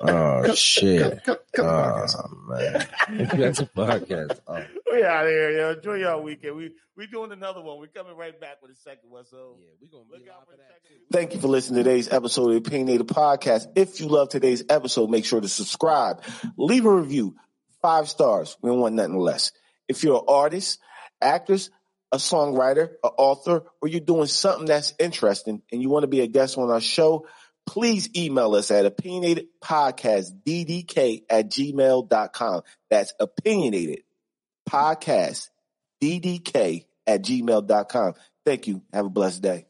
Oh 0.00 0.42
Cut- 0.46 0.56
shit! 0.56 1.24
The 1.24 1.32
oh, 1.32 1.38
podcast. 1.56 2.14
Oh 2.16 2.48
man, 2.48 3.28
that's 3.36 3.58
a 3.58 3.66
podcast. 3.66 4.38
Oh. 4.46 4.62
we 4.92 5.02
out 5.02 5.26
here, 5.26 5.50
yo. 5.58 5.72
Enjoy 5.72 5.94
y'all 5.94 6.22
weekend. 6.22 6.54
We 6.56 6.70
we 6.96 7.08
doing 7.08 7.32
another 7.32 7.60
one. 7.60 7.80
We're 7.80 7.88
coming 7.88 8.16
right 8.16 8.38
back 8.40 8.62
with 8.62 8.70
a 8.70 8.76
second 8.76 9.10
one. 9.10 9.24
So 9.26 9.56
Yeah, 9.60 9.70
we 9.80 9.88
gonna 9.88 10.04
Look 10.08 10.22
be 10.24 10.30
out 10.30 10.44
for 10.46 10.52
for 10.52 10.58
that. 10.58 10.68
second. 10.84 10.98
Thank 11.10 11.34
you 11.34 11.40
for 11.40 11.48
listening 11.48 11.82
to 11.82 11.90
today's 11.90 12.12
episode 12.12 12.44
of 12.54 12.62
the 12.62 12.68
Opinionated 12.68 13.08
Podcast. 13.08 13.66
If 13.74 13.98
you 14.00 14.06
love 14.06 14.28
today's 14.28 14.62
episode, 14.68 15.10
make 15.10 15.24
sure 15.24 15.40
to 15.40 15.48
subscribe, 15.48 16.22
leave 16.56 16.84
a 16.84 16.92
review, 16.94 17.34
five 17.82 18.08
stars. 18.08 18.56
We 18.62 18.70
don't 18.70 18.78
want 18.80 18.94
nothing 18.94 19.16
less 19.16 19.50
if 19.88 20.04
you're 20.04 20.18
an 20.18 20.24
artist, 20.28 20.78
actress, 21.20 21.70
a 22.12 22.16
songwriter, 22.16 22.90
an 23.02 23.10
author, 23.18 23.64
or 23.80 23.88
you're 23.88 24.00
doing 24.00 24.26
something 24.26 24.66
that's 24.66 24.94
interesting 24.98 25.62
and 25.72 25.82
you 25.82 25.88
want 25.88 26.04
to 26.04 26.08
be 26.08 26.20
a 26.20 26.26
guest 26.26 26.58
on 26.58 26.70
our 26.70 26.80
show, 26.80 27.26
please 27.66 28.08
email 28.16 28.54
us 28.54 28.70
at 28.70 28.96
opinionatedpodcastddk 28.96 31.24
at 31.28 31.50
gmail.com. 31.50 32.62
That's 32.90 33.12
opinionated 33.20 34.04
podcast 34.68 35.48
ddk 36.02 36.84
at 37.06 37.22
gmail.com. 37.22 38.14
Thank 38.44 38.66
you. 38.66 38.82
Have 38.92 39.06
a 39.06 39.10
blessed 39.10 39.42
day. 39.42 39.66